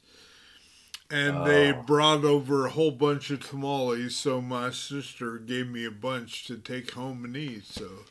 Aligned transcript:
and 1.12 1.46
they 1.46 1.74
Oh. 1.74 1.82
brought 1.84 2.24
over 2.24 2.66
a 2.66 2.70
whole 2.72 2.92
bunch 2.92 3.30
of 3.32 3.40
tamales. 3.48 4.16
So 4.16 4.42
my 4.42 4.70
sister 4.72 5.38
gave 5.38 5.68
me 5.68 5.86
a 5.86 5.92
bunch 5.92 6.46
to 6.46 6.58
take 6.58 6.92
home 6.92 7.26
and 7.26 7.36
eat. 7.36 7.66
So 7.66 8.06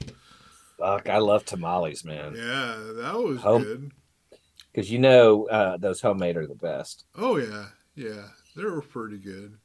Fuck, 0.78 1.08
I 1.08 1.18
love 1.18 1.44
tamales, 1.44 2.04
man. 2.04 2.34
yeah, 2.36 2.76
that 2.96 3.14
was 3.16 3.40
Home- 3.40 3.62
good. 3.62 3.90
Because 4.72 4.90
you 4.90 4.98
know 4.98 5.46
uh, 5.48 5.76
those 5.76 6.00
homemade 6.00 6.36
are 6.36 6.46
the 6.46 6.54
best. 6.54 7.04
Oh 7.16 7.36
yeah, 7.36 7.70
yeah, 7.96 8.28
they 8.54 8.62
were 8.64 8.82
pretty 8.82 9.16
good. 9.18 9.58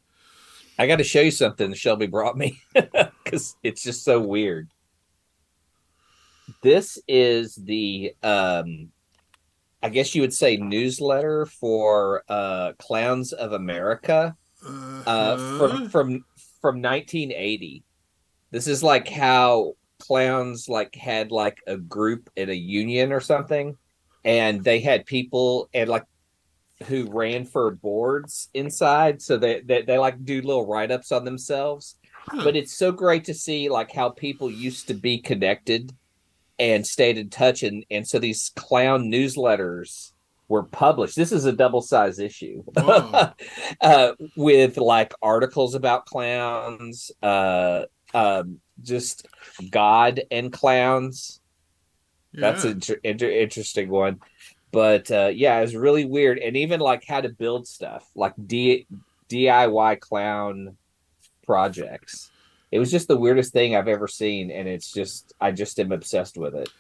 I 0.80 0.88
got 0.88 0.96
to 0.96 1.04
show 1.04 1.22
you 1.22 1.30
something 1.30 1.72
Shelby 1.74 2.08
brought 2.08 2.36
me 2.36 2.62
because 3.24 3.56
it's 3.62 3.84
just 3.84 4.04
so 4.04 4.20
weird. 4.20 4.70
This 6.64 6.98
is 7.08 7.56
the, 7.56 8.16
um, 8.24 8.92
I 9.84 9.90
guess 9.90 10.16
you 10.16 10.22
would 10.22 10.34
say, 10.34 10.56
newsletter 10.58 11.46
for 11.46 12.24
uh, 12.30 12.72
Clowns 12.80 13.34
of 13.34 13.52
America 13.52 14.36
uh, 14.66 14.70
Uh-huh. 15.10 15.58
from 15.58 15.90
from 15.90 16.26
from 16.62 16.82
1980. 16.82 17.84
This 18.52 18.68
is 18.68 18.82
like 18.82 19.10
how 19.10 19.74
clowns 20.00 20.70
like 20.70 20.96
had 20.96 21.32
like 21.32 21.58
a 21.68 21.76
group 21.78 22.30
in 22.36 22.50
a 22.50 22.54
union 22.54 23.12
or 23.12 23.20
something, 23.20 23.76
and 24.24 24.64
they 24.64 24.80
had 24.80 25.06
people 25.06 25.70
and 25.74 25.90
like 25.90 26.06
who 26.88 27.10
ran 27.12 27.46
for 27.46 27.72
boards 27.72 28.50
inside, 28.54 29.22
so 29.22 29.38
they 29.38 29.62
they, 29.62 29.82
they 29.82 29.98
like 29.98 30.24
do 30.24 30.42
little 30.42 30.66
write 30.66 30.92
ups 30.92 31.12
on 31.12 31.26
themselves. 31.26 31.96
Huh. 32.26 32.42
But 32.46 32.56
it's 32.56 32.74
so 32.74 32.94
great 32.94 33.26
to 33.26 33.34
see 33.34 33.68
like 33.70 33.92
how 33.92 34.10
people 34.10 34.50
used 34.50 34.88
to 34.88 34.94
be 34.94 35.18
connected 35.18 35.92
and 36.60 36.86
stayed 36.86 37.18
in 37.18 37.30
touch, 37.30 37.64
and 37.64 37.86
and 37.90 38.08
so 38.08 38.20
these 38.20 38.52
clown 38.56 39.12
newsletters 39.12 40.12
were 40.48 40.64
published. 40.64 41.16
This 41.16 41.32
is 41.32 41.46
a 41.46 41.54
double 41.54 41.82
size 41.82 42.20
issue 42.20 42.64
uh, 42.76 44.14
with 44.36 44.78
like 44.78 45.14
articles 45.22 45.74
about 45.76 46.06
clowns, 46.06 47.12
uh, 47.22 47.86
um, 48.14 48.60
just 48.82 49.28
God 49.72 50.22
and 50.30 50.52
clowns. 50.52 51.42
That's 52.34 52.64
an 52.64 52.72
inter- 52.72 53.00
inter- 53.04 53.30
interesting 53.30 53.90
one. 53.90 54.20
But 54.72 55.12
uh, 55.12 55.32
yeah, 55.34 55.60
it's 55.60 55.76
really 55.76 56.06
weird, 56.06 56.40
and 56.40 56.58
even 56.58 56.80
like 56.80 57.06
how 57.08 57.22
to 57.22 57.30
build 57.30 57.68
stuff, 57.68 58.10
like 58.16 58.34
D- 58.48 58.88
DIY 59.30 60.00
clown 60.00 60.78
projects. 61.46 62.32
It 62.74 62.80
was 62.80 62.92
just 62.92 63.08
the 63.08 63.18
weirdest 63.18 63.54
thing 63.54 63.76
I've 63.76 63.88
ever 63.90 64.08
seen, 64.10 64.52
and 64.52 64.68
it's 64.68 64.92
just 64.94 65.34
I 65.42 65.52
just 65.52 65.80
am 65.80 65.94
obsessed 65.94 66.38
with 66.38 66.56
it. 66.56 66.72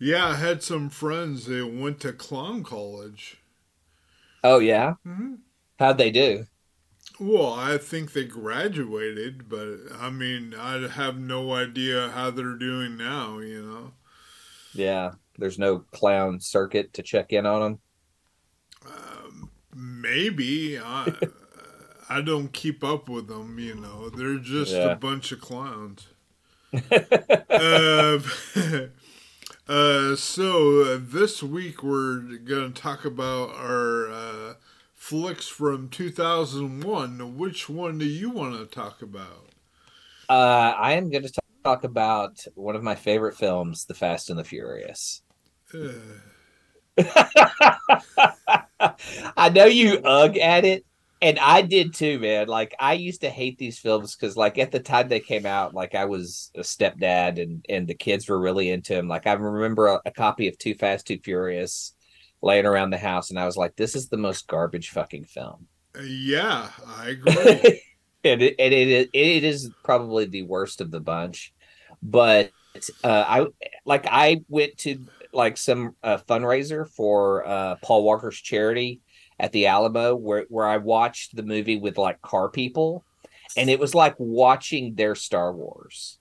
Yeah, 0.00 0.26
I 0.26 0.34
had 0.34 0.64
some 0.64 0.90
friends 0.90 1.44
that 1.46 1.68
went 1.72 2.00
to 2.00 2.12
clown 2.12 2.64
college. 2.64 3.36
Oh 4.44 4.58
yeah, 4.58 4.94
hmm 5.04 5.34
how'd 5.78 5.98
they 5.98 6.10
do? 6.12 6.46
Well, 7.20 7.52
I 7.52 7.78
think 7.78 8.12
they 8.14 8.24
graduated, 8.24 9.48
but 9.48 9.78
I 9.96 10.10
mean, 10.10 10.54
I 10.54 10.88
have 10.88 11.16
no 11.16 11.52
idea 11.54 12.08
how 12.10 12.32
they're 12.32 12.56
doing 12.56 12.96
now, 12.96 13.38
you 13.38 13.62
know. 13.62 13.92
Yeah, 14.72 15.12
there's 15.38 15.58
no 15.58 15.80
clown 15.80 16.40
circuit 16.40 16.92
to 16.94 17.02
check 17.02 17.32
in 17.32 17.46
on 17.46 17.60
them. 17.60 17.80
Um, 18.86 19.50
maybe. 19.74 20.78
I, 20.78 21.12
I 22.10 22.20
don't 22.20 22.52
keep 22.52 22.84
up 22.84 23.08
with 23.08 23.28
them, 23.28 23.58
you 23.58 23.74
know. 23.74 24.10
They're 24.10 24.38
just 24.38 24.72
Yeah. 24.72 24.92
a 24.92 24.96
bunch 24.96 25.32
of 25.32 25.40
clowns. 25.40 26.08
uh, 26.92 28.20
uh, 29.68 30.16
so 30.16 30.82
uh, 30.82 30.98
this 31.00 31.42
week 31.42 31.82
we're 31.82 32.20
going 32.20 32.72
to 32.72 32.82
talk 32.82 33.04
about 33.04 33.50
our 33.56 34.10
uh, 34.10 34.54
flicks 34.94 35.48
from 35.48 35.88
2001. 35.88 37.38
Which 37.38 37.68
one 37.68 37.98
do 37.98 38.04
you 38.06 38.30
want 38.30 38.58
to 38.58 38.66
talk 38.66 39.02
about? 39.02 39.48
Uh, 40.28 40.74
I 40.76 40.92
am 40.92 41.10
going 41.10 41.24
to 41.24 41.32
talk 41.64 41.84
about 41.84 42.44
one 42.54 42.76
of 42.76 42.82
my 42.82 42.94
favorite 42.94 43.36
films, 43.36 43.84
The 43.86 43.94
Fast 43.94 44.30
and 44.30 44.38
the 44.38 44.44
Furious. 44.44 45.22
Uh, 45.72 45.92
I 49.36 49.48
know 49.50 49.66
you 49.66 50.00
ugh 50.04 50.36
at 50.38 50.64
it, 50.64 50.84
and 51.22 51.38
I 51.38 51.62
did 51.62 51.94
too, 51.94 52.18
man. 52.18 52.48
Like 52.48 52.74
I 52.78 52.94
used 52.94 53.22
to 53.22 53.30
hate 53.30 53.58
these 53.58 53.78
films 53.78 54.16
because, 54.16 54.36
like, 54.36 54.58
at 54.58 54.72
the 54.72 54.80
time 54.80 55.08
they 55.08 55.20
came 55.20 55.46
out, 55.46 55.74
like 55.74 55.94
I 55.94 56.06
was 56.06 56.50
a 56.54 56.60
stepdad, 56.60 57.40
and 57.40 57.64
and 57.68 57.86
the 57.86 57.94
kids 57.94 58.28
were 58.28 58.40
really 58.40 58.70
into 58.70 58.94
them. 58.94 59.08
Like 59.08 59.26
I 59.26 59.32
remember 59.34 59.88
a, 59.88 60.00
a 60.06 60.10
copy 60.10 60.48
of 60.48 60.58
Too 60.58 60.74
Fast, 60.74 61.06
Too 61.06 61.18
Furious 61.22 61.94
laying 62.42 62.66
around 62.66 62.90
the 62.90 62.98
house, 62.98 63.30
and 63.30 63.38
I 63.38 63.46
was 63.46 63.56
like, 63.56 63.76
"This 63.76 63.94
is 63.94 64.08
the 64.08 64.16
most 64.16 64.46
garbage 64.46 64.90
fucking 64.90 65.24
film." 65.24 65.66
yeah, 66.02 66.68
I 66.86 67.08
agree. 67.10 67.82
and 68.24 68.42
it, 68.42 68.54
and 68.58 68.74
it 68.74 69.10
it 69.12 69.44
is 69.44 69.70
probably 69.82 70.26
the 70.26 70.42
worst 70.42 70.80
of 70.80 70.90
the 70.90 71.00
bunch 71.00 71.52
but 72.02 72.50
uh 73.04 73.24
i 73.26 73.46
like 73.84 74.06
i 74.06 74.42
went 74.48 74.76
to 74.76 75.04
like 75.32 75.56
some 75.56 75.94
uh, 76.02 76.18
fundraiser 76.28 76.88
for 76.88 77.46
uh 77.46 77.76
paul 77.82 78.04
walker's 78.04 78.38
charity 78.38 79.00
at 79.40 79.52
the 79.52 79.66
alamo 79.66 80.14
where 80.14 80.46
where 80.48 80.66
i 80.66 80.76
watched 80.76 81.34
the 81.34 81.42
movie 81.42 81.78
with 81.78 81.98
like 81.98 82.20
car 82.22 82.48
people 82.48 83.04
and 83.56 83.70
it 83.70 83.78
was 83.78 83.94
like 83.94 84.14
watching 84.18 84.94
their 84.94 85.14
star 85.14 85.52
wars. 85.52 86.18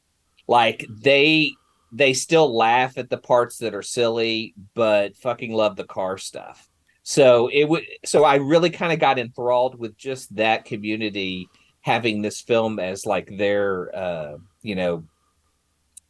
Like 0.47 0.85
they 0.89 1.51
they 1.91 2.13
still 2.13 2.55
laugh 2.55 2.97
at 2.97 3.09
the 3.09 3.17
parts 3.17 3.57
that 3.57 3.73
are 3.73 3.81
silly 3.81 4.53
but 4.75 5.17
fucking 5.17 5.53
love 5.53 5.75
the 5.75 5.83
car 5.83 6.17
stuff. 6.17 6.69
So 7.03 7.49
it 7.51 7.67
would 7.67 7.83
so 8.05 8.23
i 8.23 8.35
really 8.35 8.69
kind 8.69 8.93
of 8.93 8.99
got 8.99 9.19
enthralled 9.19 9.79
with 9.79 9.97
just 9.97 10.35
that 10.35 10.65
community 10.65 11.47
having 11.81 12.21
this 12.21 12.41
film 12.41 12.79
as 12.79 13.05
like 13.05 13.29
their 13.37 13.95
uh 13.95 14.37
you 14.61 14.75
know 14.75 15.03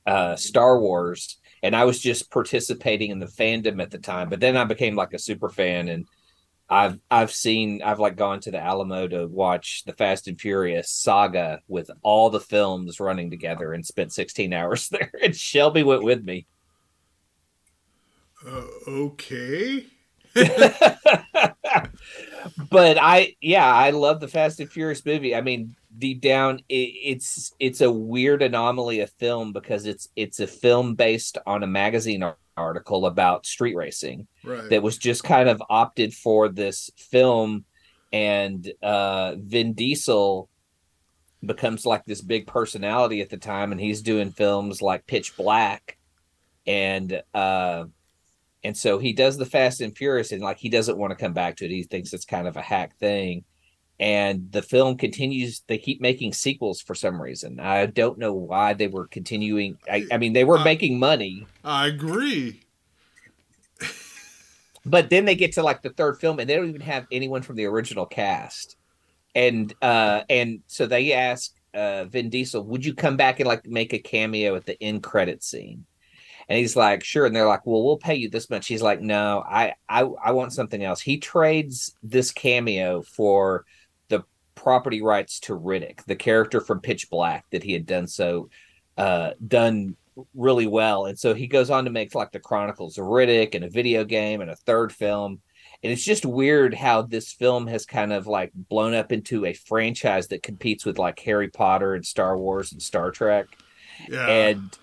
uh 0.05 0.35
Star 0.35 0.79
Wars 0.79 1.37
and 1.61 1.75
I 1.75 1.83
was 1.83 1.99
just 1.99 2.31
participating 2.31 3.11
in 3.11 3.19
the 3.19 3.27
fandom 3.27 3.81
at 3.81 3.91
the 3.91 3.99
time 3.99 4.29
but 4.29 4.39
then 4.39 4.57
I 4.57 4.63
became 4.63 4.95
like 4.95 5.13
a 5.13 5.19
super 5.19 5.49
fan 5.49 5.87
and 5.89 6.07
I've 6.69 6.99
I've 7.09 7.31
seen 7.31 7.81
I've 7.81 7.99
like 7.99 8.15
gone 8.15 8.39
to 8.41 8.51
the 8.51 8.59
Alamo 8.59 9.07
to 9.07 9.27
watch 9.27 9.83
the 9.85 9.93
Fast 9.93 10.27
and 10.27 10.39
Furious 10.39 10.91
saga 10.91 11.61
with 11.67 11.89
all 12.03 12.29
the 12.29 12.39
films 12.39 12.99
running 12.99 13.31
together 13.31 13.73
and 13.73 13.85
spent 13.85 14.13
16 14.13 14.53
hours 14.53 14.89
there 14.91 15.11
and 15.23 15.35
Shelby 15.35 15.83
went 15.83 16.03
with 16.03 16.23
me 16.23 16.45
uh, 18.45 18.63
okay. 18.87 19.85
but 22.69 22.97
I 22.99 23.35
yeah, 23.41 23.65
I 23.71 23.89
love 23.91 24.19
the 24.19 24.27
Fast 24.27 24.59
and 24.59 24.71
Furious 24.71 25.05
movie. 25.05 25.35
I 25.35 25.41
mean, 25.41 25.75
deep 25.97 26.21
down, 26.21 26.59
it, 26.69 26.73
it's 26.73 27.53
it's 27.59 27.81
a 27.81 27.91
weird 27.91 28.41
anomaly 28.41 28.99
of 29.01 29.11
film 29.13 29.53
because 29.53 29.85
it's 29.85 30.09
it's 30.15 30.39
a 30.39 30.47
film 30.47 30.95
based 30.95 31.37
on 31.45 31.63
a 31.63 31.67
magazine 31.67 32.23
article 32.57 33.05
about 33.05 33.45
street 33.45 33.75
racing 33.75 34.27
Right. 34.43 34.69
that 34.69 34.83
was 34.83 34.97
just 34.97 35.23
kind 35.23 35.47
of 35.49 35.61
opted 35.69 36.13
for 36.13 36.49
this 36.49 36.89
film, 36.97 37.65
and 38.11 38.69
uh, 38.83 39.35
Vin 39.37 39.73
Diesel 39.73 40.49
becomes 41.45 41.85
like 41.85 42.03
this 42.05 42.21
big 42.21 42.47
personality 42.47 43.21
at 43.21 43.29
the 43.29 43.37
time, 43.37 43.71
and 43.71 43.79
he's 43.79 44.01
doing 44.01 44.31
films 44.31 44.81
like 44.81 45.07
Pitch 45.07 45.37
Black, 45.37 45.97
and 46.67 47.21
uh, 47.33 47.85
and 48.63 48.75
so 48.75 48.97
he 48.99 49.13
does 49.13 49.37
the 49.37 49.45
Fast 49.45 49.81
and 49.81 49.95
Furious, 49.97 50.31
and 50.31 50.41
like 50.41 50.57
he 50.57 50.69
doesn't 50.69 50.97
want 50.97 51.11
to 51.11 51.15
come 51.15 51.33
back 51.33 51.55
to 51.57 51.65
it. 51.65 51.71
He 51.71 51.83
thinks 51.83 52.13
it's 52.13 52.25
kind 52.25 52.47
of 52.47 52.57
a 52.57 52.61
hack 52.61 52.97
thing. 52.97 53.43
And 54.01 54.49
the 54.51 54.61
film 54.61 54.97
continues. 54.97 55.61
They 55.67 55.77
keep 55.77 55.99
making 55.99 56.31
sequels 56.31 56.79
for 56.81 56.95
some 56.95 57.21
reason. 57.21 57.59
I 57.59 57.85
don't 57.85 58.17
know 58.17 58.33
why 58.33 58.73
they 58.73 58.87
were 58.87 59.07
continuing. 59.07 59.77
I, 59.91 60.05
I 60.09 60.17
mean, 60.17 60.31
they 60.31 60.45
were 60.45 60.57
Uh, 60.59 60.63
making 60.63 60.99
money, 60.99 61.45
I 61.65 61.87
agree. 61.87 62.61
but 64.85 65.09
then 65.09 65.25
they 65.25 65.35
get 65.35 65.51
to 65.53 65.63
like 65.63 65.81
the 65.81 65.89
third 65.89 66.19
film, 66.19 66.39
and 66.39 66.49
they 66.49 66.55
don't 66.55 66.69
even 66.69 66.81
have 66.81 67.07
anyone 67.11 67.41
from 67.41 67.55
the 67.57 67.65
original 67.65 68.05
cast. 68.05 68.77
And 69.35 69.73
uh, 69.81 70.21
and 70.29 70.61
so 70.67 70.85
they 70.87 71.13
ask 71.13 71.53
uh, 71.73 72.05
Vin 72.05 72.29
Diesel, 72.29 72.63
"Would 72.63 72.85
you 72.85 72.93
come 72.93 73.17
back 73.17 73.39
and 73.39 73.47
like 73.47 73.65
make 73.67 73.93
a 73.93 73.99
cameo 73.99 74.55
at 74.55 74.65
the 74.65 74.81
end 74.81 75.03
credit 75.03 75.43
scene?" 75.43 75.85
And 76.49 76.57
he's 76.57 76.75
like, 76.75 77.03
"Sure." 77.03 77.25
And 77.27 77.35
they're 77.35 77.47
like, 77.47 77.65
"Well, 77.65 77.83
we'll 77.83 77.97
pay 77.97 78.15
you 78.15 78.29
this 78.29 78.49
much." 78.49 78.67
He's 78.67 78.81
like, 78.81 78.99
"No, 79.01 79.43
I 79.47 79.75
I 79.87 80.01
I 80.01 80.31
want 80.31 80.51
something 80.51 80.83
else." 80.83 80.99
He 80.99 81.17
trades 81.19 81.95
this 82.03 82.31
cameo 82.31 83.03
for 83.03 83.65
the 84.09 84.23
property 84.55 85.01
rights 85.01 85.39
to 85.41 85.57
Riddick, 85.57 86.03
the 86.05 86.15
character 86.15 86.59
from 86.59 86.81
Pitch 86.81 87.09
Black 87.09 87.45
that 87.51 87.63
he 87.63 87.73
had 87.73 87.85
done 87.85 88.07
so 88.07 88.49
uh 88.97 89.31
done 89.47 89.95
really 90.33 90.67
well. 90.67 91.05
And 91.05 91.17
so 91.17 91.33
he 91.33 91.47
goes 91.47 91.69
on 91.69 91.85
to 91.85 91.91
make 91.91 92.13
like 92.15 92.31
the 92.31 92.39
Chronicles 92.39 92.97
of 92.97 93.05
Riddick 93.05 93.55
and 93.55 93.63
a 93.63 93.69
video 93.69 94.03
game 94.03 94.41
and 94.41 94.49
a 94.49 94.55
third 94.55 94.91
film. 94.91 95.39
And 95.81 95.93
it's 95.93 96.03
just 96.03 96.25
weird 96.25 96.73
how 96.73 97.03
this 97.03 97.31
film 97.31 97.67
has 97.67 97.85
kind 97.85 98.11
of 98.11 98.27
like 98.27 98.51
blown 98.53 98.93
up 98.93 99.13
into 99.13 99.45
a 99.45 99.53
franchise 99.53 100.27
that 100.29 100.43
competes 100.43 100.85
with 100.85 100.99
like 100.99 101.19
Harry 101.19 101.47
Potter 101.47 101.93
and 101.93 102.05
Star 102.05 102.37
Wars 102.37 102.73
and 102.73 102.81
Star 102.81 103.11
Trek 103.11 103.47
Yeah. 104.09 104.27
and 104.27 104.77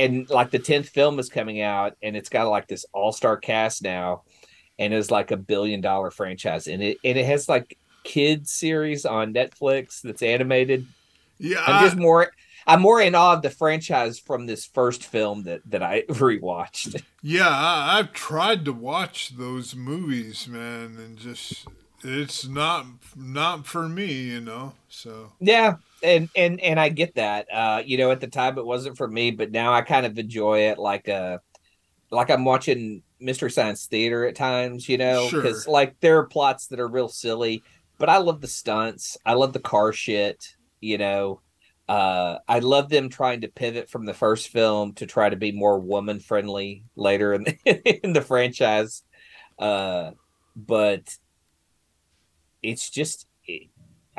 and 0.00 0.30
like 0.30 0.50
the 0.50 0.58
10th 0.58 0.86
film 0.86 1.18
is 1.18 1.28
coming 1.28 1.60
out 1.60 1.96
and 2.02 2.16
it's 2.16 2.30
got 2.30 2.48
like 2.48 2.66
this 2.66 2.86
all-star 2.94 3.36
cast 3.36 3.82
now 3.82 4.22
and 4.78 4.94
it's 4.94 5.10
like 5.10 5.30
a 5.30 5.36
billion 5.36 5.80
dollar 5.80 6.10
franchise 6.10 6.66
and 6.66 6.82
it 6.82 6.98
and 7.04 7.18
it 7.18 7.26
has 7.26 7.48
like 7.48 7.76
kids 8.02 8.50
series 8.50 9.04
on 9.04 9.34
Netflix 9.34 10.00
that's 10.00 10.22
animated. 10.22 10.86
yeah. 11.38 11.62
I'm 11.66 11.84
just 11.84 11.96
more 11.96 12.32
I'm 12.66 12.80
more 12.80 13.00
in 13.00 13.14
awe 13.14 13.34
of 13.34 13.42
the 13.42 13.50
franchise 13.50 14.18
from 14.18 14.46
this 14.46 14.64
first 14.64 15.04
film 15.04 15.44
that 15.44 15.60
that 15.66 15.82
I 15.82 16.02
rewatched. 16.08 17.02
Yeah, 17.22 17.48
I, 17.48 17.98
I've 17.98 18.12
tried 18.12 18.64
to 18.64 18.72
watch 18.72 19.36
those 19.36 19.74
movies, 19.74 20.48
man, 20.48 20.96
and 20.98 21.18
just 21.18 21.66
it's 22.02 22.48
not 22.48 22.86
not 23.14 23.66
for 23.66 23.88
me, 23.88 24.12
you 24.12 24.40
know. 24.40 24.72
So 24.88 25.32
Yeah, 25.40 25.76
and 26.02 26.28
and 26.34 26.60
and 26.60 26.80
I 26.80 26.88
get 26.88 27.14
that. 27.16 27.46
Uh, 27.52 27.82
you 27.84 27.98
know, 27.98 28.10
at 28.10 28.20
the 28.20 28.28
time 28.28 28.58
it 28.58 28.64
wasn't 28.66 28.96
for 28.96 29.08
me, 29.08 29.30
but 29.30 29.50
now 29.50 29.72
I 29.72 29.82
kind 29.82 30.06
of 30.06 30.18
enjoy 30.18 30.70
it 30.70 30.78
like 30.78 31.08
uh 31.08 31.38
like 32.10 32.30
I'm 32.30 32.44
watching 32.44 33.02
Mystery 33.20 33.50
Science 33.50 33.86
Theater 33.86 34.26
at 34.26 34.34
times, 34.36 34.88
you 34.88 34.98
know, 34.98 35.28
Sure. 35.28 35.42
because 35.42 35.66
like 35.66 35.96
there 36.00 36.18
are 36.18 36.26
plots 36.26 36.68
that 36.68 36.80
are 36.80 36.88
real 36.88 37.08
silly, 37.08 37.64
but 37.98 38.08
I 38.08 38.18
love 38.18 38.40
the 38.40 38.48
stunts. 38.48 39.16
I 39.24 39.34
love 39.34 39.52
the 39.52 39.60
car 39.60 39.92
shit, 39.92 40.44
you 40.80 40.98
know. 40.98 41.42
Uh, 41.88 42.38
I 42.46 42.60
love 42.60 42.88
them 42.88 43.08
trying 43.08 43.40
to 43.40 43.48
pivot 43.48 43.90
from 43.90 44.06
the 44.06 44.14
first 44.14 44.48
film 44.48 44.94
to 44.94 45.06
try 45.06 45.28
to 45.28 45.36
be 45.36 45.52
more 45.52 45.80
woman 45.80 46.20
friendly 46.20 46.84
later 46.94 47.34
in 47.34 47.44
the, 47.44 48.00
in 48.04 48.12
the 48.12 48.20
franchise. 48.22 49.02
Uh, 49.58 50.12
but 50.56 51.02
it's 52.62 52.90
just 52.90 53.26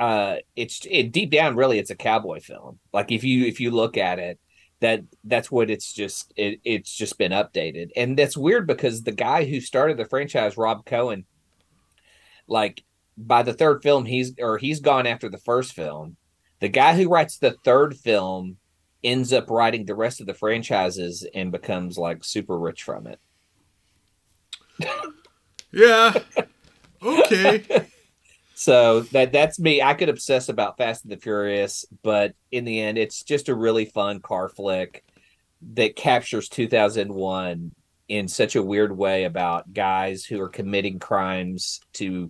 uh 0.02 0.38
it's 0.56 0.82
it 0.90 1.12
deep 1.12 1.30
down 1.30 1.56
really 1.56 1.78
it's 1.80 1.92
a 1.92 1.96
cowboy 1.96 2.40
film. 2.40 2.80
Like 2.92 3.12
if 3.12 3.24
you 3.24 3.46
if 3.46 3.60
you 3.60 3.72
look 3.72 3.98
at 3.98 4.20
it 4.20 4.40
that 4.80 5.04
that's 5.24 5.52
what 5.52 5.70
it's 5.70 5.94
just 5.94 6.34
it, 6.36 6.60
it's 6.66 6.92
just 6.92 7.18
been 7.20 7.32
updated. 7.32 7.92
And 7.96 8.18
that's 8.18 8.36
weird 8.36 8.66
because 8.66 9.04
the 9.04 9.12
guy 9.12 9.46
who 9.46 9.62
started 9.62 9.98
the 9.98 10.06
franchise 10.06 10.58
rob 10.58 10.86
cohen 10.86 11.26
like 12.48 12.84
by 13.16 13.44
the 13.44 13.54
third 13.54 13.84
film 13.84 14.06
he's 14.06 14.34
or 14.40 14.58
he's 14.58 14.80
gone 14.80 15.06
after 15.06 15.30
the 15.30 15.38
first 15.38 15.74
film. 15.74 16.18
The 16.62 16.70
guy 16.70 16.96
who 16.96 17.10
writes 17.10 17.38
the 17.38 17.56
third 17.64 17.96
film 17.96 18.58
ends 19.04 19.32
up 19.32 19.50
writing 19.50 19.86
the 19.86 19.96
rest 19.96 20.20
of 20.20 20.28
the 20.28 20.34
franchises 20.34 21.28
and 21.34 21.52
becomes 21.52 21.98
like 21.98 22.24
super 22.24 22.58
rich 22.58 22.84
from 22.84 23.08
it. 23.08 23.20
Yeah, 25.72 26.14
okay, 27.02 27.64
So 28.62 29.02
that 29.12 29.32
that's 29.32 29.60
me. 29.60 29.82
I 29.82 29.96
could 29.96 30.08
obsess 30.08 30.48
about 30.48 30.78
Fast 30.78 31.04
and 31.04 31.12
the 31.12 31.18
Furious, 31.18 31.84
but 32.04 32.36
in 32.52 32.64
the 32.64 32.80
end, 32.80 33.00
it's 33.00 33.24
just 33.24 33.50
a 33.50 33.56
really 33.56 33.86
fun 33.86 34.20
car 34.20 34.50
flick 34.50 35.04
that 35.74 35.96
captures 35.96 36.48
2001 36.48 37.72
in 38.08 38.28
such 38.28 38.56
a 38.56 38.62
weird 38.62 38.96
way 38.96 39.24
about 39.24 39.74
guys 39.74 40.26
who 40.26 40.40
are 40.40 40.48
committing 40.48 41.00
crimes 41.00 41.82
to 41.94 42.30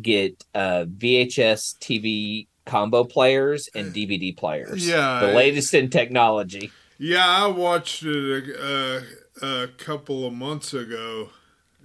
get 0.00 0.44
uh, 0.54 0.84
VHS 0.84 1.78
TV 1.80 2.46
combo 2.64 3.02
players 3.02 3.68
and 3.74 3.92
DVD 3.92 4.36
players. 4.36 4.86
Yeah. 4.86 5.18
the 5.18 5.32
latest 5.32 5.74
in 5.74 5.90
technology. 5.90 6.70
yeah. 6.96 7.26
I 7.26 7.48
watched 7.48 8.04
it 8.04 8.50
a, 8.56 9.02
a, 9.42 9.64
a 9.64 9.66
couple 9.66 10.28
of 10.28 10.32
months 10.32 10.72
ago. 10.72 11.30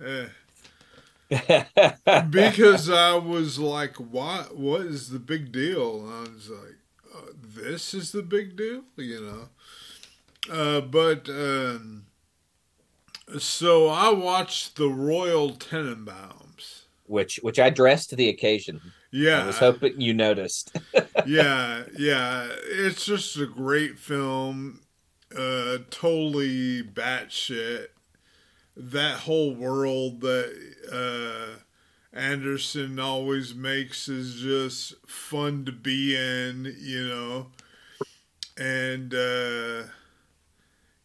Eh. 0.05 0.27
Because 2.29 2.89
I 2.89 3.15
was 3.15 3.57
like, 3.59 3.95
"What? 3.97 4.57
What 4.57 4.81
is 4.81 5.09
the 5.09 5.19
big 5.19 5.51
deal?" 5.51 6.05
And 6.05 6.13
I 6.13 6.33
was 6.33 6.50
like, 6.50 6.77
uh, 7.15 7.31
"This 7.41 7.93
is 7.93 8.11
the 8.11 8.21
big 8.23 8.55
deal," 8.57 8.83
you 8.97 9.21
know. 9.21 9.50
Uh, 10.53 10.81
but 10.81 11.29
um, 11.29 12.05
so 13.38 13.88
I 13.88 14.09
watched 14.11 14.75
the 14.75 14.89
Royal 14.89 15.51
Tenenbaums. 15.53 16.83
which 17.05 17.39
which 17.43 17.59
I 17.59 17.69
dressed 17.69 18.09
to 18.11 18.15
the 18.15 18.29
occasion. 18.29 18.81
Yeah, 19.11 19.43
I 19.43 19.47
was 19.47 19.59
hoping 19.59 20.00
you 20.01 20.13
noticed. 20.13 20.77
yeah, 21.25 21.83
yeah. 21.97 22.47
It's 22.63 23.05
just 23.05 23.38
a 23.38 23.45
great 23.45 24.00
film. 24.00 24.81
Uh, 25.35 25.79
totally 25.89 26.83
batshit. 26.83 27.88
That 28.75 29.19
whole 29.21 29.53
world 29.55 30.21
that 30.21 30.75
uh, 30.91 31.59
Anderson 32.17 32.99
always 32.99 33.53
makes 33.55 34.07
is 34.09 34.39
just 34.41 34.95
fun 35.07 35.65
to 35.65 35.71
be 35.71 36.15
in, 36.15 36.75
you 36.79 37.07
know. 37.07 37.51
And 38.57 39.13
uh, 39.13 39.87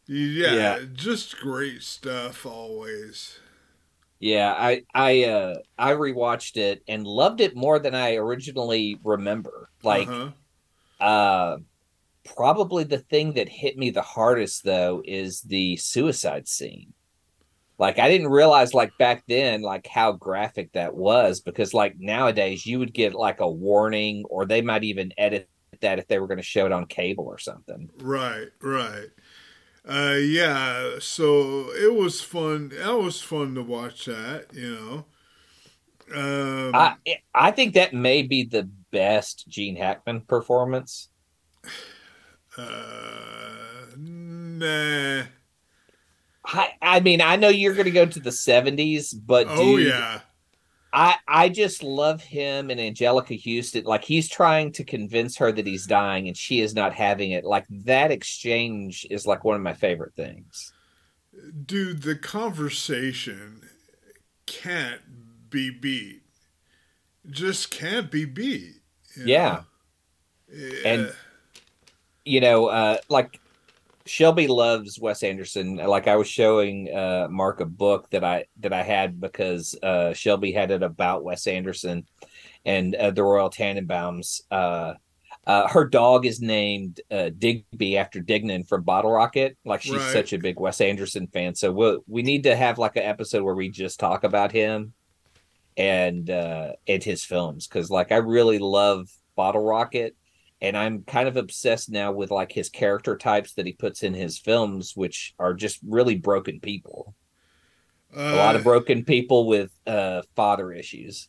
yeah, 0.07 0.59
Yeah. 0.59 0.79
just 0.93 1.37
great 1.39 1.83
stuff 1.83 2.47
always. 2.47 3.39
Yeah, 4.19 4.55
I 4.57 4.83
I 4.95 5.25
uh 5.25 5.59
I 5.79 5.93
rewatched 5.93 6.57
it 6.57 6.83
and 6.89 7.07
loved 7.07 7.41
it 7.41 7.55
more 7.55 7.79
than 7.79 7.95
I 7.95 8.15
originally 8.15 8.99
remember. 9.05 9.71
Like 9.83 10.15
Uh-huh. 10.15 10.33
uh 11.01 11.59
probably 12.37 12.85
the 12.85 13.01
thing 13.01 13.35
that 13.35 13.49
hit 13.51 13.79
me 13.79 13.91
the 13.91 14.03
hardest 14.03 14.65
though 14.65 15.03
is 15.07 15.43
the 15.43 15.77
suicide 15.79 16.49
scene. 16.49 16.95
Like 17.79 17.99
I 17.99 18.09
didn't 18.09 18.29
realize 18.29 18.73
like 18.73 18.97
back 18.99 19.25
then 19.29 19.63
like 19.63 19.87
how 19.87 20.13
graphic 20.13 20.73
that 20.73 20.95
was 20.95 21.41
because 21.41 21.75
like 21.75 21.97
nowadays 21.99 22.65
you 22.65 22.79
would 22.79 22.95
get 22.95 23.15
like 23.15 23.41
a 23.41 23.51
warning 23.51 24.25
or 24.31 24.47
they 24.47 24.63
might 24.63 24.85
even 24.85 25.13
edit 25.19 25.49
that 25.83 25.99
if 25.99 26.09
they 26.09 26.19
were 26.19 26.27
going 26.27 26.39
to 26.39 26.43
show 26.43 26.65
it 26.65 26.73
on 26.73 26.87
cable 26.87 27.27
or 27.27 27.39
something. 27.39 27.91
Right, 28.01 28.49
right. 28.63 29.09
Uh, 29.89 30.17
yeah, 30.21 30.99
so 30.99 31.71
it 31.73 31.95
was 31.95 32.21
fun. 32.21 32.71
That 32.71 32.99
was 32.99 33.21
fun 33.21 33.55
to 33.55 33.63
watch 33.63 34.07
that, 34.07 34.47
you 34.53 34.75
know. 34.75 35.05
Um, 36.15 36.75
I 36.75 36.97
I 37.35 37.51
think 37.51 37.75
that 37.75 37.93
may 37.93 38.23
be 38.23 38.45
the 38.45 38.69
best 38.91 39.47
Gene 39.49 39.77
Hackman 39.77 40.23
performance. 40.23 41.09
uh, 42.59 42.71
nah. 43.97 45.25
I 46.47 46.69
I 46.81 47.01
mean, 47.01 47.21
I 47.21 47.37
know 47.37 47.49
you're 47.49 47.75
going 47.75 47.87
to 47.87 47.91
go 47.91 48.07
to 48.07 48.21
the 48.21 48.31
70s, 48.31 49.15
but 49.27 49.47
Oh 49.51 49.77
dude, 49.77 49.89
yeah, 49.89 50.21
I 50.93 51.17
I 51.27 51.49
just 51.49 51.83
love 51.83 52.23
him 52.23 52.71
and 52.71 52.79
Anjelica 52.81 53.37
Huston. 53.43 53.85
Like 53.85 54.05
he's 54.05 54.29
trying 54.29 54.73
to 54.73 54.85
convince 54.85 55.37
her 55.39 55.51
that 55.53 55.67
he's 55.67 55.87
dying 55.87 56.29
and 56.29 56.37
she 56.37 56.61
is 56.61 56.75
not 56.75 56.93
having 56.95 57.33
it. 57.33 57.45
Like 57.45 57.67
that 57.71 58.11
exchange 58.13 59.07
is 59.11 59.27
like 59.27 59.45
one 59.45 59.57
of 59.57 59.63
my 59.63 59.75
favorite 59.75 60.15
things. 60.15 60.73
dude, 61.67 62.03
the 62.03 62.15
conversation 62.17 63.69
can't 64.47 65.51
be 65.51 65.71
beat. 65.71 66.23
just 67.29 67.71
can't 67.71 68.11
be 68.11 68.25
beat. 68.25 68.75
Yeah. 69.17 69.63
yeah. 70.53 70.71
And- 70.85 71.13
you 72.25 72.41
know, 72.41 72.67
uh, 72.67 72.99
like 73.09 73.41
Shelby 74.07 74.47
loves 74.47 74.99
Wes 74.99 75.23
Anderson. 75.23 75.77
Like 75.77 76.09
I 76.09 76.17
was 76.17 76.29
showing 76.29 76.95
uh, 76.95 77.29
Mark 77.31 77.61
a 77.61 77.67
book 77.67 78.09
that 78.11 78.25
I 78.25 78.47
that 78.61 78.73
I 78.73 78.83
had 78.83 79.21
because 79.21 79.75
uh, 79.83 80.13
Shelby 80.15 80.53
had 80.53 80.71
it 80.71 80.83
about 80.83 81.25
Wes 81.25 81.47
Anderson 81.47 82.07
and 82.65 82.95
uh, 82.95 83.11
the 83.11 83.23
Royal 83.23 83.51
Tenenbaums. 83.51 84.43
Uh, 84.51 84.95
uh, 85.47 85.69
her 85.69 85.85
dog 85.85 86.27
is 86.27 86.41
named 86.41 87.01
uh, 87.11 87.31
Digby 87.39 87.97
after 87.97 88.21
Dignan 88.21 88.67
from 88.67 88.83
Bottle 88.83 89.13
Rocket. 89.13 89.57
Like 89.65 89.83
she's 89.83 89.95
Right. 89.95 90.13
such 90.13 90.33
a 90.33 90.39
big 90.39 90.59
Wes 90.59 90.81
Anderson 90.81 91.29
fan. 91.29 91.55
So 91.55 91.71
we'll, 91.71 92.01
we 92.09 92.23
need 92.23 92.43
to 92.45 92.57
have 92.57 92.79
like 92.79 92.97
an 92.97 93.05
episode 93.05 93.45
where 93.45 93.55
we 93.55 93.69
just 93.69 94.01
talk 94.01 94.25
about 94.25 94.51
him 94.51 94.93
and 95.77 96.31
uh, 96.31 96.73
and 96.89 97.03
his 97.05 97.25
films 97.25 97.67
because 97.67 97.91
like 97.91 98.11
I 98.11 98.17
really 98.17 98.59
love 98.59 99.09
Bottle 99.37 99.65
Rocket 99.65 100.17
and 100.61 100.77
I'm 100.77 101.05
kind 101.05 101.29
of 101.29 101.37
obsessed 101.37 101.91
now 101.91 102.13
with 102.13 102.31
like 102.31 102.53
his 102.53 102.69
character 102.71 103.17
types 103.17 103.55
that 103.55 103.67
he 103.67 103.73
puts 103.73 104.03
in 104.03 104.15
his 104.15 104.39
films, 104.39 104.93
which 104.97 105.35
are 105.39 105.55
just 105.55 105.81
really 105.87 106.17
broken 106.17 106.61
people. 106.61 107.15
A 108.31 108.37
lot 108.37 108.55
Uh, 108.55 108.57
of 108.57 108.65
broken 108.65 109.05
people 109.05 109.47
with 109.47 109.71
uh, 109.87 110.23
father 110.35 110.73
issues. 110.73 111.29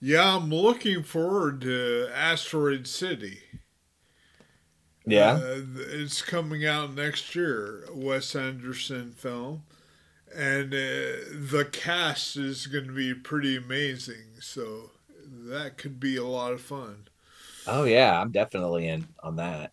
Yeah, 0.00 0.36
I'm 0.36 0.50
looking 0.50 1.02
forward 1.02 1.60
to 1.62 2.08
Asteroid 2.12 2.86
City. 2.86 3.40
Yeah, 5.06 5.42
Uh, 5.42 5.60
it's 5.76 6.22
coming 6.22 6.66
out 6.66 6.94
next 6.94 7.34
year, 7.34 7.84
Wes 7.92 8.34
Anderson 8.34 9.12
film. 9.12 9.64
And 10.34 10.74
uh, 10.74 10.78
the 11.32 11.68
cast 11.72 12.36
is 12.36 12.68
going 12.68 12.86
to 12.88 12.92
be 12.94 13.14
pretty 13.14 13.56
amazing. 13.56 14.40
So 14.40 14.92
that 15.28 15.78
could 15.78 16.00
be 16.00 16.16
a 16.16 16.24
lot 16.26 16.52
of 16.54 16.62
fun. 16.62 17.08
Oh 17.70 17.84
yeah, 17.84 18.20
I'm 18.20 18.32
definitely 18.32 18.88
in 18.88 19.08
on 19.22 19.36
that. 19.36 19.72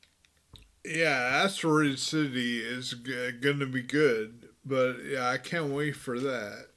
Yeah, 0.85 1.41
Asteroid 1.43 1.99
City 1.99 2.59
is 2.59 2.91
g- 2.91 3.31
going 3.41 3.59
to 3.59 3.65
be 3.65 3.81
good. 3.81 4.49
But 4.65 5.03
yeah, 5.05 5.29
I 5.29 5.37
can't 5.37 5.71
wait 5.71 5.95
for 5.95 6.19
that. 6.19 6.67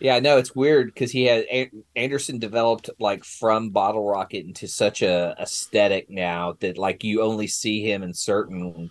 Yeah, 0.00 0.16
I 0.16 0.20
know 0.20 0.38
it's 0.38 0.54
weird 0.56 0.88
because 0.88 1.12
he 1.12 1.24
had 1.24 1.44
A- 1.50 1.70
Anderson 1.94 2.38
developed 2.38 2.88
like 2.98 3.22
from 3.24 3.70
Bottle 3.70 4.04
Rocket 4.06 4.46
into 4.46 4.66
such 4.66 5.02
a 5.02 5.34
aesthetic 5.38 6.08
now 6.08 6.56
that 6.60 6.78
like 6.78 7.04
you 7.04 7.22
only 7.22 7.46
see 7.46 7.82
him 7.82 8.02
in 8.02 8.14
certain 8.14 8.90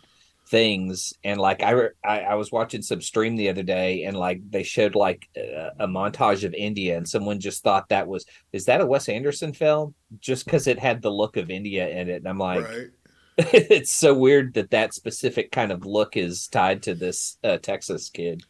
things. 0.50 1.14
And 1.24 1.40
like 1.40 1.64
I 1.64 1.72
re- 1.72 1.90
I, 2.04 2.22
I 2.22 2.36
was 2.36 2.52
watching 2.52 2.82
some 2.82 3.02
stream 3.02 3.36
the 3.36 3.50
other 3.50 3.64
day, 3.64 4.04
and 4.04 4.18
like 4.18 4.42
they 4.50 4.64
showed 4.64 4.96
like 4.96 5.28
a, 5.38 5.72
a 5.80 5.88
montage 5.88 6.44
of 6.44 6.54
India, 6.54 6.98
and 6.98 7.08
someone 7.08 7.40
just 7.40 7.64
thought 7.64 7.90
that 7.90 8.08
was 8.08 8.26
is 8.52 8.66
that 8.66 8.82
a 8.82 8.86
Wes 8.86 9.10
Anderson 9.10 9.54
film? 9.54 9.94
Just 10.20 10.46
because 10.46 10.68
it 10.68 10.80
had 10.80 11.02
the 11.02 11.12
look 11.12 11.38
of 11.38 11.50
India 11.50 11.88
in 11.88 12.10
it, 12.10 12.18
and 12.18 12.28
I'm 12.28 12.40
like, 12.40 12.68
right? 12.68 12.90
it's 13.38 13.92
so 13.92 14.14
weird 14.14 14.54
that 14.56 14.72
that 14.72 14.94
specific 14.94 15.52
kind 15.52 15.72
of 15.72 15.86
look 15.86 16.18
is 16.18 16.48
tied 16.48 16.84
to 16.84 16.94
this 16.94 17.38
uh, 17.44 17.58
Texas 17.58 18.10
kid. 18.10 18.44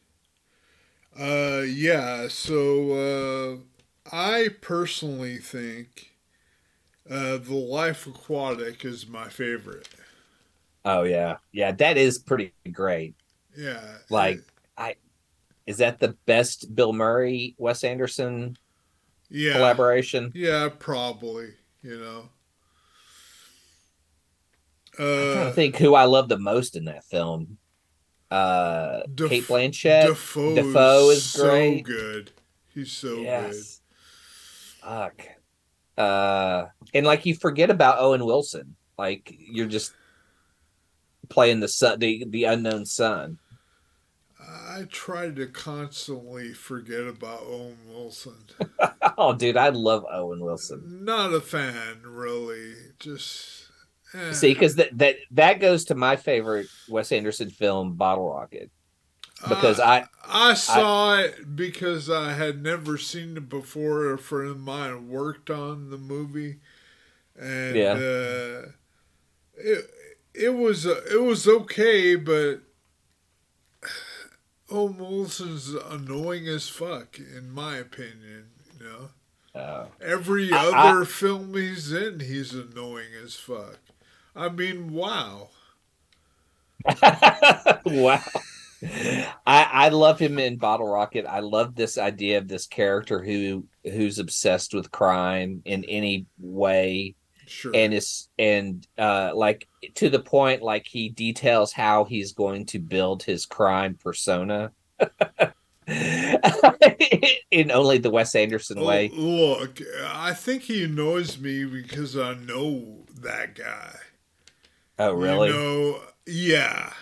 Uh, 1.20 1.64
yeah. 1.68 2.28
So 2.30 3.62
uh, 4.12 4.16
I 4.16 4.50
personally 4.62 5.38
think 5.38 6.16
uh, 7.10 7.38
The 7.38 7.56
Life 7.56 8.08
Aquatic 8.08 8.86
is 8.86 9.08
my 9.08 9.28
favorite. 9.28 9.90
Oh 10.86 11.04
yeah, 11.04 11.38
yeah, 11.52 11.72
that 11.74 11.98
is 11.98 12.20
pretty 12.20 12.54
great. 12.72 13.16
Yeah. 13.58 13.82
Like- 14.10 14.42
I 14.78 14.96
Is 15.68 15.78
that 15.78 16.00
the 16.00 16.16
best 16.26 16.74
Bill 16.74 16.94
Murray 16.94 17.56
Wes 17.58 17.84
Anderson 17.84 18.58
yeah. 19.30 19.54
collaboration? 19.54 20.32
Yeah, 20.34 20.70
probably. 20.80 21.50
You 21.84 22.00
know. 22.00 22.30
I'm 24.98 25.06
trying 25.06 25.38
Uh, 25.38 25.44
to 25.46 25.52
think 25.54 25.76
who 25.78 25.96
I 25.96 26.06
love 26.06 26.28
the 26.30 26.38
most 26.40 26.76
in 26.76 26.86
that 26.86 27.04
film. 27.06 27.58
Uh, 28.32 29.02
Def- 29.16 29.30
Cate 29.30 29.44
Blanchett. 29.46 30.08
Dafoe, 30.08 30.56
Dafoe 30.56 31.10
is 31.12 31.24
so 31.24 31.50
great. 31.50 31.84
good. 31.86 32.32
He's 32.74 32.92
so 32.92 33.18
yes. 33.22 33.82
Fuck. 34.82 35.22
Uh, 35.98 36.66
and 36.94 37.06
like 37.06 37.26
you 37.26 37.36
forget 37.36 37.70
about 37.70 38.00
Owen 38.00 38.26
Wilson. 38.26 38.76
Like 38.98 39.34
you're 39.38 39.68
just 39.68 39.94
playing 41.30 41.60
the 41.60 41.68
son, 41.68 42.00
the 42.00 42.26
the 42.28 42.44
unknown 42.46 42.86
son. 42.86 43.40
I 44.40 44.86
try 44.90 45.30
to 45.32 45.48
constantly 45.48 46.54
forget 46.54 47.06
about 47.06 47.42
Owen 47.44 47.78
Wilson. 47.88 48.46
Oh, 49.18 49.34
dude, 49.34 49.58
I 49.58 49.70
love 49.70 50.06
Owen 50.10 50.40
Wilson. 50.40 50.82
Not 51.04 51.34
a 51.34 51.42
fan, 51.42 52.02
really. 52.06 52.74
Just. 53.00 53.68
eh. 54.14 54.32
See, 54.32 54.54
because 54.54 54.76
that 54.76 54.98
that 54.98 55.16
that 55.32 55.60
goes 55.60 55.86
to 55.86 55.96
my 55.96 56.16
favorite 56.16 56.68
Wes 56.88 57.12
Anderson 57.12 57.50
film, 57.50 57.96
Bottle 57.96 58.30
Rocket. 58.32 58.72
Because 59.48 59.80
I, 59.80 60.06
I 60.26 60.54
saw 60.54 61.18
it 61.18 61.56
because 61.56 62.10
I 62.10 62.34
had 62.34 62.62
never 62.62 62.98
seen 62.98 63.38
it 63.38 63.48
before. 63.50 64.12
A 64.14 64.18
friend 64.18 64.50
of 64.52 64.60
mine 64.60 65.08
worked 65.10 65.50
on 65.50 65.90
the 65.92 65.98
movie, 65.98 66.60
and 67.40 67.76
Yeah. 67.76 67.94
uh, 67.94 68.72
it 69.58 69.86
it 70.40 70.50
was 70.56 70.86
uh, 70.86 71.02
it 71.12 71.22
was 71.22 71.48
okay, 71.48 72.16
but 72.16 72.62
Owen 74.72 74.98
Wilson's 74.98 75.74
annoying 75.74 76.48
as 76.48 76.70
fuck, 76.70 77.18
in 77.20 77.52
my 77.52 77.78
opinion. 77.78 78.46
You 78.80 78.86
know, 78.86 79.60
uh, 79.60 79.86
every 80.02 80.52
I- 80.52 80.70
I- 80.70 80.90
other 80.92 81.06
film 81.06 81.54
he's 81.54 81.92
in, 81.92 82.20
he's 82.22 82.54
annoying 82.54 83.10
as 83.24 83.36
fuck. 83.36 83.80
I 84.36 84.50
mean, 84.50 84.94
wow. 84.94 85.50
wow. 87.86 88.22
I 88.82 89.64
I 89.74 89.90
love 89.90 90.20
him 90.20 90.40
in 90.40 90.58
Bottle 90.58 90.88
Rocket. 90.88 91.26
I 91.26 91.40
love 91.42 91.76
this 91.76 91.98
idea 91.98 92.38
of 92.38 92.48
this 92.48 92.66
character 92.66 93.22
who 93.22 93.66
who's 93.84 94.20
obsessed 94.20 94.74
with 94.74 94.92
crime 94.92 95.62
in 95.66 95.84
any 95.86 96.26
way 96.40 97.16
Sure. 97.50 97.72
and 97.74 97.94
it's 97.94 98.30
and 98.38 98.88
uh 98.98 99.32
like 99.34 99.68
to 99.96 100.10
the 100.10 100.20
point 100.20 100.62
like 100.62 100.86
he 100.88 101.10
details 101.10 101.74
how 101.74 102.04
he's 102.06 102.32
going 102.34 102.66
to 102.68 102.80
build 102.80 103.24
his 103.24 103.46
crime 103.46 103.98
persona 104.02 104.72
in 107.52 107.72
only 107.72 107.98
the 107.98 108.10
Wes 108.12 108.36
Anderson 108.36 108.78
Oh, 108.80 108.86
way. 108.86 109.10
Look, 109.14 109.82
I 110.06 110.34
think 110.34 110.64
he 110.64 110.84
annoys 110.84 111.40
me 111.40 111.66
because 111.66 112.16
I 112.18 112.36
know 112.36 113.06
that 113.22 113.56
guy. 113.56 113.96
Oh 115.00 115.14
really? 115.14 115.48
You 115.50 115.54
know, 115.54 116.02
yeah, 116.28 116.94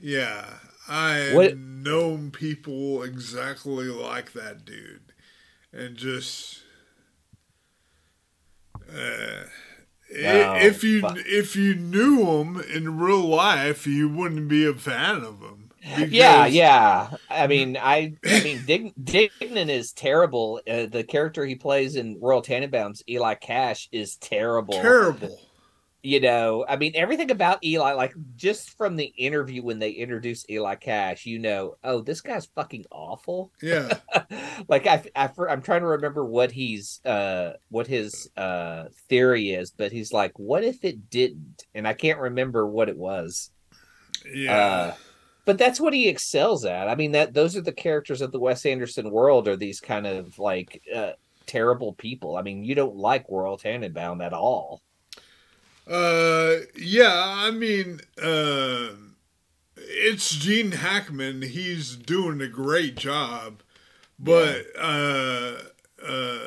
yeah. 0.00 0.46
I 0.88 1.32
What- 1.34 1.56
known 1.58 2.30
people 2.30 3.02
exactly 3.02 3.88
like 3.88 4.32
that 4.32 4.64
dude, 4.64 5.12
and 5.72 5.96
just 5.96 6.62
uh, 8.92 9.44
if 10.10 10.82
you 10.84 11.00
fuck. 11.00 11.16
if 11.26 11.54
you 11.56 11.74
knew 11.74 12.24
him 12.40 12.60
in 12.74 12.98
real 12.98 13.24
life, 13.26 13.86
you 13.86 14.08
wouldn't 14.08 14.48
be 14.48 14.66
a 14.66 14.74
fan 14.74 15.22
of 15.22 15.40
him. 15.40 15.70
yeah, 15.82 16.44
because- 16.44 16.52
yeah. 16.54 17.10
I 17.30 17.46
mean, 17.46 17.76
I, 17.80 18.14
I 18.26 18.42
mean, 18.42 18.62
Dig, 18.66 18.92
Dignan 19.02 19.68
is 19.68 19.92
terrible. 19.92 20.60
Uh, 20.68 20.86
the 20.86 21.04
character 21.04 21.44
he 21.46 21.54
plays 21.54 21.96
in 21.96 22.18
Royal 22.20 22.42
Tenenbaums, 22.42 23.02
Eli 23.08 23.34
Cash, 23.34 23.88
is 23.92 24.16
terrible. 24.16 24.74
terrible. 24.74 25.38
You 26.02 26.20
know, 26.20 26.64
I 26.66 26.76
mean, 26.76 26.92
everything 26.94 27.30
about 27.30 27.62
Eli, 27.62 27.92
like 27.92 28.14
just 28.34 28.76
from 28.78 28.96
the 28.96 29.04
interview 29.04 29.62
when 29.62 29.78
they 29.78 29.90
introduced 29.90 30.50
Eli 30.50 30.76
Cash, 30.76 31.26
you 31.26 31.38
know, 31.38 31.76
oh, 31.84 32.00
this 32.00 32.22
guy's 32.22 32.46
fucking 32.46 32.86
awful. 32.90 33.52
Yeah, 33.60 33.98
like 34.68 34.86
I, 34.86 35.04
I, 35.14 35.28
I'm 35.48 35.60
trying 35.60 35.82
to 35.82 35.88
remember 35.88 36.24
what 36.24 36.52
he's, 36.52 37.00
uh, 37.04 37.52
what 37.68 37.86
his 37.86 38.30
uh 38.36 38.84
theory 39.10 39.50
is, 39.50 39.72
but 39.72 39.92
he's 39.92 40.12
like, 40.12 40.32
what 40.38 40.64
if 40.64 40.84
it 40.84 41.10
didn't? 41.10 41.64
And 41.74 41.86
I 41.86 41.92
can't 41.92 42.18
remember 42.18 42.66
what 42.66 42.88
it 42.88 42.96
was. 42.96 43.50
yeah. 44.32 44.56
Uh, 44.56 44.94
but 45.44 45.58
that's 45.58 45.80
what 45.80 45.94
he 45.94 46.08
excels 46.08 46.64
at. 46.64 46.88
I 46.88 46.94
mean, 46.94 47.12
that 47.12 47.34
those 47.34 47.56
are 47.56 47.60
the 47.62 47.72
characters 47.72 48.20
of 48.20 48.30
the 48.30 48.38
Wes 48.40 48.64
Anderson 48.64 49.10
world 49.10 49.48
are 49.48 49.56
these 49.56 49.80
kind 49.80 50.06
of 50.06 50.38
like 50.38 50.80
uh, 50.94 51.12
terrible 51.46 51.92
people. 51.94 52.36
I 52.36 52.42
mean, 52.42 52.64
you 52.64 52.74
don't 52.74 52.96
like 52.96 53.24
Royal 53.28 53.58
Tenenbaum 53.58 54.24
at 54.24 54.32
all. 54.32 54.82
Uh, 55.90 56.66
yeah, 56.76 57.34
I 57.36 57.50
mean, 57.50 58.00
uh, 58.22 58.90
it's 59.76 60.30
Gene 60.36 60.70
Hackman. 60.70 61.42
He's 61.42 61.96
doing 61.96 62.40
a 62.40 62.46
great 62.46 62.94
job, 62.94 63.62
but 64.16 64.66
uh, 64.78 65.54
uh, 66.06 66.38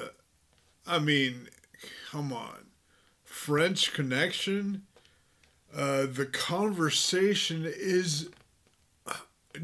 I 0.87 0.99
mean, 0.99 1.49
come 2.09 2.31
on, 2.31 2.67
French 3.25 3.91
Connection. 3.91 4.83
Uh, 5.75 6.05
the 6.05 6.29
conversation 6.31 7.65
is, 7.65 8.29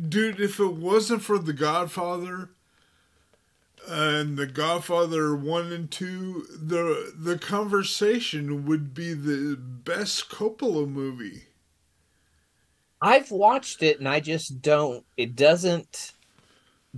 dude. 0.09 0.41
If 0.41 0.59
it 0.59 0.73
wasn't 0.73 1.21
for 1.21 1.39
The 1.39 1.53
Godfather, 1.53 2.49
and 3.89 4.37
The 4.37 4.45
Godfather 4.45 5.35
one 5.35 5.71
and 5.71 5.89
two, 5.89 6.45
the 6.61 7.13
the 7.17 7.37
conversation 7.37 8.65
would 8.65 8.93
be 8.93 9.13
the 9.13 9.55
best 9.57 10.29
Coppola 10.29 10.87
movie. 10.87 11.43
I've 13.01 13.31
watched 13.31 13.81
it 13.81 13.99
and 13.99 14.07
I 14.07 14.19
just 14.19 14.61
don't. 14.61 15.05
It 15.17 15.35
doesn't 15.35 16.13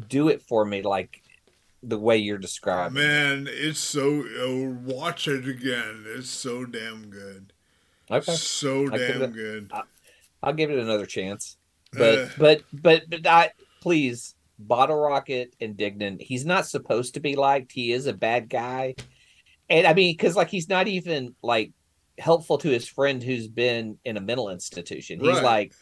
do 0.07 0.29
it 0.29 0.41
for 0.41 0.65
me 0.65 0.81
like 0.81 1.21
the 1.83 1.99
way 1.99 2.17
you're 2.17 2.37
describing. 2.37 2.93
Man, 2.95 3.47
it's 3.49 3.79
so. 3.79 4.23
Oh, 4.37 4.77
watch 4.83 5.27
it 5.27 5.47
again. 5.47 6.05
It's 6.07 6.29
so 6.29 6.65
damn 6.65 7.09
good. 7.09 7.53
Okay, 8.09 8.33
So 8.35 8.87
I 8.87 8.89
could- 8.97 9.19
damn 9.19 9.31
good. 9.31 9.71
I'll 10.43 10.53
give 10.53 10.71
it 10.71 10.79
another 10.79 11.05
chance. 11.05 11.57
But 11.93 12.19
Uh. 12.19 12.29
but 12.37 12.63
but 12.73 13.09
but 13.09 13.27
I 13.27 13.51
please, 13.81 14.35
Bottle 14.67 14.97
Rocket 14.97 15.55
in 15.59 15.75
Dignan. 15.75 16.21
He's 16.21 16.45
not 16.45 16.67
supposed 16.67 17.13
to 17.15 17.19
be 17.19 17.35
liked. 17.35 17.71
He 17.71 17.91
is 17.91 18.07
a 18.07 18.13
bad 18.13 18.49
guy, 18.49 18.95
and 19.69 19.85
I 19.87 19.93
mean, 19.93 20.13
because 20.13 20.35
like 20.35 20.49
he's 20.49 20.69
not 20.69 20.87
even 20.87 21.35
like 21.41 21.71
helpful 22.17 22.57
to 22.59 22.69
his 22.69 22.87
friend 22.87 23.21
who's 23.23 23.47
been 23.47 23.97
in 24.05 24.17
a 24.17 24.21
mental 24.21 24.49
institution. 24.49 25.19
He's 25.19 25.35
Right. 25.35 25.43
like, 25.43 25.73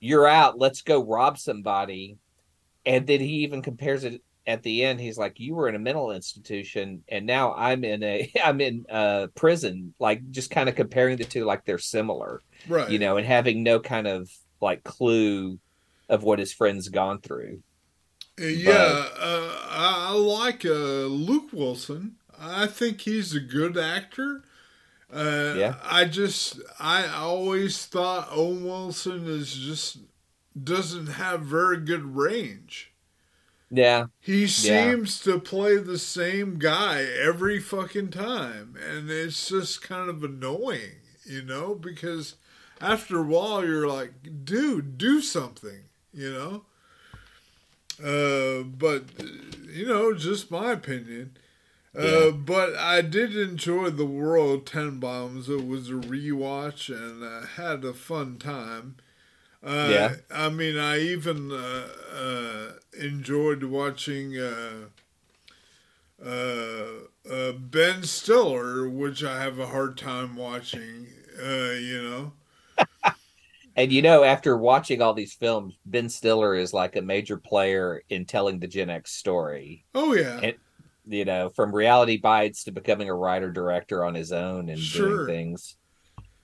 "You're 0.00 0.26
out. 0.26 0.58
Let's 0.58 0.82
go 0.82 1.04
rob 1.04 1.38
somebody," 1.38 2.16
and 2.86 3.06
then 3.06 3.20
he 3.20 3.44
even 3.44 3.62
compares 3.62 4.04
it 4.04 4.22
at 4.46 4.62
the 4.62 4.84
end. 4.84 5.00
He's 5.00 5.18
like, 5.18 5.38
"You 5.38 5.54
were 5.54 5.68
in 5.68 5.74
a 5.74 5.78
mental 5.78 6.10
institution, 6.10 7.04
and 7.08 7.26
now 7.26 7.52
I'm 7.54 7.84
in 7.84 8.02
a 8.02 8.32
I'm 8.44 8.60
in 8.60 8.84
uh 8.90 9.28
prison." 9.34 9.94
Like 9.98 10.30
just 10.30 10.50
kind 10.50 10.68
of 10.68 10.74
comparing 10.74 11.16
the 11.18 11.24
two, 11.24 11.44
like 11.44 11.64
they're 11.64 11.78
similar 11.78 12.40
Right. 12.68 12.90
you 12.90 12.98
know, 12.98 13.16
and 13.16 13.26
having 13.26 13.62
no 13.62 13.80
kind 13.80 14.06
of 14.06 14.30
like 14.60 14.84
clue 14.84 15.58
of 16.08 16.22
what 16.22 16.38
his 16.38 16.52
friend's 16.52 16.88
gone 16.88 17.20
through. 17.20 17.62
Yeah, 18.48 19.06
uh, 19.18 19.56
I, 19.70 20.12
like 20.14 20.64
uh, 20.64 21.06
Luke 21.06 21.50
Wilson. 21.52 22.16
I 22.38 22.66
think 22.66 23.02
he's 23.02 23.34
a 23.34 23.40
good 23.40 23.78
actor. 23.78 24.42
Uh, 25.12 25.54
Yeah. 25.56 25.74
I 25.82 26.06
just, 26.06 26.60
I 26.80 27.06
always 27.08 27.86
thought 27.86 28.28
Owen 28.32 28.64
Wilson 28.64 29.26
is 29.28 29.54
just 29.54 29.98
doesn't 30.62 31.08
have 31.08 31.42
very 31.42 31.78
good 31.78 32.16
range. 32.16 32.92
Yeah, 33.70 34.06
He 34.20 34.46
Yeah. 34.56 34.94
seems 34.94 35.20
to 35.20 35.40
play 35.40 35.76
the 35.78 35.98
same 35.98 36.58
guy 36.58 37.02
every 37.02 37.58
fucking 37.60 38.10
time, 38.10 38.76
and 38.76 39.10
it's 39.10 39.48
just 39.48 39.82
kind 39.82 40.08
of 40.08 40.22
annoying, 40.22 41.00
you 41.24 41.42
know, 41.42 41.74
because 41.74 42.36
after 42.80 43.18
a 43.18 43.22
while 43.22 43.64
you're 43.66 43.88
like, 43.88 44.44
dude, 44.44 44.96
do 44.98 45.20
something, 45.20 45.84
you 46.12 46.32
know. 46.32 46.64
Uh, 48.02 48.62
but 48.64 49.04
you 49.72 49.86
know, 49.86 50.14
just 50.14 50.50
my 50.50 50.72
opinion. 50.72 51.36
Uh, 51.96 52.00
Yeah. 52.02 52.30
but 52.30 52.74
I 52.76 53.02
did 53.02 53.36
enjoy 53.36 53.90
the 53.90 54.06
Royal 54.06 54.60
Tenenbaums. 54.60 55.48
It 55.48 55.66
was 55.66 55.90
a 55.90 55.94
rewatch 55.94 56.88
and 56.94 57.24
I 57.24 57.46
had 57.56 57.84
a 57.84 57.92
fun 57.92 58.38
time. 58.38 58.96
Uh, 59.62 59.88
Yeah. 59.90 60.14
I 60.30 60.48
mean, 60.48 60.78
I 60.78 60.98
even 61.00 61.52
uh, 61.52 61.88
uh, 62.14 62.72
enjoyed 62.98 63.62
watching 63.64 64.36
uh, 64.38 64.86
uh, 66.24 66.86
uh, 67.30 67.52
Ben 67.52 68.02
Stiller, 68.04 68.88
which 68.88 69.22
I 69.24 69.42
have 69.42 69.58
a 69.58 69.66
hard 69.68 69.96
time 69.96 70.36
watching. 70.36 71.06
Uh, 71.38 71.72
you 71.72 72.02
know, 72.02 72.32
and 73.76 73.92
you 73.92 74.02
know, 74.02 74.24
after 74.24 74.56
watching 74.56 75.00
all 75.02 75.14
these 75.14 75.34
films, 75.34 75.74
Ben 75.86 76.08
Stiller 76.08 76.54
is 76.54 76.72
like 76.72 76.96
a 76.96 77.02
major 77.02 77.36
player 77.36 78.02
in 78.08 78.24
telling 78.26 78.58
the 78.58 78.66
Gen 78.68 78.90
X 78.90 79.12
story. 79.12 79.84
oh 79.94 80.14
yeah, 80.14 80.40
And- 80.42 80.56
You 81.04 81.24
know, 81.24 81.48
from 81.48 81.74
reality 81.74 82.16
bites 82.18 82.62
to 82.64 82.70
becoming 82.70 83.08
a 83.08 83.14
writer 83.14 83.50
director 83.50 84.04
on 84.04 84.14
his 84.14 84.30
own 84.30 84.68
and 84.68 84.78
Sure. 84.78 85.08
doing 85.08 85.26
things. 85.26 85.76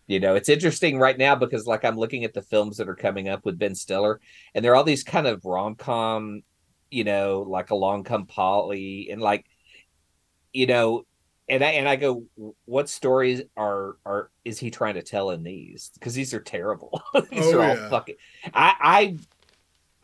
You 0.09 0.19
know, 0.19 0.35
it's 0.35 0.49
interesting 0.49 0.99
right 0.99 1.17
now 1.17 1.37
because 1.37 1.65
like 1.67 1.85
I'm 1.85 1.97
looking 1.97 2.25
at 2.25 2.35
the 2.35 2.43
films 2.43 2.79
that 2.79 2.89
are 2.89 2.97
coming 2.97 3.29
up 3.29 3.45
with 3.45 3.59
Ben 3.59 3.75
Stiller, 3.77 4.21
and 4.55 4.65
they're 4.65 4.75
all 4.75 4.83
these 4.83 5.05
kind 5.05 5.27
of 5.29 5.45
rom 5.45 5.77
com, 5.77 6.43
you 6.91 7.05
know, 7.05 7.43
like 7.47 7.71
Along 7.71 8.03
Come 8.03 8.27
Polly, 8.27 9.11
and 9.13 9.21
like, 9.21 9.45
you 10.53 10.67
know, 10.67 11.05
and 11.49 11.65
I 11.65 11.71
and 11.73 11.89
I 11.89 11.97
go, 11.97 12.25
what 12.65 12.89
stories 12.89 13.43
are 13.57 13.97
are 14.05 14.31
is 14.45 14.59
he 14.59 14.71
trying 14.71 14.95
to 14.95 15.03
tell 15.03 15.31
in 15.31 15.43
these? 15.43 15.91
Because 15.95 16.15
these 16.15 16.35
are 16.35 16.41
terrible. 16.41 17.03
these 17.31 17.53
Oh, 17.53 17.53
are 17.53 17.63
all 17.63 17.77
yeah. 17.77 17.89
fucking. 17.89 18.17
I 18.53 19.19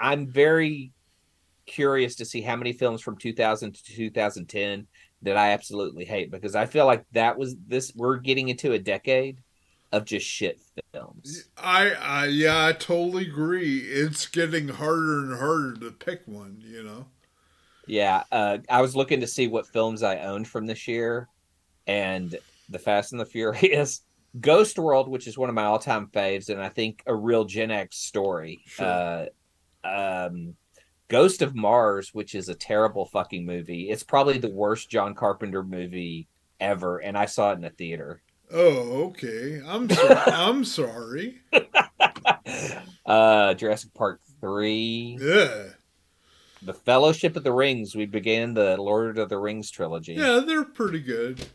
I 0.00 0.10
I'm 0.12 0.26
very 0.28 0.92
curious 1.66 2.16
to 2.16 2.24
see 2.24 2.42
how 2.42 2.56
many 2.56 2.72
films 2.72 3.02
from 3.02 3.18
2000 3.18 3.74
to 3.74 3.84
2010 3.84 4.86
that 5.22 5.36
I 5.36 5.52
absolutely 5.52 6.04
hate 6.04 6.30
because 6.30 6.54
I 6.54 6.66
feel 6.66 6.86
like 6.86 7.04
that 7.12 7.38
was 7.38 7.56
this 7.66 7.92
we're 7.94 8.18
getting 8.18 8.48
into 8.48 8.72
a 8.72 8.78
decade 8.78 9.42
of 9.92 10.04
just 10.04 10.26
shit 10.26 10.60
films. 10.92 11.48
I, 11.56 11.92
I 11.92 12.26
yeah, 12.26 12.66
I 12.66 12.72
totally 12.72 13.26
agree. 13.28 13.78
It's 13.78 14.26
getting 14.26 14.68
harder 14.68 15.20
and 15.20 15.38
harder 15.38 15.74
to 15.80 15.90
pick 15.92 16.22
one. 16.26 16.60
You 16.64 16.82
know. 16.82 17.06
Yeah, 17.86 18.24
uh, 18.32 18.58
I 18.68 18.80
was 18.80 18.96
looking 18.96 19.20
to 19.20 19.26
see 19.26 19.46
what 19.46 19.66
films 19.66 20.02
I 20.02 20.18
owned 20.20 20.48
from 20.48 20.66
this 20.66 20.88
year, 20.88 21.28
and 21.86 22.36
The 22.68 22.78
Fast 22.78 23.12
and 23.12 23.20
the 23.20 23.26
Furious, 23.26 24.02
Ghost 24.40 24.78
World, 24.78 25.08
which 25.08 25.26
is 25.26 25.38
one 25.38 25.48
of 25.48 25.54
my 25.54 25.64
all-time 25.64 26.08
faves, 26.12 26.48
and 26.48 26.60
I 26.60 26.68
think 26.68 27.02
a 27.06 27.14
real 27.14 27.44
Gen 27.44 27.70
X 27.70 27.96
story. 27.98 28.60
Sure. 28.66 29.28
Uh, 29.84 29.86
um, 29.86 30.54
Ghost 31.08 31.42
of 31.42 31.54
Mars, 31.54 32.12
which 32.14 32.34
is 32.34 32.48
a 32.48 32.54
terrible 32.54 33.04
fucking 33.06 33.44
movie. 33.46 33.90
It's 33.90 34.02
probably 34.02 34.38
the 34.38 34.48
worst 34.50 34.88
John 34.90 35.14
Carpenter 35.14 35.62
movie 35.62 36.26
ever, 36.58 36.98
and 36.98 37.16
I 37.16 37.26
saw 37.26 37.52
it 37.52 37.58
in 37.58 37.64
a 37.64 37.70
theater. 37.70 38.22
Oh, 38.52 39.04
okay. 39.08 39.60
I'm 39.66 39.88
so, 39.90 40.08
I'm 40.26 40.64
sorry. 40.64 41.40
uh, 43.06 43.54
Jurassic 43.54 43.92
Park 43.94 44.20
three, 44.40 45.18
Yeah, 45.20 45.64
The 46.62 46.74
Fellowship 46.74 47.36
of 47.36 47.44
the 47.44 47.52
Rings. 47.52 47.94
We 47.94 48.06
began 48.06 48.54
the 48.54 48.76
Lord 48.76 49.18
of 49.18 49.28
the 49.28 49.38
Rings 49.38 49.70
trilogy. 49.70 50.14
yeah, 50.14 50.42
they're 50.46 50.64
pretty 50.64 51.00
good. 51.00 51.46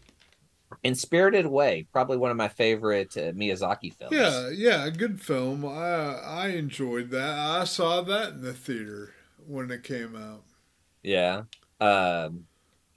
And 0.84 0.98
Spirited 0.98 1.46
Away, 1.46 1.88
probably 1.92 2.18
one 2.18 2.32
of 2.32 2.38
my 2.38 2.48
favorite 2.48 3.16
uh, 3.18 3.32
Miyazaki 3.34 3.94
films. 3.94 4.14
Yeah, 4.16 4.50
yeah, 4.50 4.90
good 4.90 5.22
film. 5.22 5.66
I 5.66 6.14
I 6.16 6.48
enjoyed 6.50 7.10
that. 7.12 7.38
I 7.40 7.64
saw 7.66 8.02
that 8.02 8.34
in 8.34 8.42
the 8.42 8.54
theater 8.54 9.14
when 9.48 9.72
it 9.72 9.84
came 9.84 10.16
out. 10.16 10.44
yeah. 11.04 11.44
Um, 11.82 12.46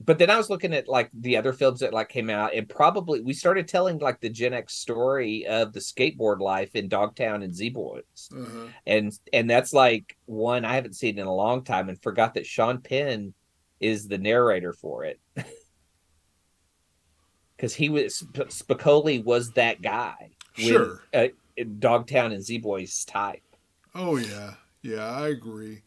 but 0.04 0.18
then 0.18 0.30
I 0.30 0.36
was 0.36 0.50
looking 0.50 0.74
at 0.74 0.88
like 0.88 1.10
the 1.14 1.36
other 1.36 1.52
films 1.52 1.78
that 1.80 1.92
like 1.92 2.08
came 2.08 2.28
out, 2.28 2.54
and 2.54 2.68
probably 2.68 3.20
we 3.20 3.32
started 3.32 3.68
telling 3.68 3.98
like 3.98 4.20
the 4.20 4.28
Gen 4.28 4.52
X 4.52 4.74
story 4.74 5.46
of 5.46 5.72
the 5.72 5.78
skateboard 5.80 6.40
life 6.40 6.74
in 6.74 6.88
Dogtown 6.88 7.42
and 7.44 7.54
Z 7.54 7.70
Boys, 7.70 8.28
Uh-huh. 8.36 8.66
and 8.86 9.16
and 9.32 9.48
that's 9.48 9.72
like 9.72 10.16
one 10.26 10.64
I 10.64 10.74
haven't 10.74 10.96
seen 10.96 11.18
in 11.20 11.26
a 11.26 11.34
long 11.34 11.62
time, 11.62 11.88
and 11.88 12.02
forgot 12.02 12.34
that 12.34 12.46
Sean 12.46 12.80
Penn 12.82 13.32
is 13.78 14.08
the 14.08 14.18
narrator 14.18 14.72
for 14.72 15.04
it. 15.04 15.20
Because 17.62 17.76
he 17.76 17.88
was 17.88 18.16
Sp- 18.18 18.50
Spicoli 18.50 19.22
was 19.22 19.52
that 19.52 19.82
guy. 19.82 20.30
Sure. 20.54 21.00
uh, 21.14 21.28
in 21.56 21.78
Dogtown 21.78 22.32
and 22.32 22.42
Z 22.42 22.58
Boys 22.58 23.04
type. 23.04 23.40
Oh 23.94 24.16
yeah, 24.16 24.54
yeah, 24.82 25.08
I 25.08 25.28
agree. 25.28 25.82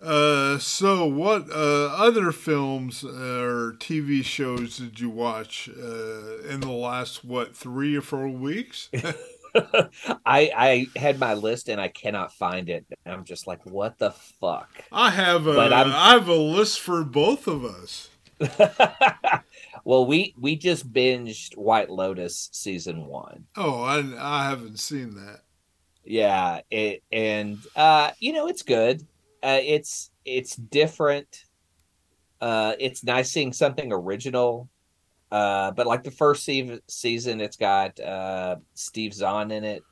Uh, 0.00 0.56
so 0.56 1.04
what 1.04 1.50
uh, 1.50 1.88
other 1.88 2.32
films 2.32 3.04
or 3.04 3.76
TV 3.78 4.24
shows 4.24 4.78
did 4.78 5.00
you 5.00 5.10
watch 5.10 5.68
uh, 5.68 6.38
in 6.48 6.60
the 6.60 6.72
last 6.72 7.26
what 7.26 7.54
three 7.54 7.94
or 7.94 8.00
four 8.00 8.26
weeks? 8.30 8.88
I 10.24 10.50
I 10.56 10.86
had 10.96 11.18
my 11.18 11.34
list 11.34 11.68
and 11.68 11.78
I 11.78 11.88
cannot 11.88 12.32
find 12.32 12.70
it. 12.70 12.86
I'm 13.04 13.24
just 13.24 13.46
like, 13.46 13.66
what 13.66 13.98
the 13.98 14.12
fuck? 14.12 14.70
I 14.90 15.10
have 15.10 15.46
a 15.46 15.60
I 15.60 16.12
have 16.12 16.28
a 16.28 16.36
list 16.36 16.80
for 16.80 17.04
both 17.04 17.46
of 17.46 17.66
us. 17.66 18.08
well, 19.84 20.06
we 20.06 20.34
we 20.38 20.56
just 20.56 20.92
binged 20.92 21.56
White 21.56 21.90
Lotus 21.90 22.48
season 22.52 23.06
one. 23.06 23.46
Oh, 23.56 23.82
I 23.82 23.98
I 24.18 24.48
haven't 24.48 24.78
seen 24.78 25.14
that. 25.16 25.40
Yeah, 26.04 26.60
it 26.70 27.02
and 27.10 27.58
uh, 27.76 28.10
you 28.18 28.32
know 28.32 28.48
it's 28.48 28.62
good. 28.62 29.02
Uh, 29.42 29.58
it's 29.60 30.10
it's 30.24 30.56
different. 30.56 31.44
Uh, 32.40 32.74
it's 32.78 33.04
nice 33.04 33.30
seeing 33.30 33.52
something 33.52 33.92
original. 33.92 34.68
Uh, 35.30 35.70
but 35.70 35.86
like 35.86 36.02
the 36.02 36.10
first 36.10 36.44
se- 36.44 36.80
season, 36.88 37.40
it's 37.40 37.56
got 37.56 37.98
uh, 37.98 38.56
Steve 38.74 39.14
Zahn 39.14 39.50
in 39.50 39.64
it, 39.64 39.82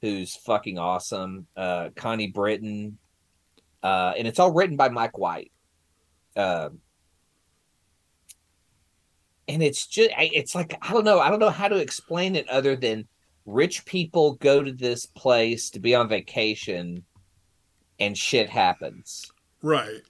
who's 0.00 0.34
fucking 0.34 0.76
awesome. 0.76 1.46
Uh, 1.56 1.90
Connie 1.94 2.26
Britton, 2.26 2.98
uh, 3.82 4.12
and 4.18 4.26
it's 4.26 4.40
all 4.40 4.52
written 4.52 4.76
by 4.76 4.88
Mike 4.88 5.16
White. 5.16 5.52
Um, 6.36 6.80
and 9.48 9.62
it's 9.62 9.86
just 9.86 10.10
it's 10.18 10.54
like 10.54 10.76
I 10.82 10.92
don't 10.92 11.04
know 11.04 11.20
I 11.20 11.28
don't 11.30 11.40
know 11.40 11.50
how 11.50 11.68
to 11.68 11.76
explain 11.76 12.36
it 12.36 12.48
other 12.48 12.76
than 12.76 13.06
rich 13.46 13.84
people 13.84 14.34
go 14.34 14.62
to 14.62 14.72
this 14.72 15.06
place 15.06 15.70
to 15.70 15.80
be 15.80 15.94
on 15.94 16.08
vacation 16.08 17.04
and 17.98 18.16
shit 18.16 18.48
happens 18.48 19.30
Right. 19.62 20.02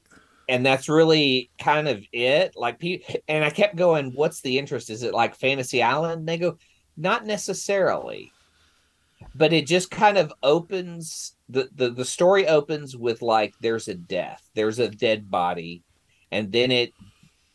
and 0.49 0.64
that's 0.64 0.88
really 0.88 1.51
kind 1.59 1.88
of 1.88 2.03
it. 2.12 2.55
Like, 2.57 2.83
and 3.29 3.45
I 3.45 3.51
kept 3.51 3.77
going, 3.77 4.12
"What's 4.12 4.40
the 4.40 4.59
interest? 4.59 4.90
Is 4.90 5.03
it 5.03 5.14
like 5.14 5.35
Fantasy 5.35 5.83
Island?" 5.83 6.21
And 6.21 6.29
they 6.29 6.38
go, 6.38 6.59
"Not 6.97 7.25
necessarily." 7.27 8.33
But 9.35 9.53
it 9.53 9.66
just 9.66 9.90
kind 9.90 10.18
of 10.18 10.33
opens 10.42 11.37
the, 11.49 11.68
the 11.75 11.90
the 11.90 12.05
story 12.05 12.47
opens 12.49 12.97
with 12.97 13.23
like 13.23 13.55
there's 13.61 13.88
a 13.88 13.95
death, 13.95 14.42
there's 14.55 14.79
a 14.79 14.88
dead 14.88 15.31
body, 15.31 15.85
and 16.31 16.51
then 16.53 16.71
it 16.71 16.92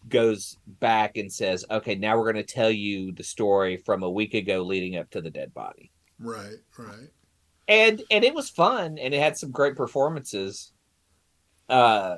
goes 0.09 0.57
back 0.67 1.17
and 1.17 1.31
says, 1.31 1.65
"Okay, 1.69 1.95
now 1.95 2.17
we're 2.17 2.31
going 2.31 2.45
to 2.45 2.53
tell 2.53 2.71
you 2.71 3.11
the 3.11 3.23
story 3.23 3.77
from 3.77 4.03
a 4.03 4.09
week 4.09 4.33
ago 4.33 4.63
leading 4.63 4.97
up 4.97 5.09
to 5.11 5.21
the 5.21 5.29
dead 5.29 5.53
body." 5.53 5.91
Right, 6.19 6.55
right. 6.77 7.09
And 7.67 8.01
and 8.09 8.23
it 8.23 8.33
was 8.33 8.49
fun 8.49 8.97
and 8.97 9.13
it 9.13 9.19
had 9.19 9.37
some 9.37 9.51
great 9.51 9.75
performances. 9.75 10.71
Uh 11.69 12.17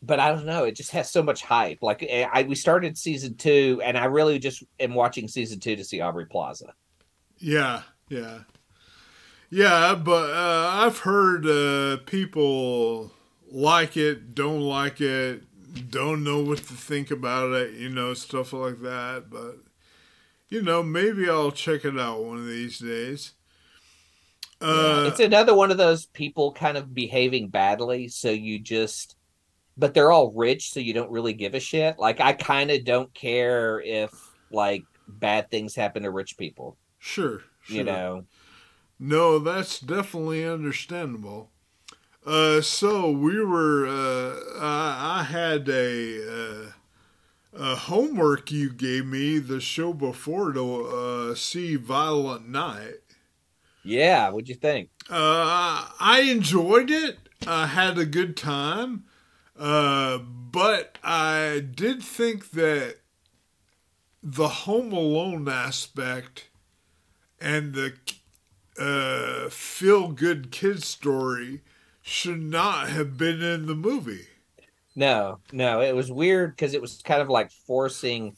but 0.00 0.20
I 0.20 0.30
don't 0.30 0.46
know, 0.46 0.64
it 0.64 0.76
just 0.76 0.92
has 0.92 1.10
so 1.10 1.22
much 1.22 1.42
hype. 1.42 1.78
Like 1.82 2.04
eh, 2.08 2.26
I 2.32 2.42
we 2.42 2.54
started 2.54 2.98
season 2.98 3.36
2 3.36 3.82
and 3.84 3.96
I 3.96 4.04
really 4.06 4.38
just 4.38 4.62
am 4.80 4.94
watching 4.94 5.28
season 5.28 5.60
2 5.60 5.76
to 5.76 5.84
see 5.84 6.00
Aubrey 6.00 6.26
Plaza. 6.26 6.72
Yeah, 7.38 7.82
yeah. 8.08 8.40
Yeah, 9.50 9.94
but 9.94 10.30
uh, 10.30 10.70
I've 10.74 10.98
heard 10.98 11.46
uh, 11.46 12.02
people 12.04 13.12
like 13.50 13.96
it, 13.96 14.34
don't 14.34 14.60
like 14.60 15.00
it, 15.00 15.44
don't 15.78 16.24
know 16.24 16.40
what 16.40 16.58
to 16.58 16.74
think 16.74 17.10
about 17.10 17.52
it, 17.52 17.74
you 17.74 17.88
know, 17.88 18.14
stuff 18.14 18.52
like 18.52 18.80
that. 18.82 19.30
But, 19.30 19.56
you 20.48 20.62
know, 20.62 20.82
maybe 20.82 21.28
I'll 21.28 21.50
check 21.50 21.84
it 21.84 21.98
out 21.98 22.24
one 22.24 22.38
of 22.38 22.46
these 22.46 22.78
days. 22.78 23.32
Uh, 24.60 25.02
yeah, 25.02 25.08
it's 25.08 25.20
another 25.20 25.54
one 25.54 25.70
of 25.70 25.78
those 25.78 26.06
people 26.06 26.52
kind 26.52 26.76
of 26.76 26.94
behaving 26.94 27.48
badly. 27.48 28.08
So 28.08 28.30
you 28.30 28.58
just, 28.58 29.16
but 29.76 29.94
they're 29.94 30.10
all 30.10 30.32
rich. 30.32 30.72
So 30.72 30.80
you 30.80 30.92
don't 30.94 31.10
really 31.10 31.32
give 31.32 31.54
a 31.54 31.60
shit. 31.60 31.98
Like, 31.98 32.20
I 32.20 32.32
kind 32.32 32.70
of 32.70 32.84
don't 32.84 33.12
care 33.14 33.80
if, 33.80 34.10
like, 34.50 34.82
bad 35.06 35.50
things 35.50 35.74
happen 35.74 36.02
to 36.02 36.10
rich 36.10 36.36
people. 36.36 36.76
Sure. 36.98 37.42
sure. 37.62 37.76
You 37.76 37.84
know? 37.84 38.24
No, 38.98 39.38
that's 39.38 39.78
definitely 39.78 40.44
understandable. 40.44 41.50
Uh, 42.28 42.60
so 42.60 43.10
we 43.10 43.42
were. 43.42 43.86
Uh, 43.86 44.60
I, 44.60 45.20
I 45.20 45.22
had 45.22 45.66
a, 45.66 46.30
uh, 46.30 46.72
a 47.54 47.74
homework 47.74 48.52
you 48.52 48.68
gave 48.70 49.06
me 49.06 49.38
the 49.38 49.62
show 49.62 49.94
before 49.94 50.52
to 50.52 50.84
uh, 50.84 51.34
see 51.34 51.76
Violent 51.76 52.46
Night. 52.46 53.00
Yeah, 53.82 54.28
what'd 54.28 54.50
you 54.50 54.56
think? 54.56 54.90
Uh, 55.08 55.88
I 55.98 56.26
enjoyed 56.28 56.90
it. 56.90 57.16
I 57.46 57.68
had 57.68 57.96
a 57.96 58.04
good 58.04 58.36
time. 58.36 59.04
Uh, 59.58 60.18
but 60.18 60.98
I 61.02 61.64
did 61.74 62.02
think 62.02 62.50
that 62.50 62.96
the 64.22 64.48
Home 64.48 64.92
Alone 64.92 65.48
aspect 65.48 66.48
and 67.40 67.72
the 67.72 67.94
uh, 68.78 69.48
feel 69.48 70.08
good 70.08 70.50
kid 70.50 70.82
story 70.82 71.62
should 72.08 72.42
not 72.42 72.88
have 72.88 73.16
been 73.16 73.42
in 73.42 73.66
the 73.66 73.74
movie. 73.74 74.26
No, 74.96 75.38
no, 75.52 75.80
it 75.80 75.94
was 75.94 76.10
weird 76.10 76.56
because 76.56 76.74
it 76.74 76.80
was 76.80 77.00
kind 77.04 77.22
of 77.22 77.28
like 77.28 77.52
forcing 77.52 78.36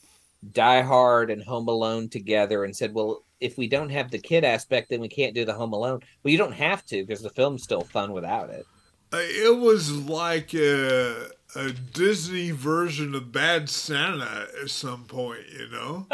Die 0.51 0.81
Hard 0.81 1.31
and 1.31 1.43
Home 1.43 1.67
Alone 1.67 2.09
together 2.09 2.63
and 2.63 2.75
said, 2.75 2.93
well, 2.93 3.23
if 3.39 3.57
we 3.57 3.67
don't 3.67 3.89
have 3.89 4.11
the 4.11 4.19
kid 4.19 4.43
aspect, 4.43 4.89
then 4.89 5.01
we 5.01 5.09
can't 5.09 5.33
do 5.33 5.45
the 5.45 5.53
Home 5.53 5.73
Alone. 5.73 6.01
Well, 6.21 6.31
you 6.31 6.37
don't 6.37 6.53
have 6.53 6.85
to 6.87 7.03
because 7.03 7.23
the 7.23 7.29
film's 7.31 7.63
still 7.63 7.81
fun 7.81 8.11
without 8.11 8.49
it. 8.49 8.65
Uh, 9.13 9.17
it 9.21 9.57
was 9.57 9.91
like 9.91 10.53
a, 10.53 11.27
a 11.55 11.71
Disney 11.71 12.51
version 12.51 13.15
of 13.15 13.31
Bad 13.31 13.69
Santa 13.69 14.47
at 14.61 14.69
some 14.69 15.05
point, 15.05 15.45
you 15.51 15.69
know. 15.69 16.07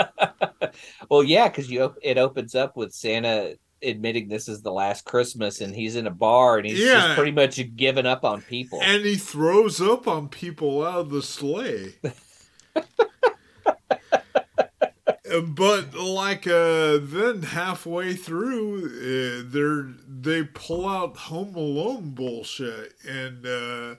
well, 1.09 1.23
yeah, 1.23 1.47
because 1.47 1.69
you 1.69 1.93
it 2.01 2.17
opens 2.17 2.55
up 2.55 2.77
with 2.77 2.93
Santa 2.93 3.57
admitting 3.83 4.27
this 4.27 4.47
is 4.47 4.61
the 4.61 4.71
last 4.71 5.05
Christmas 5.05 5.61
and 5.61 5.75
he's 5.75 5.95
in 5.95 6.07
a 6.07 6.11
bar 6.11 6.57
and 6.57 6.67
he's 6.67 6.79
yeah. 6.79 6.93
just 6.93 7.15
pretty 7.15 7.31
much 7.31 7.59
given 7.75 8.05
up 8.05 8.23
on 8.23 8.41
people. 8.41 8.79
And 8.81 9.05
he 9.05 9.15
throws 9.15 9.81
up 9.81 10.07
on 10.07 10.29
people 10.29 10.85
out 10.85 10.99
of 10.99 11.09
the 11.09 11.21
sleigh. 11.21 11.95
but 15.43 15.93
like 15.93 16.47
uh 16.47 16.97
then 17.01 17.43
halfway 17.43 18.13
through 18.13 18.85
uh, 18.85 19.43
they're 19.45 19.93
they 20.07 20.43
pull 20.43 20.87
out 20.87 21.17
home 21.17 21.55
alone 21.55 22.11
bullshit 22.11 22.93
and 23.07 23.45
uh 23.45 23.95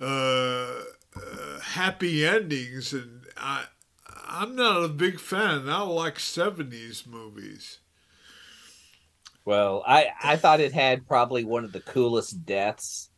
uh, 0.00 0.82
uh 1.16 1.60
happy 1.60 2.24
endings 2.24 2.92
and 2.92 3.22
i 3.36 3.64
i'm 4.28 4.54
not 4.54 4.84
a 4.84 4.88
big 4.88 5.18
fan 5.18 5.68
i 5.68 5.82
like 5.82 6.16
70s 6.16 7.06
movies 7.06 7.78
well, 9.50 9.82
I 9.84 10.06
I 10.22 10.36
thought 10.36 10.60
it 10.60 10.72
had 10.72 11.08
probably 11.08 11.44
one 11.44 11.64
of 11.64 11.72
the 11.72 11.80
coolest 11.80 12.46
deaths 12.46 13.10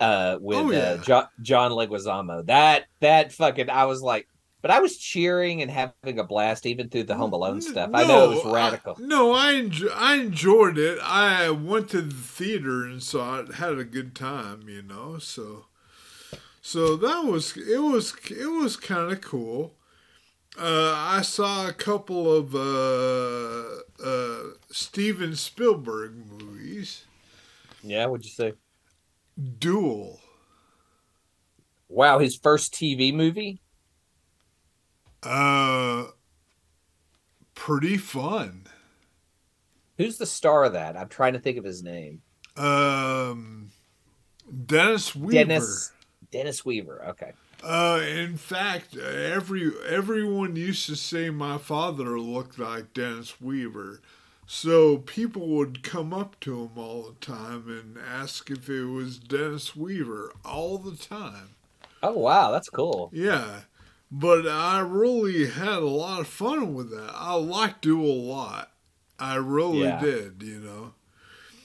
uh 0.00 0.36
with 0.40 0.58
oh, 0.58 0.68
uh, 0.68 0.72
yeah. 0.72 0.78
uh, 0.78 0.96
John, 0.98 1.28
John 1.40 1.70
Leguizamo. 1.70 2.44
That 2.46 2.86
that 3.00 3.32
fucking 3.32 3.70
I 3.70 3.84
was 3.84 4.02
like 4.02 4.26
but 4.60 4.72
I 4.72 4.80
was 4.80 4.98
cheering 4.98 5.62
and 5.62 5.70
having 5.70 6.18
a 6.18 6.24
blast 6.24 6.66
even 6.66 6.88
through 6.88 7.04
the 7.04 7.14
Home 7.14 7.32
Alone 7.32 7.60
stuff. 7.60 7.90
No, 7.90 7.98
I 7.98 8.06
know 8.06 8.32
it 8.32 8.44
was 8.44 8.52
radical. 8.52 8.96
I, 8.98 9.02
no, 9.02 9.32
I 9.32 9.52
enjo- 9.54 9.94
I 9.94 10.16
enjoyed 10.16 10.76
it. 10.76 10.98
I 11.00 11.50
went 11.50 11.90
to 11.90 12.02
the 12.02 12.14
theater 12.14 12.84
and 12.84 13.00
saw 13.00 13.38
it, 13.38 13.54
had 13.54 13.78
a 13.78 13.84
good 13.84 14.16
time, 14.16 14.68
you 14.68 14.82
know. 14.82 15.18
So 15.18 15.66
so 16.60 16.96
that 16.96 17.24
was 17.24 17.56
it 17.56 17.82
was 17.82 18.14
it 18.28 18.50
was 18.50 18.76
kind 18.76 19.12
of 19.12 19.20
cool. 19.20 19.74
Uh, 20.56 20.94
I 20.96 21.22
saw 21.22 21.68
a 21.68 21.72
couple 21.72 22.32
of 22.32 22.54
uh, 22.54 24.04
uh, 24.04 24.54
Steven 24.70 25.36
Spielberg 25.36 26.16
movies. 26.16 27.04
Yeah, 27.82 28.06
what'd 28.06 28.24
you 28.24 28.30
say? 28.32 28.54
Duel. 29.58 30.20
Wow, 31.88 32.18
his 32.18 32.36
first 32.36 32.74
TV 32.74 33.14
movie. 33.14 33.60
Uh, 35.22 36.06
pretty 37.54 37.96
fun. 37.96 38.66
Who's 39.96 40.18
the 40.18 40.26
star 40.26 40.64
of 40.64 40.74
that? 40.74 40.96
I'm 40.96 41.08
trying 41.08 41.32
to 41.32 41.40
think 41.40 41.58
of 41.58 41.64
his 41.64 41.82
name. 41.82 42.22
Um, 42.56 43.70
Dennis 44.66 45.14
Weaver. 45.14 45.32
Dennis 45.44 45.92
Dennis 46.30 46.64
Weaver. 46.64 47.04
Okay. 47.10 47.32
Uh, 47.62 48.00
in 48.06 48.36
fact, 48.36 48.96
every 48.96 49.72
everyone 49.86 50.56
used 50.56 50.86
to 50.86 50.96
say 50.96 51.30
my 51.30 51.58
father 51.58 52.18
looked 52.18 52.58
like 52.58 52.94
Dennis 52.94 53.40
Weaver. 53.40 54.00
So 54.46 54.98
people 54.98 55.46
would 55.48 55.82
come 55.82 56.14
up 56.14 56.40
to 56.40 56.62
him 56.62 56.70
all 56.76 57.02
the 57.02 57.24
time 57.24 57.68
and 57.68 57.98
ask 57.98 58.50
if 58.50 58.68
it 58.70 58.84
was 58.84 59.18
Dennis 59.18 59.76
Weaver 59.76 60.32
all 60.44 60.78
the 60.78 60.96
time. 60.96 61.50
Oh 62.02 62.16
wow, 62.16 62.50
that's 62.52 62.70
cool. 62.70 63.10
Yeah. 63.12 63.62
But 64.10 64.48
I 64.48 64.80
really 64.80 65.50
had 65.50 65.78
a 65.78 65.80
lot 65.80 66.20
of 66.20 66.28
fun 66.28 66.72
with 66.72 66.90
that. 66.90 67.12
I 67.12 67.34
liked 67.34 67.84
it 67.84 67.92
a 67.92 67.96
lot. 67.96 68.70
I 69.18 69.34
really 69.34 69.80
yeah. 69.80 70.00
did, 70.00 70.42
you 70.42 70.60
know. 70.60 70.94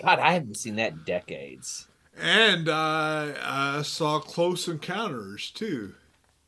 God, 0.03 0.19
I 0.19 0.33
haven't 0.33 0.57
seen 0.57 0.75
that 0.75 0.91
in 0.91 1.03
decades. 1.05 1.87
And 2.19 2.69
I 2.69 3.33
I 3.41 3.81
saw 3.81 4.19
Close 4.19 4.67
Encounters 4.67 5.51
too. 5.51 5.95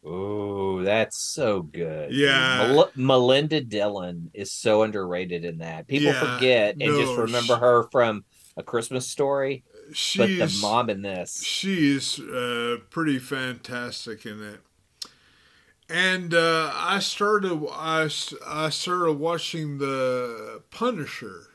Oh, 0.05 0.83
that's 0.83 1.17
so 1.17 1.63
good. 1.63 2.13
Yeah. 2.13 2.67
Mel- 2.67 2.91
Melinda 2.95 3.59
Dillon 3.61 4.29
is 4.35 4.51
so 4.51 4.83
underrated 4.83 5.43
in 5.43 5.57
that. 5.59 5.87
People 5.87 6.13
yeah, 6.13 6.35
forget 6.35 6.75
and 6.79 6.91
no, 6.91 7.01
just 7.01 7.17
remember 7.17 7.55
she, 7.55 7.59
her 7.59 7.83
from 7.91 8.23
A 8.55 8.61
Christmas 8.61 9.07
Story. 9.07 9.63
but 10.15 10.27
the 10.27 10.57
mom 10.61 10.91
in 10.91 11.01
this. 11.01 11.43
She's 11.43 12.19
uh, 12.19 12.77
pretty 12.91 13.17
fantastic 13.17 14.25
in 14.27 14.43
it. 14.43 14.59
And 15.89 16.33
uh, 16.33 16.71
I 16.73 16.99
started 16.99 17.67
I, 17.71 18.09
I 18.45 18.69
started 18.69 19.13
watching 19.13 19.79
the 19.79 20.61
Punisher. 20.69 21.47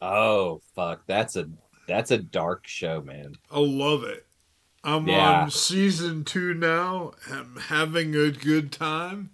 Oh 0.00 0.60
fuck, 0.74 1.02
that's 1.06 1.34
a 1.36 1.48
that's 1.86 2.10
a 2.10 2.18
dark 2.18 2.66
show, 2.66 3.00
man. 3.00 3.36
I 3.50 3.58
love 3.58 4.04
it. 4.04 4.26
I'm 4.82 5.08
yeah. 5.08 5.42
on 5.42 5.50
season 5.50 6.24
two 6.24 6.54
now. 6.54 7.12
I'm 7.30 7.56
having 7.68 8.14
a 8.14 8.30
good 8.30 8.70
time. 8.70 9.30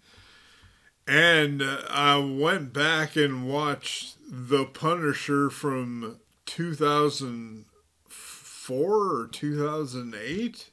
And 1.06 1.60
uh, 1.60 1.82
I 1.90 2.16
went 2.18 2.72
back 2.72 3.16
and 3.16 3.48
watched 3.48 4.16
The 4.30 4.64
Punisher 4.64 5.50
from 5.50 6.20
2004 6.46 8.76
or 8.76 9.26
2008. 9.26 10.70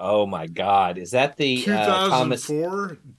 Oh 0.00 0.26
my 0.26 0.46
God! 0.46 0.96
Is 0.96 1.10
that 1.10 1.36
the 1.36 1.60
2004 1.62 1.88
uh, 1.88 2.08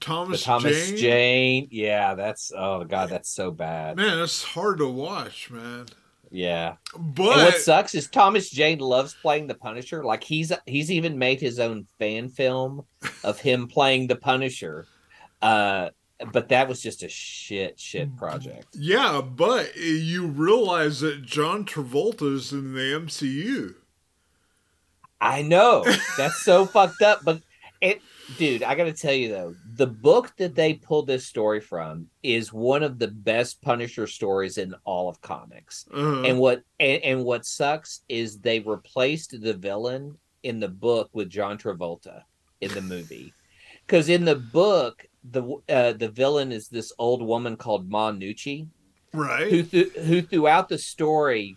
Thomas, 0.00 0.42
Thomas 0.42 0.88
Jane? 0.88 0.96
Jane? 0.96 1.68
Yeah, 1.70 2.14
that's 2.14 2.52
oh 2.56 2.84
God, 2.84 3.10
that's 3.10 3.28
so 3.28 3.50
bad. 3.50 3.98
Man, 3.98 4.18
it's 4.20 4.42
hard 4.42 4.78
to 4.78 4.88
watch, 4.88 5.50
man. 5.50 5.88
Yeah. 6.30 6.76
But 6.96 7.32
and 7.32 7.42
what 7.42 7.56
sucks 7.56 7.94
is 7.94 8.08
Thomas 8.08 8.50
Jane 8.50 8.78
loves 8.78 9.14
playing 9.20 9.48
the 9.48 9.54
Punisher. 9.54 10.04
Like 10.04 10.22
he's 10.22 10.52
he's 10.66 10.90
even 10.90 11.18
made 11.18 11.40
his 11.40 11.58
own 11.58 11.86
fan 11.98 12.28
film 12.28 12.84
of 13.24 13.40
him 13.40 13.66
playing 13.68 14.06
the 14.06 14.16
Punisher. 14.16 14.86
Uh 15.42 15.90
but 16.32 16.50
that 16.50 16.68
was 16.68 16.82
just 16.82 17.02
a 17.02 17.08
shit 17.08 17.80
shit 17.80 18.14
project. 18.16 18.66
Yeah, 18.74 19.22
but 19.22 19.74
you 19.76 20.26
realize 20.26 21.00
that 21.00 21.22
John 21.22 21.64
Travolta's 21.64 22.52
in 22.52 22.74
the 22.74 22.80
MCU. 22.80 23.74
I 25.20 25.42
know. 25.42 25.84
That's 26.16 26.42
so 26.42 26.66
fucked 26.66 27.02
up, 27.02 27.20
but 27.24 27.42
it 27.80 28.02
dude, 28.38 28.62
I 28.62 28.74
got 28.74 28.84
to 28.84 28.92
tell 28.92 29.12
you 29.12 29.28
though, 29.28 29.54
the 29.74 29.86
book 29.86 30.32
that 30.36 30.54
they 30.54 30.74
pulled 30.74 31.06
this 31.06 31.26
story 31.26 31.60
from 31.60 32.08
is 32.22 32.52
one 32.52 32.82
of 32.82 32.98
the 32.98 33.08
best 33.08 33.62
Punisher 33.62 34.06
stories 34.06 34.58
in 34.58 34.74
all 34.84 35.08
of 35.08 35.20
comics. 35.20 35.86
Uh-huh. 35.92 36.22
And 36.22 36.38
what 36.38 36.62
and, 36.78 37.02
and 37.02 37.24
what 37.24 37.44
sucks 37.44 38.02
is 38.08 38.38
they 38.38 38.60
replaced 38.60 39.40
the 39.40 39.54
villain 39.54 40.18
in 40.42 40.60
the 40.60 40.68
book 40.68 41.10
with 41.12 41.30
John 41.30 41.58
Travolta 41.58 42.22
in 42.60 42.72
the 42.72 42.82
movie. 42.82 43.32
Cuz 43.86 44.08
in 44.08 44.24
the 44.24 44.36
book 44.36 45.06
the 45.24 45.42
uh, 45.68 45.92
the 45.92 46.08
villain 46.08 46.52
is 46.52 46.68
this 46.68 46.92
old 46.98 47.22
woman 47.22 47.56
called 47.56 47.90
Ma 47.90 48.10
Gnucci 48.10 48.68
right. 49.12 49.50
who 49.50 49.62
th- 49.62 49.92
who 49.92 50.22
throughout 50.22 50.68
the 50.68 50.78
story 50.78 51.56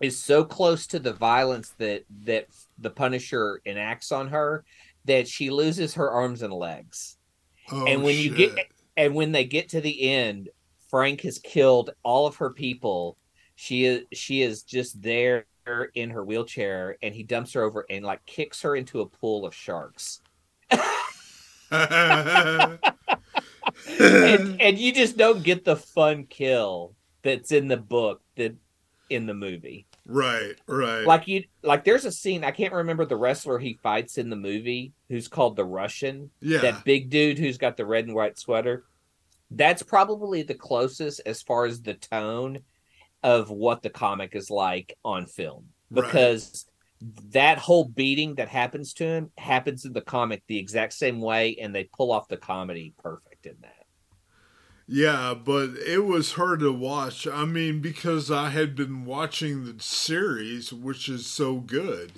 is 0.00 0.20
so 0.20 0.44
close 0.44 0.86
to 0.88 0.98
the 0.98 1.12
violence 1.12 1.74
that 1.78 2.04
that 2.24 2.46
the 2.78 2.90
Punisher 2.90 3.60
enacts 3.64 4.12
on 4.12 4.28
her 4.28 4.64
that 5.04 5.28
she 5.28 5.50
loses 5.50 5.94
her 5.94 6.10
arms 6.10 6.42
and 6.42 6.52
legs. 6.52 7.16
Oh, 7.70 7.86
and 7.86 8.02
when 8.02 8.16
you 8.16 8.34
get 8.34 8.70
and 8.96 9.14
when 9.14 9.32
they 9.32 9.44
get 9.44 9.70
to 9.70 9.80
the 9.80 10.10
end, 10.10 10.48
Frank 10.88 11.22
has 11.22 11.38
killed 11.38 11.90
all 12.02 12.26
of 12.26 12.36
her 12.36 12.50
people. 12.50 13.16
She 13.56 13.84
is 13.84 14.04
she 14.12 14.42
is 14.42 14.62
just 14.62 15.00
there 15.00 15.46
in 15.94 16.10
her 16.10 16.24
wheelchair 16.24 16.96
and 17.02 17.14
he 17.14 17.22
dumps 17.22 17.52
her 17.54 17.62
over 17.62 17.86
and 17.88 18.04
like 18.04 18.24
kicks 18.26 18.62
her 18.62 18.76
into 18.76 19.00
a 19.00 19.06
pool 19.06 19.46
of 19.46 19.54
sharks. 19.54 20.20
and 20.70 20.80
and 24.60 24.78
you 24.78 24.92
just 24.92 25.16
don't 25.16 25.42
get 25.42 25.64
the 25.64 25.76
fun 25.76 26.24
kill 26.24 26.94
that's 27.22 27.52
in 27.52 27.68
the 27.68 27.76
book 27.76 28.22
that 28.36 28.54
in 29.10 29.26
the 29.26 29.34
movie. 29.34 29.86
Right, 30.06 30.54
right. 30.66 31.06
Like 31.06 31.28
you 31.28 31.44
like 31.62 31.84
there's 31.84 32.04
a 32.04 32.12
scene 32.12 32.44
I 32.44 32.50
can't 32.50 32.72
remember 32.72 33.04
the 33.04 33.16
wrestler 33.16 33.58
he 33.58 33.78
fights 33.82 34.18
in 34.18 34.30
the 34.30 34.36
movie 34.36 34.92
who's 35.08 35.28
called 35.28 35.56
the 35.56 35.64
Russian. 35.64 36.30
yeah. 36.40 36.58
That 36.58 36.84
big 36.84 37.10
dude 37.10 37.38
who's 37.38 37.58
got 37.58 37.76
the 37.76 37.86
red 37.86 38.06
and 38.06 38.14
white 38.14 38.38
sweater. 38.38 38.84
That's 39.50 39.82
probably 39.82 40.42
the 40.42 40.54
closest 40.54 41.20
as 41.26 41.42
far 41.42 41.66
as 41.66 41.82
the 41.82 41.94
tone 41.94 42.60
of 43.22 43.50
what 43.50 43.82
the 43.82 43.90
comic 43.90 44.34
is 44.34 44.50
like 44.50 44.96
on 45.04 45.26
film. 45.26 45.66
Right. 45.90 46.04
Because 46.04 46.66
that 47.30 47.58
whole 47.58 47.84
beating 47.84 48.36
that 48.36 48.48
happens 48.48 48.94
to 48.94 49.04
him 49.04 49.30
happens 49.36 49.84
in 49.84 49.92
the 49.92 50.00
comic 50.00 50.42
the 50.46 50.58
exact 50.58 50.92
same 50.94 51.20
way 51.20 51.56
and 51.60 51.74
they 51.74 51.84
pull 51.84 52.12
off 52.12 52.28
the 52.28 52.36
comedy 52.36 52.94
perfect 52.98 53.46
in 53.46 53.56
that. 53.62 53.83
Yeah, 54.86 55.34
but 55.34 55.70
it 55.86 56.04
was 56.04 56.32
hard 56.32 56.60
to 56.60 56.72
watch. 56.72 57.26
I 57.26 57.44
mean, 57.44 57.80
because 57.80 58.30
I 58.30 58.50
had 58.50 58.76
been 58.76 59.04
watching 59.04 59.64
the 59.64 59.82
series, 59.82 60.72
which 60.72 61.08
is 61.08 61.26
so 61.26 61.56
good. 61.56 62.12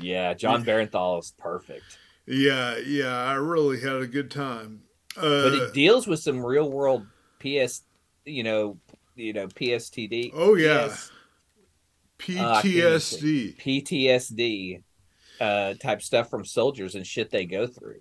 Yeah, 0.00 0.34
Jon 0.34 0.64
Bernthal 0.64 1.20
is 1.20 1.32
perfect. 1.38 1.98
Yeah, 2.26 2.78
yeah, 2.78 3.16
I 3.16 3.34
really 3.34 3.80
had 3.80 3.96
a 3.96 4.06
good 4.06 4.30
time. 4.30 4.82
Uh, 5.16 5.42
But 5.44 5.54
it 5.54 5.74
deals 5.74 6.06
with 6.06 6.20
some 6.20 6.44
real 6.44 6.70
world 6.70 7.06
PS, 7.38 7.82
you 8.24 8.42
know, 8.42 8.78
you 9.14 9.32
know, 9.32 9.46
PSTD. 9.48 10.32
Oh, 10.34 10.54
yeah. 10.54 10.88
PS, 10.88 11.10
Uh, 12.38 12.50
I 12.50 12.62
can't 12.62 12.64
even 12.66 12.92
PTSD. 12.92 13.56
PTSD 13.58 14.82
uh 15.38 15.74
type 15.74 16.00
stuff 16.00 16.30
from 16.30 16.46
soldiers 16.46 16.94
and 16.94 17.06
shit 17.06 17.30
they 17.30 17.44
go 17.44 17.66
through. 17.66 18.00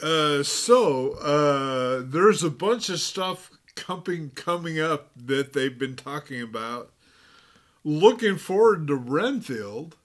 Uh, 0.00 0.42
so 0.42 1.12
uh, 1.14 2.02
there's 2.06 2.44
a 2.44 2.50
bunch 2.50 2.88
of 2.90 3.00
stuff 3.00 3.50
coming 3.76 4.30
coming 4.30 4.80
up 4.80 5.10
that 5.16 5.52
they've 5.52 5.78
been 5.78 5.94
talking 5.94 6.42
about. 6.42 6.92
Looking 7.84 8.36
forward 8.36 8.88
to 8.88 8.96
Renfield. 8.96 9.96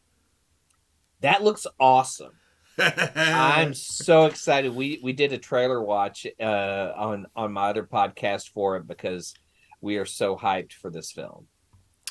That 1.21 1.43
looks 1.43 1.65
awesome. 1.79 2.33
I'm 2.77 3.73
so 3.73 4.25
excited. 4.25 4.75
We 4.75 4.99
we 5.01 5.13
did 5.13 5.33
a 5.33 5.37
trailer 5.37 5.81
watch 5.81 6.27
uh 6.39 6.91
on 6.95 7.25
on 7.35 7.51
my 7.51 7.69
other 7.69 7.83
podcast 7.83 8.49
for 8.49 8.77
it 8.77 8.87
because 8.87 9.33
we 9.81 9.97
are 9.97 10.05
so 10.05 10.37
hyped 10.37 10.73
for 10.73 10.91
this 10.91 11.11
film. 11.11 11.47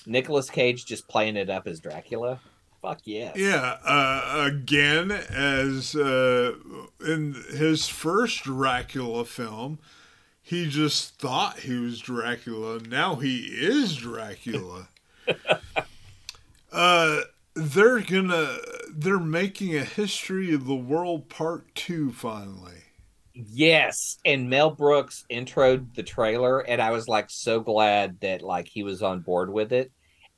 Nicolas 0.07 0.51
Cage 0.51 0.85
just 0.87 1.09
playing 1.09 1.37
it 1.37 1.51
up 1.51 1.67
as 1.67 1.81
Dracula. 1.81 2.41
Fuck 2.83 3.01
yes. 3.05 3.37
Yeah, 3.37 3.77
uh, 3.85 4.49
again, 4.51 5.11
as 5.11 5.95
uh, 5.95 6.55
in 7.07 7.35
his 7.51 7.89
first 7.89 8.45
Dracula 8.45 9.27
film, 9.27 9.79
he 10.51 10.69
just 10.69 11.15
thought 11.15 11.61
he 11.61 11.79
was 11.79 12.01
Dracula. 12.01 12.81
Now 12.81 13.15
he 13.15 13.43
is 13.53 13.95
Dracula. 13.95 14.89
uh, 16.73 17.21
they're 17.55 18.01
gonna, 18.01 18.57
they're 18.93 19.21
making 19.21 19.77
a 19.77 19.85
history 19.85 20.53
of 20.53 20.67
the 20.67 20.75
world 20.75 21.29
part 21.29 21.73
two 21.77 22.11
finally. 22.11 22.83
Yes, 23.33 24.19
and 24.25 24.51
Mel 24.51 24.73
Brooks 24.73 25.25
introed 25.31 25.95
the 25.95 26.03
trailer, 26.03 26.59
and 26.59 26.83
I 26.83 26.91
was 26.91 27.07
like 27.07 27.31
so 27.31 27.61
glad 27.61 28.19
that 28.19 28.43
like 28.43 28.67
he 28.67 28.83
was 28.83 29.05
on 29.05 29.21
board 29.21 29.53
with 29.53 29.73
it, 29.73 29.93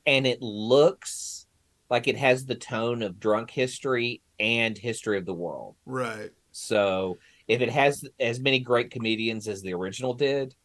and 0.05 0.27
it 0.27 0.43
looks 0.43 1.47
like 1.89 2.07
it 2.07 2.17
has 2.17 2.45
the 2.45 2.53
tone 2.53 3.01
of 3.01 3.19
Drunk 3.19 3.49
History 3.49 4.21
and 4.39 4.77
History 4.77 5.17
of 5.17 5.25
the 5.25 5.33
World. 5.33 5.73
Right. 5.87 6.29
So 6.51 7.17
if 7.53 7.61
it 7.61 7.69
has 7.69 8.03
as 8.19 8.39
many 8.39 8.59
great 8.59 8.91
comedians 8.91 9.47
as 9.47 9.61
the 9.61 9.73
original 9.73 10.13
did, 10.13 10.55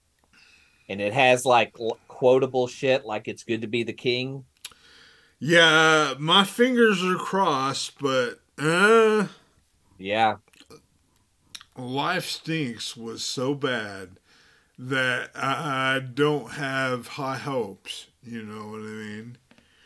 and 0.89 1.01
it 1.01 1.13
has 1.13 1.45
like 1.45 1.77
quotable 2.09 2.67
shit 2.67 3.05
like 3.05 3.29
"It's 3.29 3.45
good 3.45 3.63
to 3.63 3.69
be 3.69 3.83
the 3.85 3.93
king," 3.93 4.45
Yeah, 5.41 6.15
my 6.19 6.45
fingers 6.45 7.05
are 7.05 7.17
crossed, 7.17 7.99
but 8.01 8.41
uh, 8.59 9.29
yeah, 9.99 10.37
Life 11.77 12.27
Stinks 12.27 12.97
was 12.97 13.25
so 13.25 13.55
bad 13.55 14.19
that 14.79 15.31
I, 15.35 15.97
I 15.97 16.01
don't 16.01 16.53
have 16.53 17.07
high 17.09 17.37
hopes. 17.39 18.07
You 18.23 18.43
know 18.43 18.69
what 18.71 18.81
I 18.81 18.85
mean? 18.85 19.39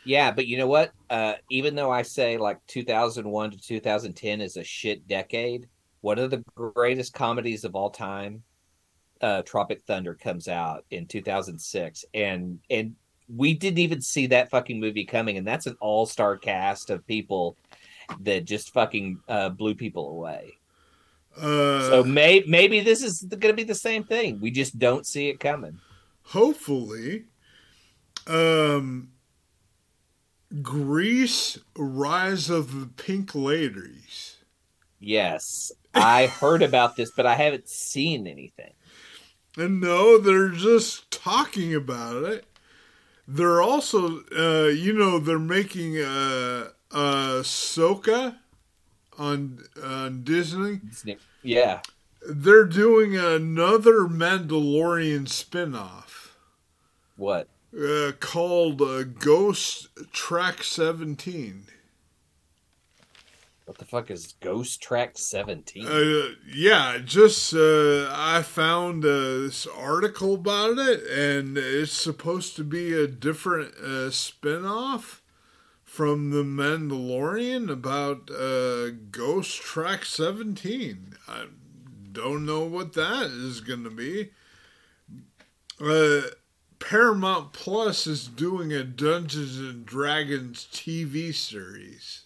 yeah. 0.03 0.31
But 0.31 0.47
you 0.47 0.57
know 0.57 0.67
what? 0.67 0.93
Uh, 1.09 1.35
even 1.49 1.75
though 1.75 1.91
I 1.91 2.01
say 2.03 2.37
like 2.37 2.59
2001 2.67 3.51
to 3.51 3.57
2010 3.59 4.41
is 4.41 4.57
a 4.57 4.63
shit 4.63 5.07
decade, 5.07 5.69
one 6.03 6.19
of 6.19 6.29
the 6.31 6.43
greatest 6.53 7.13
comedies 7.13 7.63
of 7.63 7.75
all 7.75 7.89
time, 7.89 8.43
uh, 9.21 9.41
Tropic 9.43 9.81
Thunder, 9.87 10.13
comes 10.13 10.49
out 10.49 10.83
in 10.91 11.05
2006, 11.05 12.05
and 12.13 12.59
and 12.69 12.95
we 13.33 13.53
didn't 13.53 13.79
even 13.79 14.01
see 14.01 14.27
that 14.27 14.49
fucking 14.49 14.81
movie 14.81 15.05
coming, 15.05 15.37
and 15.37 15.47
that's 15.47 15.65
an 15.65 15.77
all 15.79 16.05
star 16.05 16.35
cast 16.37 16.89
of 16.89 17.07
people 17.07 17.55
that 18.19 18.43
just 18.43 18.73
fucking 18.73 19.21
uh, 19.29 19.47
blew 19.47 19.75
people 19.75 20.09
away. 20.09 20.57
Uh, 21.37 21.89
So 21.89 22.03
may, 22.03 22.43
maybe 22.47 22.81
this 22.81 23.01
is 23.01 23.21
going 23.23 23.53
to 23.53 23.53
be 23.53 23.63
the 23.63 23.73
same 23.73 24.03
thing. 24.03 24.41
We 24.41 24.51
just 24.51 24.77
don't 24.77 25.07
see 25.07 25.29
it 25.29 25.39
coming. 25.39 25.79
hopefully, 26.23 27.23
um, 28.27 29.07
Grease: 30.61 31.57
Rise 31.77 32.49
of 32.49 32.77
the 32.77 32.87
Pink 32.87 33.33
Ladies. 33.33 34.37
Yes, 34.99 35.71
I 35.93 36.27
heard 36.27 36.61
about 36.61 36.95
this, 36.95 37.11
but 37.11 37.25
I 37.25 37.35
haven't 37.35 37.69
seen 37.69 38.27
anything. 38.27 38.73
And 39.57 39.79
no, 39.79 40.17
they're 40.17 40.49
just 40.49 41.11
talking 41.11 41.75
about 41.75 42.23
it. 42.23 42.45
They're 43.27 43.61
also, 43.61 44.21
uh, 44.37 44.67
you 44.67 44.93
know, 44.93 45.19
they're 45.19 45.39
making 45.39 45.97
uh, 45.97 46.69
uh, 46.91 47.41
Soka 47.43 48.37
on 49.17 49.59
on 49.81 50.23
Disney. 50.23 50.81
Yeah, 51.41 51.81
They're 52.27 52.65
doing 52.65 53.15
another 53.15 54.01
Mandalorian 54.07 55.27
spin-off 55.29 56.35
what? 57.17 57.47
uh, 57.77 58.13
called 58.19 58.81
uh, 58.81 59.03
Ghost 59.03 59.87
Track 60.11 60.63
17. 60.63 61.65
What 63.65 63.77
the 63.77 63.85
fuck 63.85 64.11
is 64.11 64.33
Ghost 64.41 64.81
Track 64.81 65.17
Seventeen? 65.17 65.87
Uh, 65.87 66.35
yeah, 66.53 66.97
just 67.03 67.53
uh, 67.53 68.09
I 68.11 68.41
found 68.41 69.05
uh, 69.05 69.07
this 69.07 69.65
article 69.65 70.33
about 70.33 70.77
it, 70.79 71.03
and 71.07 71.57
it's 71.57 71.93
supposed 71.93 72.57
to 72.57 72.65
be 72.65 72.93
a 72.93 73.07
different 73.07 73.73
uh, 73.75 74.11
spin-off 74.11 75.21
from 75.93 76.31
The 76.31 76.43
Mandalorian 76.43 77.71
about 77.71 78.29
uh, 78.31 78.97
Ghost 79.11 79.61
Track 79.61 80.05
17. 80.05 81.13
I 81.27 81.45
don't 82.11 82.45
know 82.45 82.65
what 82.65 82.93
that 82.93 83.27
is 83.27 83.61
going 83.61 83.83
to 83.83 83.89
be. 83.89 84.31
Uh, 85.79 86.29
Paramount 86.79 87.53
Plus 87.53 88.07
is 88.07 88.27
doing 88.27 88.73
a 88.73 88.83
Dungeons 88.83 89.57
and 89.57 89.85
Dragons 89.85 90.67
TV 90.71 91.33
series. 91.33 92.22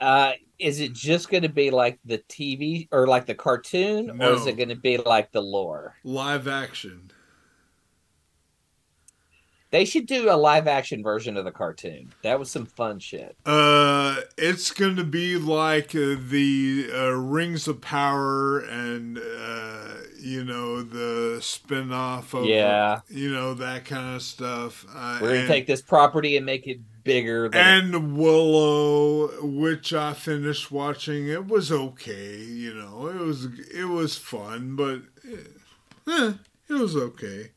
Uh, 0.00 0.32
is 0.58 0.80
it 0.80 0.92
just 0.92 1.30
going 1.30 1.42
to 1.42 1.48
be 1.48 1.70
like 1.70 1.98
the 2.04 2.18
TV 2.28 2.88
or 2.92 3.06
like 3.06 3.26
the 3.26 3.34
cartoon, 3.34 4.16
No. 4.16 4.30
or 4.30 4.34
is 4.34 4.46
it 4.46 4.56
going 4.56 4.68
to 4.70 4.76
be 4.76 4.96
like 4.98 5.30
the 5.32 5.40
lore? 5.42 5.94
Live 6.04 6.48
action. 6.48 7.10
They 9.70 9.84
should 9.84 10.06
do 10.06 10.30
a 10.30 10.36
live 10.36 10.66
action 10.66 11.02
version 11.02 11.36
of 11.36 11.44
the 11.44 11.50
cartoon. 11.50 12.12
That 12.22 12.38
was 12.38 12.50
some 12.50 12.64
fun 12.64 12.98
shit. 13.00 13.36
Uh, 13.44 14.16
it's 14.38 14.70
going 14.70 14.96
to 14.96 15.04
be 15.04 15.36
like 15.36 15.94
uh, 15.94 16.16
the 16.18 16.88
uh, 16.92 17.10
Rings 17.10 17.68
of 17.68 17.82
Power 17.82 18.60
and, 18.60 19.18
uh, 19.18 19.88
you 20.18 20.42
know, 20.42 20.82
the 20.82 21.40
spin 21.42 21.92
off 21.92 22.32
of, 22.32 22.46
Yeah. 22.46 23.00
you 23.08 23.30
know, 23.30 23.52
that 23.54 23.84
kind 23.84 24.16
of 24.16 24.22
stuff. 24.22 24.86
Uh, 24.94 25.18
We're 25.20 25.28
going 25.34 25.42
to 25.42 25.48
take 25.48 25.66
this 25.66 25.82
property 25.82 26.38
and 26.38 26.46
make 26.46 26.66
it 26.66 26.80
bigger. 27.04 27.50
Than 27.50 27.94
and 27.94 28.16
Willow, 28.16 29.28
which 29.42 29.92
I 29.92 30.14
finished 30.14 30.70
watching, 30.70 31.28
it 31.28 31.46
was 31.46 31.70
okay. 31.70 32.36
You 32.38 32.72
know, 32.74 33.08
it 33.08 33.16
was 33.18 33.46
it 33.74 33.88
was 33.88 34.16
fun, 34.16 34.76
but 34.76 35.02
eh, 36.06 36.32
it 36.68 36.72
was 36.74 36.96
okay. 36.96 37.50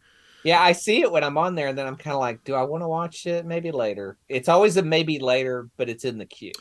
Yeah, 0.43 0.62
I 0.62 0.71
see 0.71 1.01
it 1.01 1.12
when 1.12 1.23
I'm 1.23 1.38
on 1.38 1.56
there, 1.56 1.67
and 1.67 1.77
then 1.77 1.88
I'm 1.88 1.95
kind 1.95 2.13
of 2.13 2.19
like, 2.19 2.43
do 2.43 2.56
I 2.56 2.63
want 2.63 2.84
to 2.84 2.88
watch 2.88 3.25
it? 3.25 3.45
Maybe 3.45 3.71
later. 3.71 4.17
It's 4.27 4.49
always 4.49 4.77
a 4.77 4.82
maybe 4.82 5.19
later, 5.19 5.69
but 5.77 5.89
it's 5.89 6.06
in 6.06 6.17
the 6.17 6.25
queue. 6.25 6.54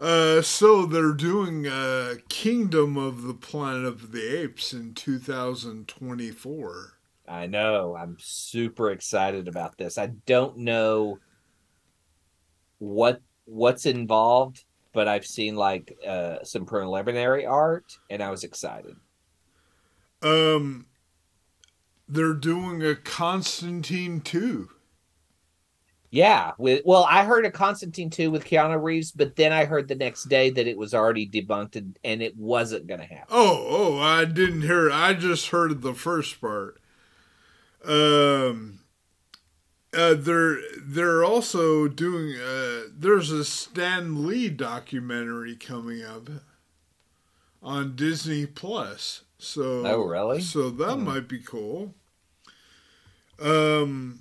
Uh, 0.00 0.42
so 0.42 0.84
they're 0.84 1.12
doing 1.12 1.66
uh, 1.66 2.14
Kingdom 2.28 2.96
of 2.96 3.22
the 3.22 3.34
Planet 3.34 3.84
of 3.84 4.10
the 4.10 4.40
Apes 4.40 4.72
in 4.72 4.94
2024. 4.94 6.98
I 7.28 7.46
know. 7.46 7.96
I'm 7.96 8.16
super 8.18 8.90
excited 8.90 9.46
about 9.46 9.78
this. 9.78 9.98
I 9.98 10.06
don't 10.26 10.58
know 10.58 11.18
what 12.78 13.20
what's 13.44 13.86
involved, 13.86 14.64
but 14.92 15.06
I've 15.06 15.26
seen 15.26 15.54
like 15.54 15.96
uh, 16.06 16.42
some 16.42 16.66
preliminary 16.66 17.46
art, 17.46 17.96
and 18.10 18.22
I 18.22 18.30
was 18.30 18.42
excited. 18.42 18.96
Um, 20.22 20.86
they're 22.12 22.34
doing 22.34 22.82
a 22.84 22.94
Constantine 22.94 24.20
2. 24.20 24.70
Yeah, 26.10 26.52
with 26.58 26.82
well, 26.84 27.04
I 27.08 27.24
heard 27.24 27.46
a 27.46 27.50
Constantine 27.50 28.10
two 28.10 28.30
with 28.30 28.44
Keanu 28.44 28.80
Reeves, 28.82 29.12
but 29.12 29.34
then 29.36 29.52
I 29.52 29.64
heard 29.64 29.88
the 29.88 29.94
next 29.94 30.24
day 30.24 30.50
that 30.50 30.66
it 30.66 30.76
was 30.76 30.92
already 30.94 31.26
debunked 31.28 31.74
and, 31.76 31.98
and 32.04 32.22
it 32.22 32.36
wasn't 32.36 32.86
going 32.86 33.00
to 33.00 33.06
happen. 33.06 33.28
Oh, 33.28 33.66
oh, 33.68 33.98
I 33.98 34.24
didn't 34.24 34.62
hear 34.62 34.88
it. 34.88 34.92
I 34.92 35.14
just 35.14 35.48
heard 35.48 35.82
the 35.82 35.92
first 35.94 36.40
part. 36.40 36.78
Um 37.84 38.78
uh, 39.94 40.14
they're 40.14 40.58
they're 40.80 41.22
also 41.24 41.86
doing 41.86 42.34
uh, 42.40 42.88
there's 42.96 43.30
a 43.30 43.44
Stan 43.44 44.26
Lee 44.26 44.48
documentary 44.48 45.54
coming 45.56 46.02
up 46.02 46.28
on 47.62 47.96
Disney 47.96 48.46
Plus. 48.46 49.22
So 49.38 49.84
Oh, 49.84 50.02
really? 50.02 50.50
So 50.50 50.70
that 50.70 50.96
Hmm. 50.96 51.04
might 51.04 51.28
be 51.28 51.38
cool. 51.40 51.94
Um 53.42 54.20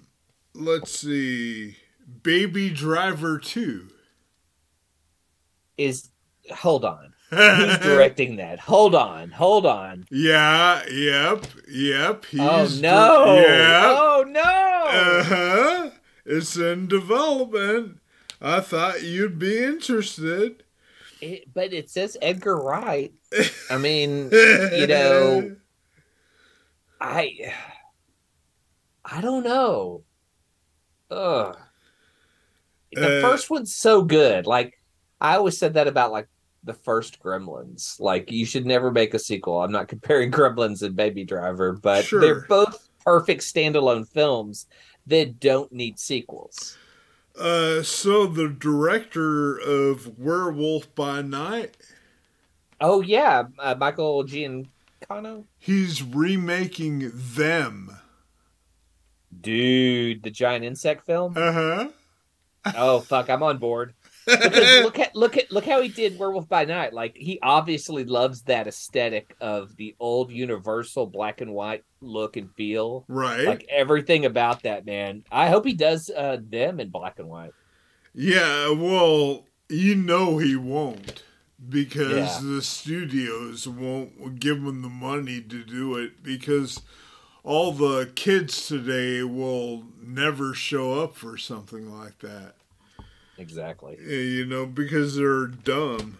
let's 0.53 0.91
see. 0.91 1.77
Baby 2.23 2.69
Driver 2.69 3.37
2. 3.37 3.87
Is 5.77 6.09
hold 6.53 6.83
on, 6.85 7.13
who's 7.29 7.77
directing 7.81 8.35
that? 8.35 8.59
Hold 8.59 8.93
on, 8.93 9.31
hold 9.31 9.65
on. 9.65 10.05
Yeah, 10.11 10.83
yep, 10.89 11.45
yep. 11.69 12.25
He's 12.25 12.39
oh 12.41 12.67
no! 12.81 13.35
yeah. 13.47 13.95
Oh 13.97 14.23
no! 14.27 14.41
Uh 14.41 15.23
huh. 15.23 15.89
It's 16.25 16.55
in 16.57 16.87
development. 16.87 17.99
I 18.41 18.59
thought 18.59 19.03
you'd 19.03 19.39
be 19.39 19.63
interested. 19.63 20.63
It- 21.21 21.51
but 21.53 21.71
it 21.73 21.89
says 21.89 22.17
Edgar 22.21 22.57
Wright. 22.57 23.13
I 23.69 23.77
mean, 23.77 24.29
you 24.31 24.87
know, 24.87 25.55
I 26.99 27.53
I 29.11 29.21
don't 29.21 29.43
know. 29.43 30.03
Ugh. 31.09 31.57
The 32.93 33.17
Uh, 33.17 33.21
first 33.21 33.49
one's 33.49 33.73
so 33.73 34.03
good. 34.03 34.45
Like 34.45 34.73
I 35.19 35.35
always 35.35 35.57
said 35.57 35.73
that 35.75 35.87
about 35.87 36.11
like 36.11 36.27
the 36.63 36.73
first 36.73 37.19
Gremlins. 37.21 37.99
Like 37.99 38.31
you 38.31 38.45
should 38.45 38.65
never 38.65 38.91
make 38.91 39.13
a 39.13 39.19
sequel. 39.19 39.61
I'm 39.61 39.71
not 39.71 39.87
comparing 39.93 40.31
Gremlins 40.31 40.81
and 40.83 40.95
Baby 40.95 41.23
Driver, 41.23 41.73
but 41.73 42.05
Sure. 42.05 42.21
they're 42.21 42.41
both 42.41 42.89
perfect 43.05 43.41
standalone 43.41 44.07
films 44.07 44.67
that 45.07 45.39
don't 45.39 45.71
need 45.71 45.99
sequels. 45.99 46.77
Uh, 47.37 47.81
so 47.81 48.27
the 48.27 48.49
director 48.49 49.57
of 49.57 50.19
Werewolf 50.19 50.93
by 50.95 51.21
Night, 51.21 51.77
Oh 52.81 53.01
yeah, 53.01 53.43
uh, 53.59 53.75
Michael 53.75 54.23
Giacchino. 54.25 55.45
he's 55.59 56.03
remaking 56.03 57.11
them. 57.13 57.97
Dude, 59.39 60.23
the 60.23 60.29
giant 60.31 60.65
insect 60.65 61.05
film. 61.05 61.33
Uh 61.37 61.51
huh. 61.51 61.87
Oh 62.75 62.99
fuck, 62.99 63.29
I'm 63.29 63.41
on 63.43 63.57
board. 63.57 63.93
Because 64.27 64.83
look 64.83 64.99
at 64.99 65.15
look 65.15 65.35
at 65.37 65.51
look 65.51 65.65
how 65.65 65.81
he 65.81 65.89
did 65.89 66.19
Werewolf 66.19 66.47
by 66.47 66.65
Night. 66.65 66.93
Like 66.93 67.15
he 67.17 67.39
obviously 67.41 68.03
loves 68.03 68.43
that 68.43 68.67
aesthetic 68.67 69.35
of 69.41 69.75
the 69.77 69.95
old 69.99 70.31
Universal 70.31 71.07
black 71.07 71.41
and 71.41 71.53
white 71.53 71.83
look 72.01 72.37
and 72.37 72.53
feel. 72.55 73.03
right. 73.07 73.45
Like 73.47 73.65
everything 73.69 74.25
about 74.25 74.61
that 74.63 74.85
man. 74.85 75.23
I 75.31 75.49
hope 75.49 75.65
he 75.65 75.73
does 75.73 76.11
uh 76.15 76.37
them 76.49 76.79
in 76.79 76.89
black 76.89 77.17
and 77.17 77.29
white. 77.29 77.53
Yeah, 78.13 78.69
well, 78.71 79.45
you 79.69 79.95
know 79.95 80.37
he 80.37 80.55
won't 80.55 81.23
because 81.69 82.11
Yeah. 82.11 82.39
the 82.43 82.61
studios 82.61 83.67
won't 83.67 84.39
give 84.39 84.57
him 84.57 84.81
the 84.83 84.89
money 84.89 85.41
to 85.41 85.63
do 85.63 85.95
it 85.95 86.21
because 86.21 86.81
all 87.43 87.71
the 87.71 88.11
kids 88.15 88.67
today 88.67 89.23
will 89.23 89.83
never 90.01 90.53
show 90.53 91.01
up 91.03 91.15
for 91.15 91.37
something 91.37 91.91
like 91.97 92.19
that. 92.19 92.53
Exactly. 93.37 93.97
Eh, 93.99 94.13
You 94.13 94.45
know, 94.45 94.65
because 94.65 95.15
they're 95.15 95.47
dumb. 95.47 96.17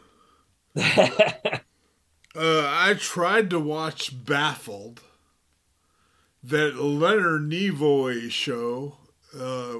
Uh, 2.33 2.63
I 2.73 2.93
tried 2.97 3.49
to 3.49 3.59
watch 3.59 4.25
Baffled, 4.25 5.01
that 6.41 6.77
Leonard 6.81 7.41
Nimoy 7.49 8.31
show. 8.31 8.95
Uh, 9.37 9.79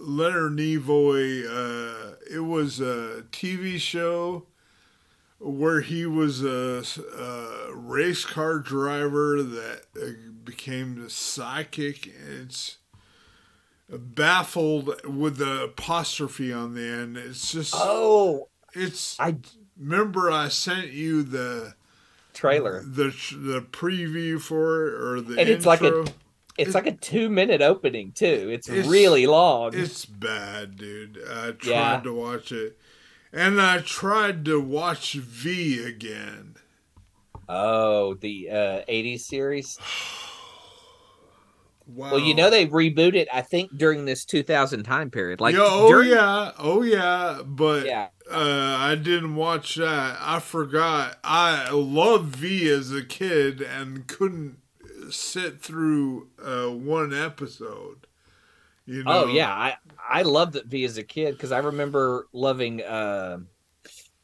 Leonard 0.00 0.54
Nimoy, 0.54 1.44
uh, 1.46 2.16
it 2.28 2.40
was 2.40 2.80
a 2.80 3.24
TV 3.30 3.78
show 3.78 4.46
where 5.38 5.80
he 5.80 6.04
was 6.04 6.42
a, 6.42 6.82
a 7.16 7.72
race 7.72 8.24
car 8.24 8.58
driver 8.58 9.40
that 9.40 9.82
uh, 9.96 10.31
became 10.44 11.08
psychic. 11.08 12.06
It's 12.06 12.78
baffled 13.88 15.04
with 15.04 15.36
the 15.38 15.64
apostrophe 15.64 16.52
on 16.52 16.74
the 16.74 16.82
end. 16.86 17.16
It's 17.16 17.52
just, 17.52 17.74
oh, 17.76 18.48
it's. 18.74 19.18
I 19.20 19.36
Remember, 19.78 20.30
I 20.30 20.48
sent 20.48 20.92
you 20.92 21.22
the 21.22 21.74
trailer. 22.34 22.82
the 22.82 23.06
the 23.36 23.66
preview 23.72 24.40
for 24.40 24.86
it 24.88 24.94
or 24.94 25.20
the 25.20 25.40
And 25.40 25.48
it's 25.48 25.66
like 25.66 25.80
a- 25.80 25.98
intro. 26.00 26.04
It's 26.58 26.74
like 26.74 26.86
a 26.86 26.92
two 26.92 27.30
minute 27.30 27.62
opening 27.62 28.12
too. 28.12 28.50
It's, 28.52 28.68
It's- 28.68 28.86
really 28.86 29.26
long. 29.26 29.72
It's 29.74 30.04
bad, 30.04 30.76
dude. 30.76 31.18
I 31.28 31.52
tried 31.52 31.70
Yeah. 31.70 32.00
to 32.04 32.12
watch 32.12 32.52
it, 32.52 32.78
and 33.32 33.60
I 33.60 33.78
tried 33.78 34.44
to 34.44 34.60
watch 34.60 35.14
V 35.14 35.82
again. 35.82 36.56
Oh, 37.48 38.14
the 38.14 38.50
uh 38.50 38.80
80s 38.88 39.20
series. 39.22 39.78
Wow. 41.86 42.12
Well, 42.12 42.20
you 42.20 42.34
know 42.34 42.50
they 42.50 42.66
reboot 42.66 43.14
it. 43.14 43.28
I 43.32 43.42
think 43.42 43.76
during 43.76 44.04
this 44.04 44.24
2000 44.24 44.82
time 44.84 45.10
period. 45.10 45.40
Like, 45.40 45.54
oh 45.58 45.88
during- 45.88 46.10
yeah, 46.10 46.52
oh 46.58 46.82
yeah, 46.82 47.42
but 47.44 47.86
yeah. 47.86 48.08
uh, 48.30 48.76
I 48.78 48.94
didn't 48.94 49.34
watch 49.34 49.76
that. 49.76 50.16
I 50.20 50.40
forgot. 50.40 51.18
I 51.24 51.70
loved 51.70 52.36
V 52.36 52.68
as 52.70 52.92
a 52.92 53.02
kid 53.02 53.60
and 53.60 54.06
couldn't 54.06 54.58
sit 55.10 55.60
through 55.60 56.28
uh, 56.42 56.68
one 56.68 57.12
episode. 57.12 58.06
You 58.86 59.04
know? 59.04 59.24
Oh 59.24 59.26
yeah, 59.28 59.52
I 59.52 59.76
I 60.08 60.22
loved 60.22 60.56
it 60.56 60.66
V 60.66 60.84
as 60.84 60.98
a 60.98 61.04
kid 61.04 61.32
because 61.32 61.52
I 61.52 61.58
remember 61.58 62.26
loving 62.32 62.82
uh, 62.82 63.38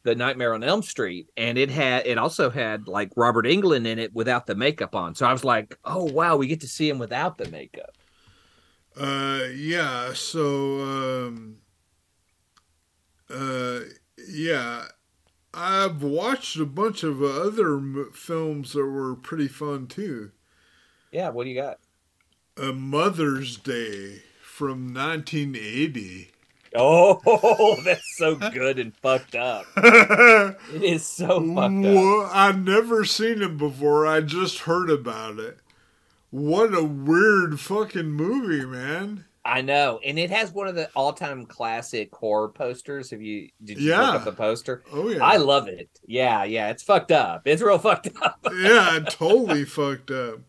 the 0.03 0.15
Nightmare 0.15 0.55
on 0.55 0.63
Elm 0.63 0.83
Street, 0.83 1.29
and 1.37 1.59
it 1.59 1.71
had 1.71 2.07
it 2.07 2.19
also 2.19 2.51
had 2.51 2.89
like 2.89 3.11
Robert 3.17 3.45
Englund 3.45 3.87
in 3.87 3.99
it 3.99 4.15
without 4.15 4.47
the 4.47 4.55
makeup 4.55 4.95
on. 4.95 5.15
So 5.15 5.27
I 5.27 5.33
was 5.33 5.45
like, 5.45 5.79
oh 5.85 6.05
wow, 6.05 6.37
we 6.37 6.47
get 6.47 6.61
to 6.61 6.69
see 6.69 6.89
him 6.89 6.99
without 6.99 7.39
the 7.39 7.49
makeup. 7.51 7.97
Uh, 8.97 9.45
yeah. 9.55 10.13
So, 10.13 10.81
um, 10.81 11.59
uh, 13.31 13.81
yeah, 14.29 14.87
I've 15.55 16.03
watched 16.03 16.57
a 16.57 16.67
bunch 16.67 17.03
of 17.03 17.23
other 17.23 17.77
m- 17.77 18.11
films 18.13 18.73
that 18.73 18.85
were 18.85 19.15
pretty 19.15 19.49
fun 19.49 19.87
too. 19.87 20.33
Yeah, 21.13 21.31
what 21.31 21.45
do 21.45 21.51
you 21.51 21.61
got? 21.61 21.79
A 22.57 22.73
Mother's 22.73 23.57
Day 23.57 24.23
from 24.43 24.93
1980. 24.93 26.33
Oh, 26.77 27.77
that's 27.85 28.17
so 28.17 28.35
good 28.37 28.79
and 28.79 28.95
fucked 28.97 29.35
up. 29.35 29.65
It 29.77 30.83
is 30.83 31.07
so 31.07 31.41
fucked 31.41 31.85
up. 31.87 31.95
Well, 31.95 32.31
I've 32.33 32.63
never 32.65 33.05
seen 33.05 33.43
it 33.43 33.57
before. 33.57 34.07
I 34.07 34.21
just 34.21 34.61
heard 34.61 34.91
about 34.91 35.39
it. 35.39 35.59
What 36.31 36.75
a 36.75 36.85
weird 36.85 37.59
fucking 37.59 38.11
movie, 38.11 38.67
man. 38.67 39.25
I 39.45 39.63
know, 39.63 39.99
and 40.05 40.19
it 40.19 40.29
has 40.31 40.53
one 40.53 40.69
of 40.69 40.75
the 40.75 40.91
all-time 40.95 41.47
classic 41.47 42.15
horror 42.15 42.49
posters. 42.51 43.11
Have 43.13 43.23
you 43.23 43.49
did 43.65 43.79
you 43.81 43.91
Yeah. 43.91 44.01
look 44.11 44.15
up 44.17 44.25
the 44.25 44.33
poster? 44.33 44.83
Oh 44.93 45.09
yeah. 45.09 45.25
I 45.25 45.37
love 45.39 45.69
it. 45.69 45.89
Yeah, 46.07 46.45
yeah, 46.45 46.69
it's 46.69 46.83
fucked 46.83 47.13
up. 47.13 47.43
It's 47.47 47.63
real 47.63 47.79
fucked 47.79 48.11
up. 48.21 48.47
yeah, 48.55 48.99
totally 49.09 49.65
fucked 49.65 50.11
up. 50.11 50.41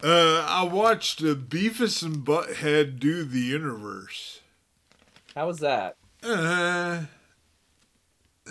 Uh, 0.00 0.46
I 0.48 0.62
watched 0.62 1.22
uh, 1.22 1.34
Beavis 1.34 2.04
and 2.04 2.24
Butthead 2.24 3.00
do 3.00 3.24
the 3.24 3.40
universe. 3.40 4.37
How 5.38 5.46
was 5.46 5.60
that? 5.60 5.94
Uh, 6.20 7.02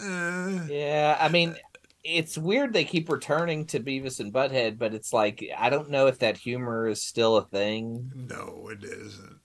uh, 0.02 0.60
Yeah, 0.70 1.18
I 1.20 1.28
mean, 1.28 1.58
it's 2.02 2.38
weird 2.38 2.72
they 2.72 2.86
keep 2.86 3.10
returning 3.10 3.66
to 3.66 3.82
Beavis 3.82 4.22
and 4.22 4.32
Butthead, 4.32 4.78
but 4.78 4.94
it's 4.94 5.12
like 5.12 5.44
I 5.58 5.70
don't 5.70 5.90
know 5.90 6.08
if 6.08 6.20
that 6.20 6.38
humor 6.38 6.88
is 6.88 7.02
still 7.04 7.36
a 7.36 7.44
thing. 7.44 8.10
no, 8.16 8.70
it 8.72 8.86
isn't. 8.86 9.40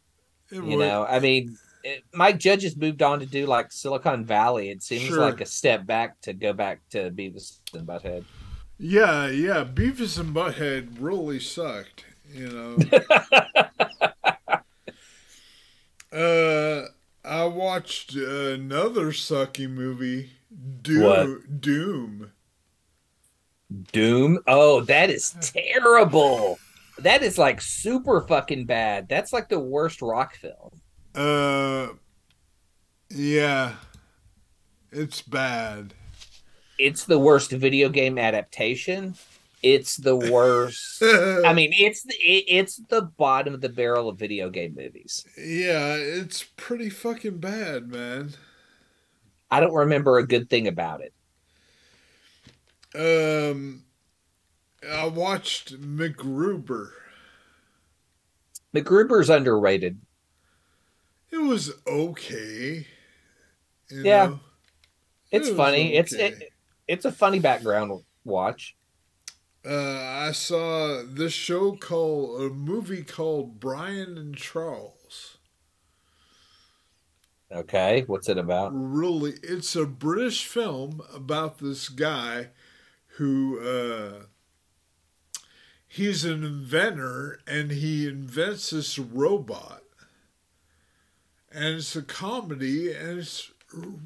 It 0.52 0.62
You 0.62 0.78
know, 0.78 1.04
I 1.04 1.18
mean, 1.18 1.58
it, 1.82 2.04
Mike 2.14 2.38
Judge 2.38 2.62
has 2.62 2.76
moved 2.76 3.02
on 3.02 3.18
to 3.18 3.26
do 3.26 3.46
like 3.46 3.72
Silicon 3.72 4.24
Valley. 4.24 4.70
It 4.70 4.84
seems 4.84 5.08
Sure. 5.08 5.18
like 5.18 5.40
a 5.40 5.46
step 5.46 5.84
back 5.84 6.20
to 6.20 6.34
go 6.34 6.52
back 6.52 6.88
to 6.90 7.10
Beavis 7.10 7.58
and 7.74 7.84
Butthead. 7.84 8.22
Yeah, 8.78 9.26
yeah. 9.26 9.64
Beavis 9.64 10.16
and 10.16 10.32
Butthead 10.32 10.90
really 11.00 11.40
sucked. 11.40 12.04
You 12.32 12.78
know. 16.12 16.16
uh, 16.16 16.86
I 17.24 17.44
watched 17.44 18.14
another 18.14 19.12
sucky 19.12 19.70
movie, 19.70 20.30
Doom. 20.82 21.02
What? 21.02 21.60
Doom. 21.60 22.32
Doom. 23.92 24.38
Oh, 24.46 24.80
that 24.82 25.08
is 25.08 25.34
terrible. 25.40 26.58
That 26.98 27.22
is 27.22 27.38
like 27.38 27.60
super 27.60 28.20
fucking 28.22 28.66
bad. 28.66 29.08
That's 29.08 29.32
like 29.32 29.48
the 29.48 29.60
worst 29.60 30.02
rock 30.02 30.34
film. 30.34 30.80
Uh, 31.14 31.88
yeah, 33.08 33.74
it's 34.90 35.22
bad. 35.22 35.94
It's 36.78 37.04
the 37.04 37.18
worst 37.18 37.50
video 37.52 37.88
game 37.88 38.18
adaptation. 38.18 39.14
It's 39.62 39.96
the 39.96 40.16
worst. 40.16 41.02
I 41.02 41.52
mean, 41.52 41.72
it's 41.72 42.02
the, 42.02 42.14
it, 42.14 42.44
it's 42.48 42.76
the 42.88 43.02
bottom 43.02 43.54
of 43.54 43.60
the 43.60 43.68
barrel 43.68 44.08
of 44.08 44.18
video 44.18 44.50
game 44.50 44.74
movies. 44.76 45.24
yeah, 45.38 45.94
it's 45.94 46.44
pretty 46.56 46.90
fucking 46.90 47.38
bad, 47.38 47.88
man. 47.88 48.34
I 49.50 49.60
don't 49.60 49.74
remember 49.74 50.18
a 50.18 50.26
good 50.26 50.50
thing 50.50 50.66
about 50.66 51.02
it. 51.02 51.12
Um, 52.94 53.84
I 54.90 55.06
watched 55.06 55.80
MacGruber. 55.80 56.90
MacGruber's 58.74 59.30
underrated. 59.30 60.00
It 61.30 61.38
was 61.38 61.72
okay. 61.86 62.86
Yeah. 63.90 64.26
know? 64.26 64.40
It's 65.30 65.48
It 65.48 65.56
funny. 65.56 65.94
It's 65.94 66.12
it, 66.12 66.52
it's 66.88 67.04
a 67.04 67.12
funny 67.12 67.38
background 67.38 68.02
watch. 68.24 68.76
Uh, 69.64 70.26
I 70.28 70.32
saw 70.32 71.02
this 71.06 71.32
show 71.32 71.76
called 71.76 72.40
a 72.40 72.48
movie 72.52 73.04
called 73.04 73.60
Brian 73.60 74.18
and 74.18 74.36
Charles. 74.36 75.38
Okay, 77.50 78.02
what's 78.06 78.28
it 78.28 78.38
about? 78.38 78.72
Really, 78.74 79.34
it's 79.42 79.76
a 79.76 79.86
British 79.86 80.46
film 80.46 81.00
about 81.14 81.58
this 81.58 81.88
guy 81.88 82.48
who 83.18 83.60
uh, 83.60 84.24
he's 85.86 86.24
an 86.24 86.42
inventor 86.42 87.38
and 87.46 87.70
he 87.70 88.08
invents 88.08 88.70
this 88.70 88.98
robot, 88.98 89.82
and 91.52 91.76
it's 91.76 91.94
a 91.94 92.02
comedy 92.02 92.90
and 92.90 93.20
it's 93.20 93.52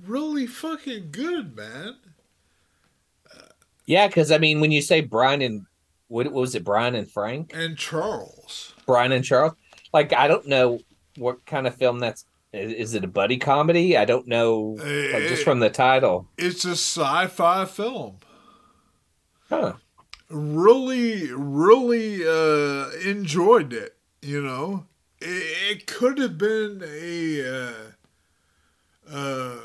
really 0.05 0.47
fucking 0.47 1.13
good, 1.13 1.57
man. 1.57 1.97
Yeah, 3.87 4.07
because 4.09 4.30
I 4.30 4.39
mean, 4.39 4.61
when 4.61 4.72
you 4.72 4.82
say 4.82 5.01
Brian 5.01 5.43
and 5.43 5.66
what 6.09 6.30
was 6.32 6.55
it, 6.55 6.64
Brian 6.64 6.95
and 6.95 7.11
Frank, 7.11 7.53
And 7.55 7.76
Charles. 7.76 8.74
Brian 8.87 9.12
and 9.12 9.24
Charles, 9.24 9.55
like 9.93 10.12
I 10.12 10.28
don't 10.28 10.47
know 10.47 10.80
what 11.16 11.45
kind 11.47 11.66
of 11.66 11.74
film 11.74 11.99
that's. 12.01 12.24
Is, 12.53 12.95
it 12.95 13.05
a 13.05 13.09
buddy 13.09 13.37
comedy? 13.37 13.99
I 13.99 14.07
don't 14.07 14.26
know. 14.26 14.76
Like 14.78 15.24
just 15.28 15.45
from 15.45 15.61
the 15.61 15.68
title, 15.68 16.26
It's 16.39 16.64
a 16.64 16.70
sci-fi 16.70 17.66
film. 17.66 18.18
huh? 19.51 19.74
really 20.28 21.30
really 21.32 22.26
uh 22.26 22.91
enjoyed 23.05 23.72
it 23.72 23.95
you 24.20 24.43
know 24.43 24.84
it, 25.20 25.26
it 25.70 25.87
could 25.87 26.18
have 26.18 26.37
been 26.37 26.82
a 26.84 27.47
uh, 27.49 27.72
uh 29.09 29.57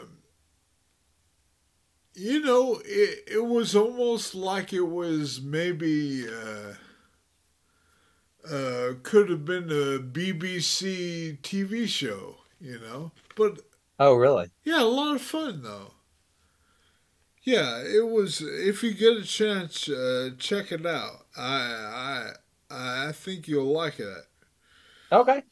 you 2.14 2.40
know 2.42 2.82
it, 2.86 3.24
it 3.28 3.46
was 3.46 3.76
almost 3.76 4.36
like 4.36 4.74
it 4.74 4.82
was 4.88 5.42
maybe 5.42 6.28
uh 6.28 6.74
uh 8.48 8.94
could 9.04 9.30
have 9.30 9.46
been 9.46 9.70
a 9.70 10.00
BBC 10.00 11.38
TV 11.44 11.86
show 11.88 12.38
you 12.60 12.80
know 12.80 13.12
but 13.36 13.62
Oh, 14.00 14.16
really? 14.16 14.52
yeah, 14.64 14.82
a 14.82 14.86
lot 14.86 15.16
of 15.16 15.22
fun 15.22 15.62
though. 15.62 15.94
Yeah, 17.44 17.82
it 17.84 18.08
was. 18.08 18.42
If 18.42 18.84
you 18.84 18.94
get 18.94 19.18
a 19.18 19.24
chance, 19.24 19.90
uh, 19.90 20.32
check 20.38 20.72
it 20.72 20.86
out. 20.86 21.26
I 21.36 22.34
I 22.70 23.08
I 23.08 23.12
think 23.14 23.48
you'll 23.48 23.72
like 23.72 24.00
it. 24.00 24.26
Okay. 25.12 25.44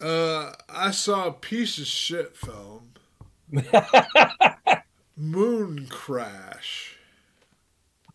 Uh, 0.00 0.52
I 0.68 0.90
saw 0.92 1.26
a 1.26 1.32
piece 1.32 1.78
of 1.78 1.86
shit 1.86 2.34
film, 2.36 2.92
Moon 5.20 5.86
Crash. 5.90 6.96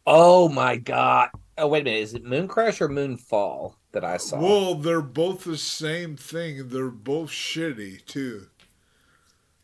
oh 0.08 0.50
my 0.50 0.76
god. 0.76 1.30
Oh 1.58 1.68
wait 1.68 1.82
a 1.82 1.84
minute. 1.86 2.00
Is 2.02 2.14
it 2.16 2.24
Moon 2.26 2.48
Crash 2.48 2.82
or 2.82 2.90
Moonfall 2.90 3.76
that 3.92 4.04
I 4.04 4.18
saw? 4.18 4.40
Well, 4.40 4.76
they're 4.76 5.02
both 5.02 5.44
the 5.44 5.56
same 5.58 6.18
thing. 6.18 6.70
They're 6.70 6.90
both 6.90 7.30
shitty 7.30 8.04
too. 8.06 8.48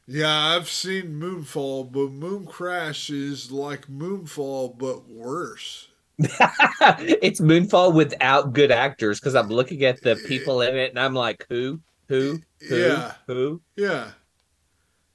Yeah, 0.07 0.29
I've 0.55 0.69
seen 0.69 1.19
Moonfall, 1.19 1.91
but 1.91 2.11
Moon 2.11 2.45
Crash 2.45 3.09
is 3.09 3.51
like 3.51 3.87
Moonfall 3.87 4.77
but 4.77 5.07
worse. 5.09 5.87
it's 6.19 7.39
Moonfall 7.41 7.93
without 7.95 8.53
good 8.53 8.71
actors 8.71 9.19
because 9.19 9.33
I'm 9.35 9.47
looking 9.49 9.83
at 9.83 10.01
the 10.03 10.15
people 10.27 10.61
in 10.61 10.75
it 10.77 10.91
and 10.91 10.99
I'm 10.99 11.15
like, 11.15 11.45
who, 11.49 11.79
who, 12.07 12.39
who, 12.69 12.75
Yeah. 12.75 13.13
who? 13.25 13.61
Yeah. 13.75 14.11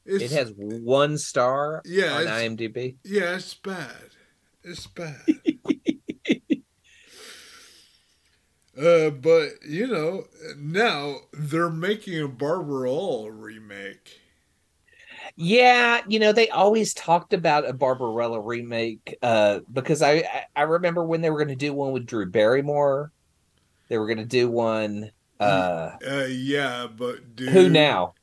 It 0.06 0.30
has 0.30 0.52
one 0.56 1.18
star 1.18 1.82
Yeah, 1.84 2.14
on 2.14 2.26
IMDb. 2.26 2.96
Yeah, 3.04 3.36
it's 3.36 3.54
bad. 3.54 4.10
It's 4.62 4.86
bad. 4.86 5.20
uh, 8.80 9.10
but 9.10 9.50
you 9.66 9.86
know, 9.86 10.24
now 10.56 11.16
they're 11.32 11.70
making 11.70 12.20
a 12.22 12.28
Barbarella 12.28 13.30
remake. 13.30 14.20
Yeah, 15.36 16.02
you 16.08 16.18
know 16.18 16.32
they 16.32 16.48
always 16.50 16.94
talked 16.94 17.32
about 17.32 17.68
a 17.68 17.72
Barbarella 17.72 18.40
remake 18.40 19.16
uh, 19.22 19.60
because 19.72 20.02
I 20.02 20.46
I- 20.54 20.62
remember 20.62 21.04
when 21.04 21.20
they 21.20 21.30
were 21.30 21.38
going 21.38 21.48
to 21.48 21.56
do 21.56 21.72
one 21.74 21.92
with 21.92 22.06
Drew 22.06 22.26
Barrymore, 22.26 23.12
they 23.88 23.98
were 23.98 24.06
going 24.06 24.18
to 24.18 24.24
do 24.24 24.50
one. 24.50 25.10
Uh, 25.38 25.90
Uh, 26.06 26.26
yeah, 26.28 26.86
but 26.86 27.36
dude, 27.36 27.50
who 27.50 27.68
now? 27.68 28.14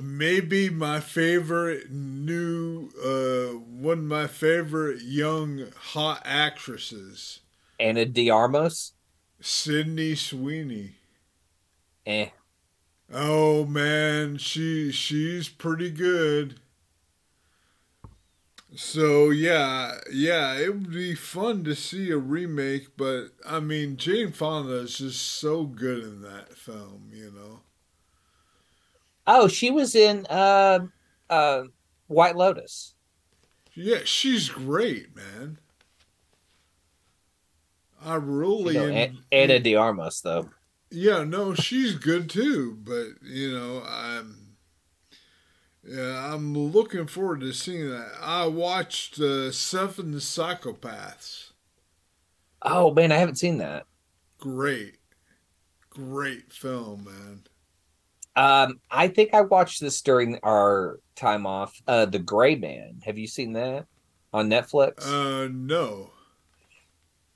Maybe 0.00 0.68
my 0.68 1.00
favorite 1.00 1.90
new, 1.90 2.90
uh, 3.02 3.58
one 3.58 3.98
of 3.98 4.04
my 4.04 4.26
favorite 4.26 5.02
young 5.02 5.68
hot 5.74 6.22
actresses, 6.24 7.40
Ana 7.80 8.04
de 8.04 8.28
Armas. 8.28 8.92
Sydney 9.40 10.14
Sweeney. 10.14 10.96
Eh. 12.04 12.28
Oh 13.12 13.64
man, 13.64 14.36
she 14.38 14.90
she's 14.92 15.48
pretty 15.48 15.90
good. 15.90 16.60
So 18.74 19.30
yeah, 19.30 19.98
yeah, 20.12 20.54
it 20.54 20.74
would 20.74 20.92
be 20.92 21.14
fun 21.14 21.64
to 21.64 21.74
see 21.74 22.10
a 22.10 22.18
remake, 22.18 22.96
but 22.96 23.28
I 23.46 23.60
mean 23.60 23.96
Jane 23.96 24.32
Fonda 24.32 24.80
is 24.80 24.98
just 24.98 25.22
so 25.22 25.64
good 25.64 26.02
in 26.02 26.20
that 26.22 26.52
film, 26.52 27.10
you 27.12 27.30
know. 27.30 27.60
Oh, 29.26 29.48
she 29.48 29.70
was 29.70 29.94
in 29.94 30.26
uh, 30.26 30.80
uh, 31.28 31.62
White 32.06 32.36
Lotus. 32.36 32.94
Yeah, 33.74 34.00
she's 34.04 34.48
great, 34.48 35.14
man. 35.14 35.58
I 38.02 38.14
really 38.14 38.74
You 38.74 38.80
know, 38.80 38.86
en- 38.94 39.18
Ana 39.32 39.58
de 39.58 39.74
Armas 39.74 40.20
though. 40.20 40.50
Yeah, 40.90 41.24
no, 41.24 41.54
she's 41.54 41.94
good 41.94 42.30
too. 42.30 42.78
But 42.82 43.22
you 43.22 43.52
know, 43.52 43.82
I'm. 43.86 44.42
Yeah, 45.84 46.32
I'm 46.34 46.52
looking 46.52 47.06
forward 47.06 47.40
to 47.42 47.52
seeing 47.52 47.88
that. 47.90 48.12
I 48.20 48.46
watched 48.48 49.20
uh, 49.20 49.52
Seven 49.52 50.14
Psychopaths. 50.14 51.52
Oh 52.62 52.92
man, 52.92 53.12
I 53.12 53.18
haven't 53.18 53.36
seen 53.36 53.58
that. 53.58 53.86
Great, 54.38 54.96
great 55.90 56.52
film, 56.52 57.04
man. 57.04 57.42
Um, 58.36 58.80
I 58.90 59.08
think 59.08 59.32
I 59.32 59.40
watched 59.40 59.80
this 59.80 60.00
during 60.02 60.38
our 60.42 61.00
time 61.16 61.46
off. 61.46 61.74
Uh, 61.88 62.04
The 62.04 62.18
Gray 62.18 62.54
Man. 62.54 63.00
Have 63.04 63.18
you 63.18 63.26
seen 63.26 63.54
that 63.54 63.86
on 64.32 64.50
Netflix? 64.50 65.06
Uh, 65.06 65.48
no. 65.50 66.10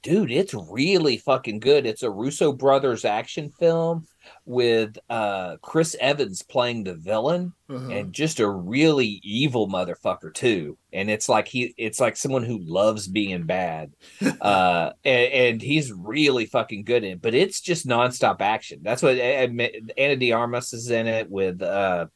Dude, 0.03 0.31
it's 0.31 0.55
really 0.55 1.17
fucking 1.17 1.61
good. 1.61 1.87
It's 1.87 2.03
a 2.03 2.11
Russo 2.11 2.53
brothers 2.53 3.05
action 3.05 3.51
film 3.51 4.07
with 4.47 4.97
uh 5.09 5.57
Chris 5.63 5.95
Evans 6.01 6.43
playing 6.43 6.85
the 6.85 6.95
villain 6.95 7.53
Uh-huh. 7.69 7.89
and 7.91 8.13
just 8.13 8.41
a 8.41 8.49
really 8.49 9.21
evil 9.23 9.69
motherfucker 9.69 10.33
too. 10.35 10.77
And 10.93 11.09
it's 11.11 11.29
like 11.29 11.47
he 11.49 11.75
it's 11.77 12.01
like 12.01 12.17
someone 12.17 12.43
who 12.45 12.59
loves 12.59 13.07
being 13.07 13.45
bad. 13.45 13.93
uh 14.41 14.93
and, 15.05 15.33
and 15.33 15.63
he's 15.63 15.93
really 15.93 16.47
fucking 16.47 16.85
good 16.85 17.05
in 17.05 17.13
it, 17.13 17.23
but 17.23 17.35
it's 17.35 17.61
just 17.61 17.87
nonstop 17.87 18.41
action. 18.41 18.81
That's 18.83 19.03
what 19.03 19.17
Ana 19.19 20.17
de 20.17 20.33
Armas 20.33 20.73
is 20.73 20.91
in 20.91 21.07
it 21.07 21.31
with 21.31 21.63
uh 21.63 22.07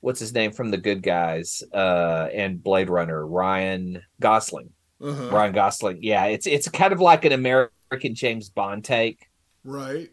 what's 0.00 0.20
his 0.20 0.32
name 0.34 0.52
from 0.52 0.70
the 0.70 0.76
good 0.78 1.02
guys 1.02 1.62
uh 1.72 2.28
and 2.32 2.62
Blade 2.62 2.90
Runner, 2.90 3.26
Ryan 3.26 4.02
Gosling. 4.20 4.70
Uh-huh. 5.00 5.30
Ryan 5.30 5.52
Gosling. 5.52 5.98
Yeah, 6.02 6.24
it's 6.26 6.46
it's 6.46 6.68
kind 6.68 6.92
of 6.92 7.00
like 7.00 7.24
an 7.24 7.32
American 7.32 8.14
James 8.14 8.50
Bond 8.50 8.84
take 8.84 9.26
Right. 9.64 10.10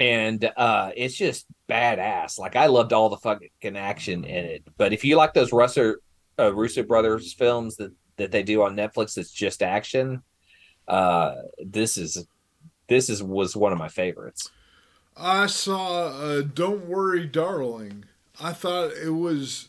And 0.00 0.50
uh 0.56 0.90
it's 0.96 1.14
just 1.14 1.46
badass 1.68 2.38
like 2.38 2.56
i 2.56 2.66
loved 2.66 2.92
all 2.92 3.08
the 3.08 3.16
fucking 3.18 3.76
action 3.76 4.24
in 4.24 4.44
it 4.44 4.64
but 4.76 4.92
if 4.92 5.04
you 5.04 5.16
like 5.16 5.34
those 5.34 5.52
russo 5.52 5.94
uh, 6.38 6.52
russo 6.52 6.82
brothers 6.82 7.32
films 7.32 7.76
that 7.76 7.92
that 8.16 8.32
they 8.32 8.42
do 8.42 8.62
on 8.62 8.74
netflix 8.74 9.14
that's 9.14 9.30
just 9.30 9.62
action 9.62 10.22
uh 10.88 11.34
this 11.64 11.96
is 11.96 12.26
this 12.88 13.08
is 13.08 13.22
was 13.22 13.54
one 13.54 13.72
of 13.72 13.78
my 13.78 13.88
favorites 13.88 14.50
I 15.16 15.46
saw 15.46 16.06
uh, 16.08 16.40
Don't 16.40 16.86
Worry, 16.86 17.26
Darling. 17.26 18.06
I 18.40 18.54
thought 18.54 18.92
it 18.92 19.10
was. 19.10 19.68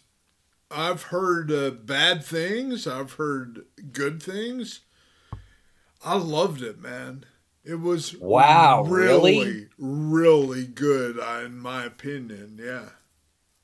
I've 0.70 1.04
heard 1.04 1.52
uh, 1.52 1.72
bad 1.72 2.24
things, 2.24 2.88
I've 2.88 3.14
heard 3.14 3.66
good 3.92 4.24
things. 4.24 4.80
I 6.06 6.16
loved 6.16 6.62
it, 6.62 6.80
man. 6.80 7.26
It 7.64 7.76
was 7.80 8.16
Wow, 8.18 8.84
really, 8.84 9.40
really? 9.40 9.68
really 9.78 10.66
good, 10.68 11.20
uh, 11.20 11.44
in 11.46 11.60
my 11.60 11.86
opinion. 11.86 12.58
Yeah. 12.62 12.90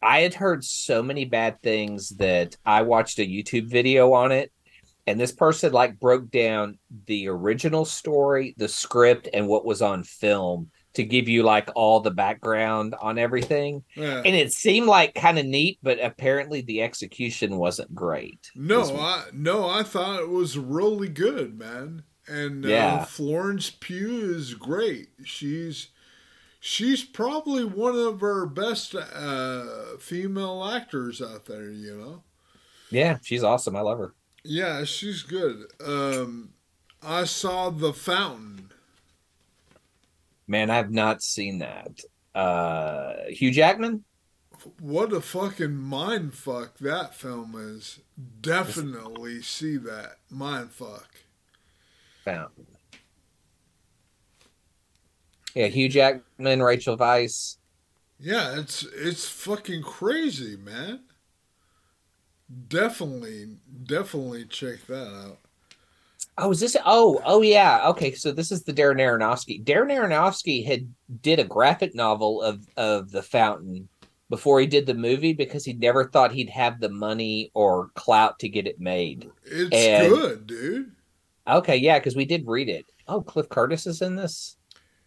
i 0.01 0.19
had 0.21 0.33
heard 0.35 0.63
so 0.63 1.01
many 1.01 1.25
bad 1.25 1.59
things 1.63 2.09
that 2.09 2.55
i 2.65 2.83
watched 2.83 3.17
a 3.19 3.23
youtube 3.27 3.67
video 3.67 4.13
on 4.13 4.31
it 4.31 4.51
and 5.07 5.19
this 5.19 5.31
person 5.31 5.71
like 5.73 5.99
broke 5.99 6.29
down 6.29 6.77
the 7.07 7.27
original 7.27 7.83
story 7.83 8.53
the 8.57 8.67
script 8.67 9.27
and 9.33 9.47
what 9.47 9.65
was 9.65 9.81
on 9.81 10.03
film 10.03 10.69
to 10.93 11.03
give 11.03 11.27
you 11.27 11.41
like 11.41 11.69
all 11.75 11.99
the 11.99 12.11
background 12.11 12.93
on 13.01 13.17
everything 13.17 13.83
Yeah. 13.95 14.21
and 14.23 14.35
it 14.35 14.51
seemed 14.53 14.85
like 14.87 15.13
kind 15.15 15.37
of 15.39 15.45
neat, 15.45 15.79
but 15.81 15.99
apparently 16.03 16.61
the 16.61 16.81
execution 16.83 17.57
wasn't 17.57 17.93
great. 17.95 18.51
No, 18.55 18.83
I 18.97 19.25
no, 19.33 19.67
I 19.69 19.81
thought 19.83 20.19
it 20.21 20.29
was 20.29 20.57
really 20.57 21.09
good, 21.09 21.57
man. 21.57 22.03
And 22.27 22.65
uh, 22.65 23.05
Florence 23.05 23.69
Pugh 23.69 24.33
is 24.35 24.53
great. 24.53 25.09
She's 25.23 25.87
she's 26.59 27.03
probably 27.03 27.63
one 27.63 27.95
of 27.95 28.21
our 28.21 28.45
best 28.45 28.93
uh, 28.95 29.97
female 29.99 30.65
actors 30.65 31.21
out 31.21 31.45
there. 31.45 31.71
You 31.71 31.97
know. 31.97 32.23
yeah, 32.91 33.17
she's 33.23 33.43
awesome. 33.43 33.75
I 33.75 33.81
love 33.81 33.99
her. 33.99 34.13
Yeah, 34.43 34.83
she's 34.83 35.23
good. 35.23 35.65
Um, 35.85 36.53
I 37.01 37.25
saw 37.25 37.69
The 37.69 37.93
Fountain. 37.93 38.71
Man, 40.47 40.69
I've 40.69 40.91
not 40.91 41.21
seen 41.21 41.59
that. 41.59 42.01
Uh, 42.33 43.25
Hugh 43.29 43.51
Jackman. 43.51 44.03
What 44.79 45.13
a 45.13 45.21
fucking 45.21 45.75
mind 45.75 46.33
fuck 46.33 46.77
that 46.79 47.13
film 47.13 47.55
is. 47.57 47.99
Definitely 48.41 49.41
see 49.41 49.77
that 49.77 50.17
mind 50.29 50.71
fuck. 50.71 51.09
Fountain. 52.31 52.65
Yeah, 55.55 55.67
Hugh 55.67 55.89
Jackman, 55.89 56.61
Rachel 56.61 56.97
Weisz. 56.97 57.57
Yeah, 58.19 58.59
it's 58.59 58.83
it's 58.95 59.27
fucking 59.27 59.83
crazy, 59.83 60.57
man. 60.57 61.01
Definitely, 62.67 63.57
definitely 63.85 64.45
check 64.45 64.85
that 64.87 65.07
out. 65.07 65.37
Oh, 66.37 66.51
is 66.51 66.59
this? 66.59 66.77
Oh, 66.85 67.21
oh 67.25 67.41
yeah. 67.41 67.87
Okay, 67.89 68.13
so 68.13 68.31
this 68.31 68.51
is 68.51 68.63
the 68.63 68.73
Darren 68.73 68.99
Aronofsky. 68.99 69.63
Darren 69.63 69.91
Aronofsky 69.91 70.65
had 70.65 70.91
did 71.21 71.39
a 71.39 71.43
graphic 71.43 71.95
novel 71.95 72.41
of 72.41 72.67
of 72.77 73.11
the 73.11 73.23
Fountain 73.23 73.87
before 74.29 74.59
he 74.59 74.67
did 74.67 74.85
the 74.85 74.93
movie 74.93 75.33
because 75.33 75.63
he 75.63 75.73
never 75.73 76.05
thought 76.09 76.31
he'd 76.33 76.49
have 76.49 76.79
the 76.79 76.89
money 76.89 77.49
or 77.53 77.89
clout 77.95 78.37
to 78.39 78.49
get 78.49 78.67
it 78.67 78.79
made. 78.79 79.29
It's 79.45 79.73
And- 79.73 80.13
good, 80.13 80.47
dude. 80.47 80.91
Okay, 81.47 81.77
yeah, 81.77 81.97
because 81.99 82.15
we 82.15 82.25
did 82.25 82.45
read 82.47 82.69
it. 82.69 82.85
Oh, 83.07 83.21
Cliff 83.21 83.47
Curtis 83.49 83.87
is 83.87 84.01
in 84.01 84.15
this. 84.15 84.57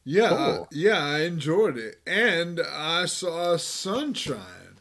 Yeah, 0.04 0.24
uh, 0.24 0.56
Cool. 0.56 0.68
Yeah, 0.72 0.98
I 1.04 1.20
enjoyed 1.22 1.76
it, 1.76 1.96
and 2.06 2.60
I 2.72 3.04
saw 3.06 3.56
Sunshine. 3.58 4.78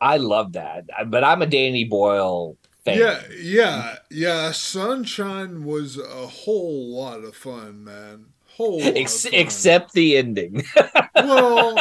I 0.00 0.16
love 0.16 0.52
that, 0.54 0.84
but 1.08 1.24
I'm 1.24 1.42
a 1.42 1.46
Danny 1.46 1.84
Boyle 1.84 2.56
fan. 2.84 2.98
Yeah, 2.98 3.20
yeah, 3.38 3.96
yeah. 4.10 4.50
Sunshine 4.52 5.64
was 5.64 5.98
a 5.98 6.26
whole 6.26 6.94
lot 6.96 7.22
of 7.24 7.34
fun, 7.36 7.84
man. 7.84 8.26
Whole 8.56 8.80
lot 8.80 8.96
Ex- 8.96 9.24
of 9.26 9.32
fun. 9.32 9.40
except 9.40 9.92
the 9.92 10.16
ending. 10.16 10.62
well, 11.16 11.74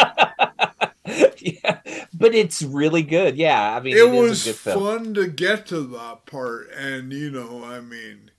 yeah, 1.64 1.80
but 2.14 2.36
it's 2.36 2.62
really 2.62 3.04
good. 3.04 3.38
Yeah, 3.38 3.76
I 3.76 3.80
mean, 3.82 4.00
it 4.00 4.04
it 4.04 4.14
is 4.14 4.32
was 4.32 4.32
a 4.32 4.38
good 4.40 4.60
film. 4.60 4.86
fun 4.88 5.14
to 5.14 5.28
get 5.28 5.66
to 5.68 5.82
that 5.82 6.26
part 6.26 6.70
and 6.72 7.12
you 7.14 7.30
know 7.30 7.64
i 7.64 7.80
mean 7.80 8.32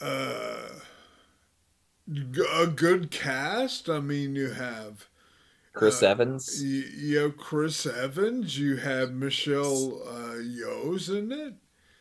uh 0.00 0.68
a 2.54 2.66
good 2.66 3.10
cast 3.10 3.88
i 3.88 3.98
mean 4.00 4.34
you 4.36 4.50
have 4.50 5.06
Chris 5.74 6.02
uh, 6.02 6.02
Evans. 6.02 6.66
you, 6.66 6.82
you 6.96 7.18
have 7.18 7.36
chris 7.38 7.86
evans 7.86 8.58
you 8.58 8.76
have 8.78 9.12
michelle 9.12 10.02
uh 10.08 10.36
yeoh's 10.36 11.08
in 11.10 11.32
it 11.32 11.54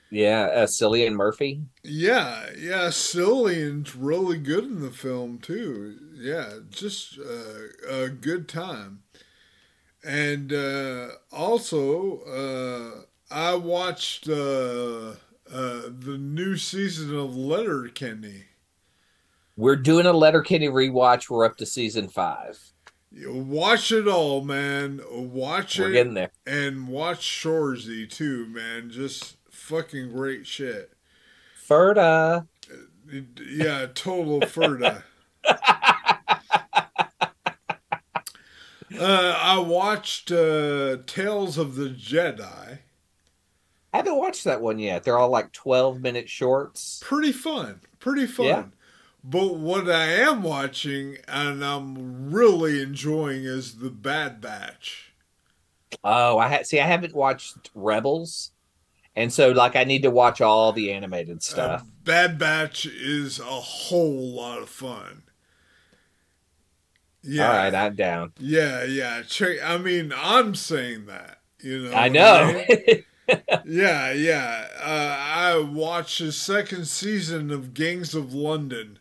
Yeah, 0.10 0.46
uh, 0.48 0.66
Cillian 0.68 1.14
Murphy. 1.14 1.66
yeah 1.84 2.50
yeah 2.58 2.88
cillian's 2.90 3.96
really 3.96 4.38
good 4.38 4.64
in 4.64 4.82
the 4.82 4.92
film 4.92 5.38
too 5.40 5.98
yeah 6.16 6.56
just 6.70 7.18
uh, 7.20 7.68
a 7.90 8.10
good 8.10 8.48
time 8.48 9.04
and 10.06 10.54
uh, 10.54 11.08
also 11.32 12.20
uh, 12.22 13.02
i 13.34 13.56
watched 13.56 14.30
uh, 14.30 15.12
uh, 15.52 15.82
the 16.00 16.18
new 16.20 16.56
season 16.58 17.16
of 17.16 17.36
letterkenny 17.36 18.44
We're 19.58 19.76
doing 19.78 20.06
a 20.06 20.12
Letterkenny 20.14 20.68
rewatch. 20.68 21.30
We're 21.30 21.46
up 21.46 21.56
to 21.58 21.66
season 21.66 22.10
five. 22.10 22.60
You 23.12 23.32
watch 23.34 23.92
it 23.92 24.08
all 24.08 24.44
man 24.44 25.00
watch 25.10 25.80
We're 25.80 25.90
it 25.90 25.94
getting 25.94 26.14
there. 26.16 26.32
and 26.46 26.88
watch 26.90 27.22
Shoresy 27.26 28.10
too 28.10 28.46
man 28.48 28.90
just 28.90 29.38
fucking 29.50 30.12
great 30.12 30.46
shit 30.46 30.92
Ferda. 31.70 32.48
yeah 33.48 33.88
total 33.94 34.42
ferda 34.42 35.04
Uh, 39.00 39.38
I 39.42 39.58
watched 39.60 40.32
uh, 40.32 40.98
Tales 41.08 41.58
of 41.58 41.76
the 41.76 41.90
Jedi. 41.90 42.80
I 43.94 43.98
haven't 43.98 44.18
watched 44.18 44.44
that 44.44 44.62
one 44.62 44.78
yet. 44.80 45.04
They're 45.04 45.18
all 45.18 45.30
like 45.30 45.52
12 45.54 46.02
minute 46.02 46.30
shorts. 46.30 47.02
Pretty 47.04 47.32
fun. 47.32 47.80
Pretty 48.00 48.28
fun. 48.28 48.46
Yeah. 48.46 48.64
But 49.24 49.56
what 49.56 49.90
I 49.90 50.06
am 50.06 50.44
watching 50.44 51.18
and 51.28 51.64
I'm 51.66 52.32
really 52.32 52.82
enjoying 52.82 53.44
is 53.46 53.78
The 53.78 53.90
Bad 53.90 54.40
Batch. 54.42 55.14
Oh, 56.04 56.38
I 56.38 56.50
ha- 56.50 56.64
see. 56.64 56.80
I 56.80 56.86
haven't 56.86 57.16
watched 57.16 57.72
Rebels, 57.74 58.52
and 59.16 59.32
so 59.34 59.52
like 59.52 59.76
I 59.76 59.84
need 59.86 60.04
to 60.04 60.12
watch 60.12 60.42
all 60.42 60.72
the 60.74 60.92
animated 60.92 61.38
Uh, 61.38 61.42
stuff. 61.42 61.88
Bad 62.04 62.38
Batch 62.38 62.86
is 62.86 63.40
a 63.40 63.44
whole 63.46 64.36
lot 64.36 64.60
of 64.60 64.70
fun. 64.70 65.24
Yeah. 67.26 67.48
All 67.48 67.58
right, 67.58 67.74
I'm 67.74 67.96
down. 67.96 68.34
Yeah, 68.40 68.84
yeah. 68.84 69.24
I 69.64 69.78
mean, 69.78 70.14
I'm 70.16 70.54
saying 70.56 71.08
that. 71.08 71.40
You 71.60 71.90
know. 71.90 71.94
I 71.94 72.10
know. 72.10 72.64
mean? 72.70 73.04
Yeah, 73.66 74.12
yeah. 74.12 74.68
Uh, 74.80 75.18
I 75.20 75.58
watched 75.58 76.20
the 76.20 76.32
second 76.32 76.86
season 76.86 77.50
of 77.50 77.74
Gangs 77.74 78.14
of 78.14 78.36
London. 78.36 79.00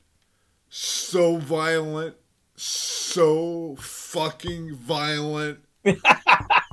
so 0.70 1.36
violent, 1.36 2.16
so 2.56 3.76
fucking 3.78 4.76
violent. 4.76 5.58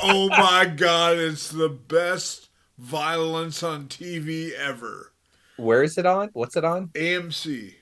oh 0.02 0.30
my 0.30 0.66
god, 0.74 1.18
it's 1.18 1.50
the 1.50 1.68
best 1.68 2.48
violence 2.78 3.62
on 3.64 3.88
TV 3.88 4.54
ever. 4.54 5.12
Where 5.58 5.84
is 5.84 5.98
it 5.98 6.06
on? 6.06 6.30
What's 6.32 6.56
it 6.56 6.64
on? 6.64 6.88
AMC. 6.90 7.74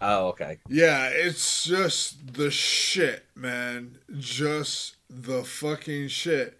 Oh, 0.00 0.28
okay. 0.28 0.58
Yeah, 0.68 1.08
it's 1.08 1.64
just 1.64 2.34
the 2.34 2.50
shit, 2.50 3.26
man. 3.34 3.98
Just 4.18 4.96
the 5.08 5.44
fucking 5.44 6.08
shit. 6.08 6.58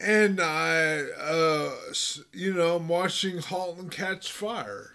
And 0.00 0.40
I, 0.40 1.02
uh, 1.20 1.70
you 2.32 2.52
know, 2.52 2.76
I'm 2.76 2.88
watching 2.88 3.38
*Halt 3.38 3.78
and 3.78 3.90
Catch 3.90 4.32
Fire*. 4.32 4.94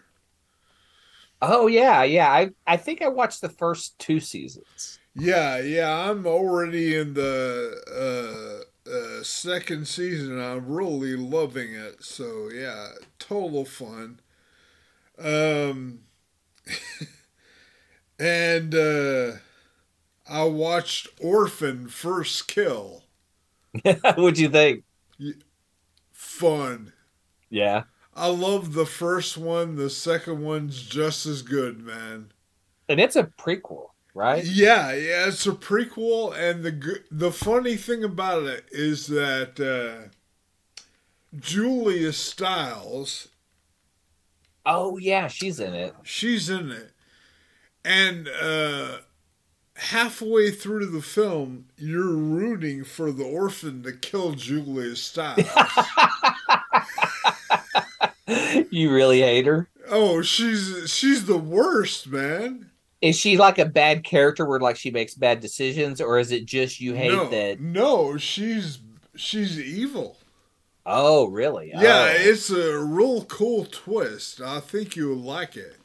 Oh 1.42 1.68
yeah, 1.68 2.04
yeah. 2.04 2.30
I 2.30 2.52
I 2.68 2.78
think 2.78 3.02
I 3.02 3.08
watched 3.08 3.42
the 3.42 3.50
first 3.50 3.98
two 3.98 4.20
seasons. 4.20 5.00
Yeah, 5.16 5.60
yeah, 5.60 6.10
I'm 6.10 6.26
already 6.28 6.96
in 6.98 7.14
the 7.14 8.66
uh, 8.88 8.90
uh, 8.90 9.24
second 9.24 9.88
season. 9.88 10.40
I'm 10.40 10.68
really 10.68 11.16
loving 11.16 11.74
it. 11.74 12.04
So 12.04 12.50
yeah, 12.54 12.90
total 13.20 13.66
fun. 13.66 14.20
Um, 15.18 16.00
and 18.20 18.76
uh, 18.76 19.32
I 20.30 20.44
watched 20.44 21.08
*Orphan 21.22 21.88
First 21.88 22.48
Kill*. 22.48 23.04
What'd 23.84 24.38
you 24.40 24.50
think? 24.50 24.84
Fun. 26.12 26.94
Yeah. 27.50 27.84
I 28.16 28.28
love 28.28 28.74
the 28.74 28.86
first 28.86 29.38
one. 29.38 29.76
The 29.76 29.90
second 29.90 30.42
one's 30.44 30.82
just 30.84 31.26
as 31.26 31.42
good, 31.42 31.80
man. 31.80 32.32
And 32.90 33.00
it's 33.00 33.16
a 33.16 33.24
prequel, 33.24 33.90
right? 34.14 34.44
Yeah, 34.44 34.92
yeah, 34.94 35.28
it's 35.28 35.46
a 35.48 35.52
prequel, 35.52 36.36
and 36.36 36.64
the 36.64 37.04
the 37.12 37.32
funny 37.32 37.76
thing 37.78 38.04
about 38.04 38.44
it 38.44 38.66
is 38.72 39.08
that 39.08 39.60
uh, 39.60 40.10
Julia 41.40 42.12
Stiles, 42.14 43.30
Oh 44.66 44.98
yeah, 44.98 45.28
she's 45.28 45.60
in 45.60 45.74
it. 45.74 45.96
she's 46.04 46.50
in 46.50 46.72
it, 46.72 46.92
and 47.86 48.28
uh, 48.42 48.98
halfway 49.76 50.52
through 50.52 50.88
the 50.88 51.02
film, 51.02 51.66
you're 51.78 52.08
rooting 52.16 52.84
for 52.84 53.12
the 53.12 53.24
orphan 53.24 53.84
to 53.84 53.92
kill 53.94 54.32
Julia 54.34 54.96
Stiles. 54.96 55.48
you 58.70 58.92
really 58.94 59.22
hate 59.22 59.46
her? 59.46 59.68
oh, 59.92 60.22
she's 60.22 60.88
she's 60.94 61.26
the 61.26 61.38
worst, 61.38 62.08
man. 62.08 62.70
Is 63.02 63.16
she 63.18 63.38
like 63.38 63.58
a 63.58 63.66
bad 63.66 64.04
character 64.04 64.46
where 64.46 64.60
like 64.60 64.76
she 64.76 64.92
makes 64.92 65.16
bad 65.16 65.40
decisions, 65.40 66.00
or 66.02 66.20
is 66.20 66.32
it 66.32 66.46
just 66.46 66.80
you 66.80 66.94
hate 66.94 67.12
no, 67.12 67.30
that? 67.30 67.60
no, 67.60 68.18
she's 68.18 68.80
she's 69.16 69.60
evil. 69.60 70.18
Oh, 70.86 71.28
really? 71.28 71.70
Yeah, 71.74 72.08
Oh. 72.10 72.16
it's 72.18 72.50
a 72.50 72.78
real 72.80 73.24
cool 73.26 73.66
twist. 73.66 74.42
I 74.42 74.60
think 74.60 74.96
you'll 74.96 75.18
like 75.18 75.56
it. 75.56 75.76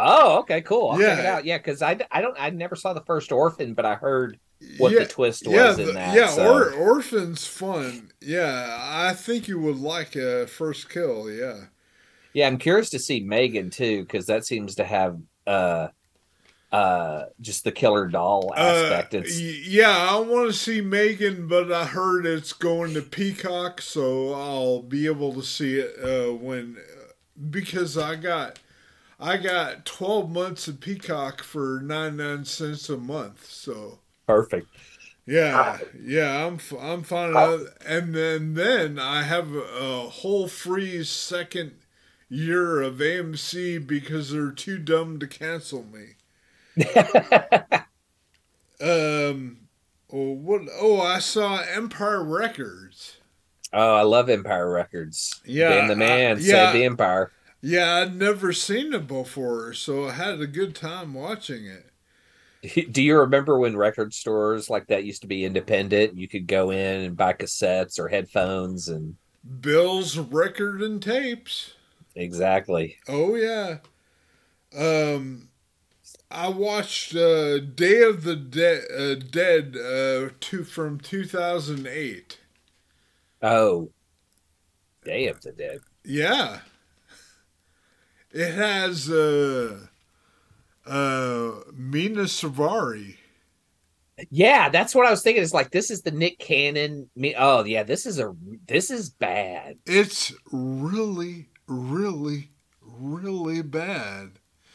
Oh, 0.00 0.38
okay, 0.40 0.60
cool. 0.62 0.90
I'll 0.90 0.98
check 0.98 1.18
it 1.18 1.22
Yeah. 1.24 1.34
out. 1.34 1.44
Yeah, 1.44 1.58
because 1.58 1.82
I, 1.82 1.98
I 2.10 2.20
don't 2.20 2.36
I 2.38 2.50
never 2.50 2.76
saw 2.76 2.92
the 2.92 3.00
first 3.02 3.32
Orphan, 3.32 3.74
but 3.74 3.84
I 3.84 3.94
heard 3.94 4.38
what 4.78 4.92
yeah, 4.92 5.00
the 5.00 5.06
twist 5.06 5.46
was 5.46 5.78
yeah, 5.78 5.86
in 5.88 5.94
that. 5.94 6.16
yeah. 6.16 6.28
so- 6.28 6.52
Or, 6.54 6.72
Orphan's 6.72 7.46
fun. 7.46 8.10
Yeah, 8.20 8.76
I 8.80 9.12
think 9.14 9.46
you 9.48 9.58
would 9.60 9.78
like 9.78 10.16
a 10.16 10.46
first 10.46 10.88
kill. 10.90 11.30
Yeah, 11.30 11.64
Yeah, 12.32 12.46
I'm 12.48 12.58
curious 12.58 12.90
to 12.90 12.98
see 12.98 13.20
Megan 13.20 13.70
too, 13.70 14.02
because 14.02 14.26
that 14.26 14.44
seems 14.46 14.74
to 14.76 14.84
have 14.84 15.18
uh 15.46 15.88
uh 16.70 17.24
just 17.40 17.64
the 17.64 17.72
killer 17.72 18.06
doll 18.08 18.52
aspect. 18.54 19.14
Uh, 19.14 19.18
it's 19.18 19.40
yeah. 19.40 20.08
I 20.10 20.18
want 20.18 20.48
to 20.48 20.52
see 20.52 20.80
Megan, 20.82 21.48
but 21.48 21.72
I 21.72 21.84
heard 21.86 22.26
it's 22.26 22.52
going 22.52 22.92
to 22.94 23.00
Peacock, 23.02 23.80
so 23.80 24.34
I'll 24.34 24.82
be 24.82 25.06
able 25.06 25.32
to 25.34 25.42
see 25.42 25.78
it 25.78 25.94
uh, 26.02 26.34
when 26.34 26.76
because 27.50 27.96
I 27.96 28.16
got 28.16 28.58
I 29.20 29.36
got 29.36 29.84
twelve 29.84 30.30
months 30.30 30.68
of 30.68 30.80
Peacock 30.80 31.42
for 31.42 31.80
ninety 31.82 32.16
nine 32.22 32.44
cents 32.44 32.88
a 32.88 32.96
month. 32.96 33.46
So 33.50 34.00
perfect. 34.26 34.68
yeah, 35.26 35.78
yeah, 36.00 36.46
I'm 36.46 36.58
I'm 36.80 37.02
finding 37.02 37.36
out, 37.38 37.60
and 37.86 38.14
then 38.14 38.54
then 38.54 38.98
I 38.98 39.22
have 39.22 39.52
a, 39.54 39.60
a 39.60 40.08
whole 40.08 40.48
free 40.48 41.04
second 41.04 41.72
year 42.28 42.80
of 42.82 42.96
AMC 42.96 43.86
because 43.86 44.30
they're 44.30 44.50
too 44.52 44.78
dumb 44.78 45.18
to 45.20 45.26
cancel 45.26 45.84
me. 45.84 46.14
Um, 48.80 49.68
oh, 50.12 50.32
what? 50.32 50.62
Oh, 50.80 51.00
I 51.00 51.18
saw 51.18 51.60
Empire 51.62 52.22
Records. 52.22 53.16
Oh, 53.72 53.94
I 53.96 54.02
love 54.02 54.30
Empire 54.30 54.70
Records. 54.70 55.40
Yeah, 55.44 55.68
Dan 55.68 55.86
the 55.88 55.96
man 55.96 56.36
I- 56.36 56.40
yeah. 56.40 56.72
saved 56.72 56.74
the 56.74 56.84
Empire. 56.84 57.32
Yeah, 57.60 57.96
I'd 57.98 58.16
never 58.16 58.52
seen 58.52 58.92
it 58.92 59.06
before, 59.06 59.72
so 59.72 60.08
I 60.08 60.12
had 60.12 60.40
a 60.40 60.46
good 60.48 60.74
time 60.74 61.14
watching 61.14 61.66
it. 61.66 61.86
Do 62.90 63.02
you 63.02 63.18
remember 63.18 63.58
when 63.58 63.76
record 63.76 64.12
stores 64.12 64.68
like 64.68 64.88
that 64.88 65.04
used 65.04 65.22
to 65.22 65.28
be 65.28 65.44
independent? 65.44 66.16
You 66.16 66.28
could 66.28 66.46
go 66.46 66.70
in 66.70 67.00
and 67.02 67.16
buy 67.16 67.32
cassettes 67.34 67.98
or 67.98 68.08
headphones 68.08 68.88
and 68.88 69.16
Bill's 69.60 70.16
record 70.16 70.80
and 70.80 71.02
tapes. 71.02 71.74
exactly. 72.14 72.98
Oh 73.08 73.34
yeah. 73.34 73.78
Um, 74.76 75.48
I 76.30 76.48
watched 76.48 77.14
uh, 77.16 77.58
Day 77.60 78.02
of 78.02 78.24
the 78.24 78.36
De- 78.36 78.88
uh, 78.88 79.16
Dead 79.16 79.76
uh, 79.76 80.30
two 80.40 80.64
from 80.64 81.00
two 81.00 81.24
thousand 81.26 81.86
eight. 81.86 82.38
Oh, 83.42 83.90
Day 85.04 85.26
of 85.28 85.40
the 85.40 85.50
Dead. 85.52 85.80
Yeah. 86.04 86.60
It 88.32 88.52
has 88.52 89.10
uh, 89.10 89.78
uh, 90.86 91.50
Mena 91.72 92.22
Suvari. 92.22 93.16
Yeah, 94.30 94.68
that's 94.68 94.94
what 94.94 95.06
I 95.06 95.10
was 95.10 95.22
thinking. 95.22 95.42
It's 95.42 95.54
like 95.54 95.70
this 95.70 95.90
is 95.90 96.02
the 96.02 96.10
Nick 96.10 96.38
Cannon. 96.38 97.08
Me. 97.14 97.34
Oh 97.38 97.64
yeah, 97.64 97.84
this 97.84 98.04
is 98.04 98.18
a 98.18 98.34
this 98.66 98.90
is 98.90 99.10
bad. 99.10 99.78
It's 99.86 100.34
really, 100.50 101.48
really, 101.66 102.50
really 102.82 103.62
bad. 103.62 104.32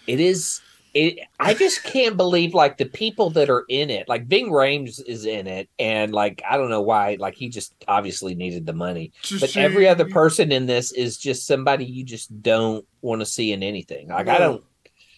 It 0.08 0.20
is. 0.20 0.62
It. 0.94 1.20
I 1.40 1.54
just 1.56 1.84
can't 1.84 2.18
believe 2.18 2.54
like 2.54 2.78
the 2.78 2.86
people 2.86 3.32
that 3.32 3.50
are 3.50 3.66
in 3.68 3.90
it. 3.90 4.08
Like 4.08 4.28
Ving 4.28 4.50
Rhames 4.52 5.02
is 5.06 5.26
in 5.26 5.48
it, 5.48 5.68
and 5.80 6.14
like 6.14 6.44
I 6.48 6.56
don't 6.58 6.70
know 6.70 6.82
why. 6.84 7.18
Like 7.20 7.34
he 7.36 7.50
just 7.50 7.74
obviously 7.88 8.36
needed 8.36 8.66
the 8.68 8.74
money. 8.74 9.12
But 9.40 9.58
every 9.58 9.88
other 9.88 10.06
person 10.08 10.52
in 10.52 10.68
this 10.68 10.92
is 10.92 11.18
just 11.18 11.48
somebody 11.48 11.86
you 11.86 12.04
just 12.04 12.42
don't 12.44 12.86
want 13.02 13.22
to 13.22 13.26
see 13.26 13.52
in 13.54 13.64
anything. 13.64 14.10
Like 14.10 14.28
I 14.28 14.34
No. 14.34 14.40
don't. 14.40 14.64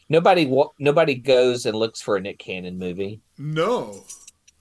Nobody. 0.08 0.50
Nobody 0.80 1.16
goes 1.16 1.66
and 1.66 1.76
looks 1.78 2.00
for 2.02 2.16
a 2.16 2.22
Nick 2.22 2.40
Cannon 2.40 2.78
movie. 2.78 3.20
No. 3.38 4.04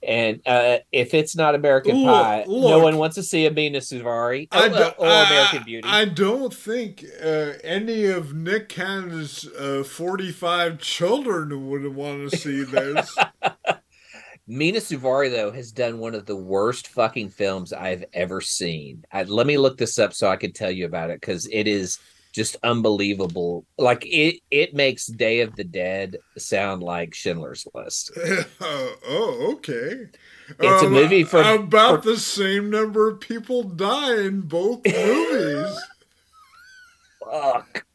And 0.05 0.41
uh, 0.45 0.77
if 0.91 1.13
it's 1.13 1.35
not 1.35 1.55
American 1.55 1.97
Look- 1.97 2.13
Pie, 2.13 2.45
no 2.47 2.79
one 2.79 2.97
wants 2.97 3.15
to 3.15 3.23
see 3.23 3.45
a 3.45 3.49
Amina 3.49 3.79
Suvari 3.79 4.47
I 4.51 4.65
or, 4.65 4.69
don't- 4.69 4.95
or 4.99 5.07
I- 5.07 5.25
American 5.27 5.63
Beauty. 5.63 5.87
I 5.87 6.05
don't 6.05 6.53
think 6.53 7.03
uh, 7.23 7.53
any 7.63 8.05
of 8.05 8.33
Nick 8.33 8.69
Cannon's 8.69 9.47
uh, 9.47 9.83
45 9.83 10.79
children 10.79 11.69
would 11.69 11.87
want 11.95 12.29
to 12.31 12.37
see 12.37 12.63
this. 12.63 13.15
Mena 14.47 14.77
Suvari 14.77 15.31
though 15.31 15.51
has 15.51 15.71
done 15.71 15.97
one 15.97 16.13
of 16.13 16.27
the 16.27 16.35
worst 16.35 16.89
fucking 16.89 17.29
films 17.29 17.73
I've 17.73 18.05
ever 18.13 18.41
seen. 18.41 19.03
I, 19.11 19.23
let 19.23 19.47
me 19.47 19.57
look 19.57 19.77
this 19.77 19.97
up 19.97 20.13
so 20.13 20.29
I 20.29 20.35
can 20.35 20.53
tell 20.53 20.69
you 20.69 20.85
about 20.85 21.09
it 21.09 21.19
because 21.19 21.47
it 21.51 21.67
is 21.67 21.97
just 22.35 22.57
unbelievable. 22.63 23.65
Like 23.77 24.05
it, 24.05 24.41
it 24.51 24.73
makes 24.73 25.07
Day 25.07 25.39
of 25.39 25.55
the 25.55 25.63
Dead 25.63 26.17
sound 26.37 26.83
like 26.83 27.15
Schindler's 27.15 27.65
List. 27.73 28.11
oh, 28.61 29.53
okay. 29.53 30.07
It's 30.59 30.83
a 30.83 30.85
um, 30.85 30.91
movie 30.91 31.23
from- 31.23 31.63
about 31.63 32.03
the 32.03 32.17
same 32.17 32.69
number 32.69 33.09
of 33.09 33.21
people 33.21 33.63
die 33.63 34.19
in 34.19 34.41
both 34.41 34.85
movies. 34.85 35.79
Fuck. 37.23 37.85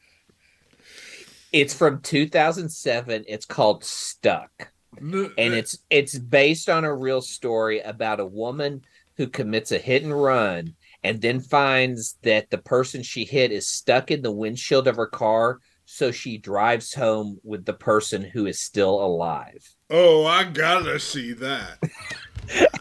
It's 1.52 1.74
from 1.74 2.00
2007. 2.00 3.24
It's 3.28 3.46
called 3.46 3.84
Stuck. 3.84 4.72
And 4.98 5.30
it's 5.36 5.78
it's 5.88 6.18
based 6.18 6.68
on 6.68 6.84
a 6.84 6.94
real 6.94 7.22
story 7.22 7.80
about 7.80 8.20
a 8.20 8.26
woman 8.26 8.82
who 9.16 9.28
commits 9.28 9.70
a 9.70 9.78
hit 9.78 10.02
and 10.02 10.20
run 10.20 10.74
and 11.02 11.20
then 11.20 11.40
finds 11.40 12.16
that 12.22 12.50
the 12.50 12.58
person 12.58 13.02
she 13.02 13.24
hit 13.24 13.50
is 13.52 13.66
stuck 13.66 14.10
in 14.10 14.22
the 14.22 14.30
windshield 14.30 14.86
of 14.88 14.96
her 14.96 15.06
car 15.06 15.58
so 15.84 16.10
she 16.12 16.38
drives 16.38 16.94
home 16.94 17.38
with 17.42 17.64
the 17.64 17.72
person 17.72 18.22
who 18.22 18.46
is 18.46 18.60
still 18.60 19.02
alive 19.04 19.68
oh, 19.90 20.24
I 20.26 20.44
gotta 20.44 21.00
see 21.00 21.32
that. 21.34 21.78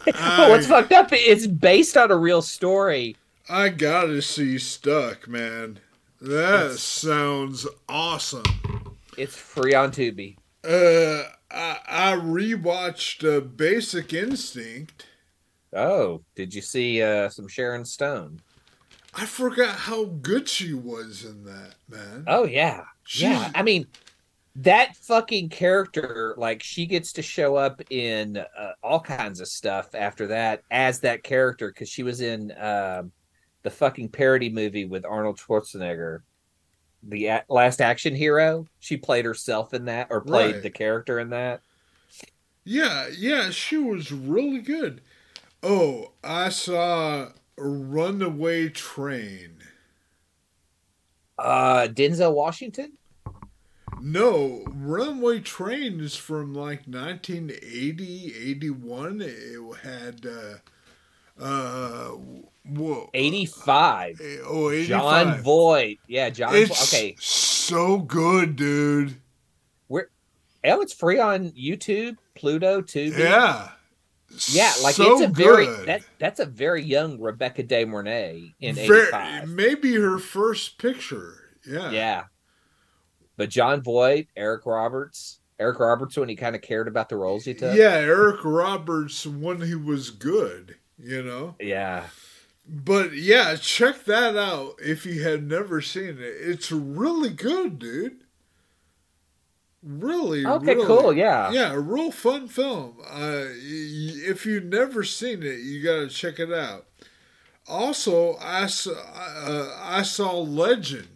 but 0.06 0.50
what's 0.50 0.68
fucked 0.68 0.92
up 0.92 1.10
it's 1.12 1.48
based 1.48 1.98
on 1.98 2.12
a 2.12 2.18
real 2.18 2.42
story 2.42 3.16
I 3.52 3.70
gotta 3.70 4.22
see 4.22 4.60
Stuck, 4.60 5.28
man. 5.28 5.80
That 6.22 6.66
It's- 6.66 6.82
sounds 6.82 7.66
awesome. 7.88 8.44
it's 9.18 9.36
free 9.36 9.74
on 9.74 9.92
tubi 9.92 10.36
Uh, 10.64 11.24
I, 11.50 11.80
I 11.88 12.16
rewatched 12.16 13.24
uh, 13.26 13.40
Basic 13.40 14.14
Instinct. 14.14 15.06
Oh, 15.74 16.24
did 16.36 16.54
you 16.54 16.62
see 16.62 17.02
uh, 17.02 17.30
some 17.30 17.48
Sharon 17.48 17.86
Stone? 17.86 18.40
I 19.14 19.26
forgot 19.26 19.76
how 19.76 20.06
good 20.06 20.48
she 20.48 20.74
was 20.74 21.26
in 21.26 21.44
that, 21.46 21.76
man. 21.88 22.24
Oh 22.28 22.46
yeah, 22.46 22.84
She- 23.06 23.24
yeah. 23.24 23.52
I 23.56 23.64
mean, 23.64 23.88
that 24.56 24.96
fucking 24.98 25.50
character, 25.50 26.34
like, 26.38 26.62
she 26.64 26.86
gets 26.86 27.14
to 27.14 27.22
show 27.22 27.56
up 27.56 27.82
in 27.92 28.38
uh, 28.38 28.72
all 28.84 29.00
kinds 29.00 29.40
of 29.40 29.48
stuff 29.48 29.94
after 29.96 30.28
that 30.28 30.64
as 30.72 31.00
that 31.02 31.24
character 31.24 31.70
because 31.70 31.90
she 31.90 32.04
was 32.04 32.22
in 32.22 32.52
um, 32.60 33.12
the 33.64 33.70
fucking 33.70 34.10
parody 34.10 34.50
movie 34.50 34.86
with 34.86 35.06
Arnold 35.06 35.38
Schwarzenegger, 35.38 36.22
the 37.04 37.28
a- 37.28 37.46
Last 37.48 37.80
Action 37.82 38.14
Hero. 38.16 38.66
She 38.80 38.98
played 38.98 39.26
herself 39.26 39.74
in 39.74 39.86
that, 39.86 40.08
or 40.10 40.22
played 40.22 40.56
Right. 40.56 40.64
the 40.64 40.70
character 40.72 41.20
in 41.20 41.30
that. 41.30 41.62
Yeah, 42.66 43.08
yeah, 43.18 43.50
she 43.52 43.78
was 43.78 44.12
really 44.12 44.60
good. 44.60 45.02
Oh, 45.62 46.14
I 46.24 46.50
saw 46.50 47.30
Runaway 47.58 48.70
Train. 48.70 49.58
Uh, 51.38 51.88
Denzel 51.88 52.34
Washington. 52.34 52.94
No, 54.02 54.64
Runaway 54.68 55.40
Train 55.40 56.00
is 56.00 56.16
from 56.16 56.54
like 56.54 56.84
1980, 56.86 58.34
81. 58.36 59.22
It 59.22 59.78
had, 59.84 60.26
uh, 60.26 61.44
uh, 61.44 62.12
whoa. 62.66 63.10
85. 63.14 64.22
Oh, 64.46 64.70
85. 64.72 64.88
Jon 64.88 65.44
Voight. 65.44 66.00
Yeah, 66.08 66.30
John. 66.30 66.52
Vo- 66.54 66.64
okay. 66.64 67.16
so 67.20 67.98
good, 68.00 68.56
dude. 68.56 69.16
Where 69.88 70.10
oh, 70.64 70.82
it's 70.82 70.94
free 70.94 71.20
on 71.20 71.52
YouTube, 71.52 72.18
Pluto, 72.36 72.82
Tubi. 72.82 73.18
Yeah. 73.18 73.70
Yeah, 74.50 74.72
like 74.84 74.96
So 74.96 75.14
it's 75.14 75.22
a 75.24 75.28
very 75.28 75.66
good. 75.66 75.88
that 75.88 76.02
that's 76.20 76.40
a 76.40 76.46
very 76.46 76.84
young 76.84 77.20
Rebecca 77.20 77.64
De 77.64 77.84
Mornay 77.86 78.54
in 78.60 78.76
Ver- 78.76 79.08
'85. 79.08 79.50
maybe 79.50 79.96
her 79.96 80.18
first 80.20 80.78
picture. 80.78 81.36
Yeah. 81.68 81.92
Yeah, 81.92 82.24
but 83.38 83.50
Jon 83.50 83.82
Voight, 83.82 84.28
Eric 84.36 84.66
Roberts, 84.66 85.40
Eric 85.60 85.80
Roberts 85.80 86.16
when 86.18 86.30
he 86.30 86.36
kind 86.36 86.56
of 86.56 86.62
cared 86.62 86.88
about 86.88 87.10
the 87.10 87.18
roles 87.18 87.46
he 87.46 87.54
took. 87.54 87.76
Yeah, 87.76 87.96
Eric 87.96 88.44
Roberts 88.44 89.26
when 89.26 89.62
he 89.62 89.76
was 89.76 90.10
good, 90.10 90.76
you 90.98 91.22
know. 91.24 91.56
yeah. 91.60 92.06
But 92.72 93.14
yeah, 93.14 93.56
check 93.56 94.06
that 94.06 94.38
out 94.38 94.76
if 94.80 95.04
you 95.06 95.24
had 95.24 95.44
never 95.48 95.82
seen 95.82 96.20
it. 96.20 96.36
It's 96.40 96.72
really 96.72 97.32
good, 97.32 97.80
dude. 97.80 98.24
Really, 99.82 100.46
Okay, 100.46 100.76
really- 100.76 100.86
cool. 100.88 101.14
Yeah. 101.14 101.52
Yeah, 101.52 101.72
a 101.74 101.80
real 101.80 102.12
fun 102.12 102.48
film. 102.48 102.98
Uh, 103.10 103.46
if 103.50 104.46
you've 104.46 104.66
never 104.66 105.04
seen 105.04 105.42
it, 105.44 105.60
you 105.60 105.82
got 105.82 106.00
to 106.02 106.08
check 106.10 106.40
it 106.40 106.52
out. 106.52 106.86
Also, 107.68 108.36
I 108.42 108.66
saw, 108.66 108.92
uh, 108.92 109.78
I 109.82 110.02
saw 110.02 110.38
Legend. 110.40 111.08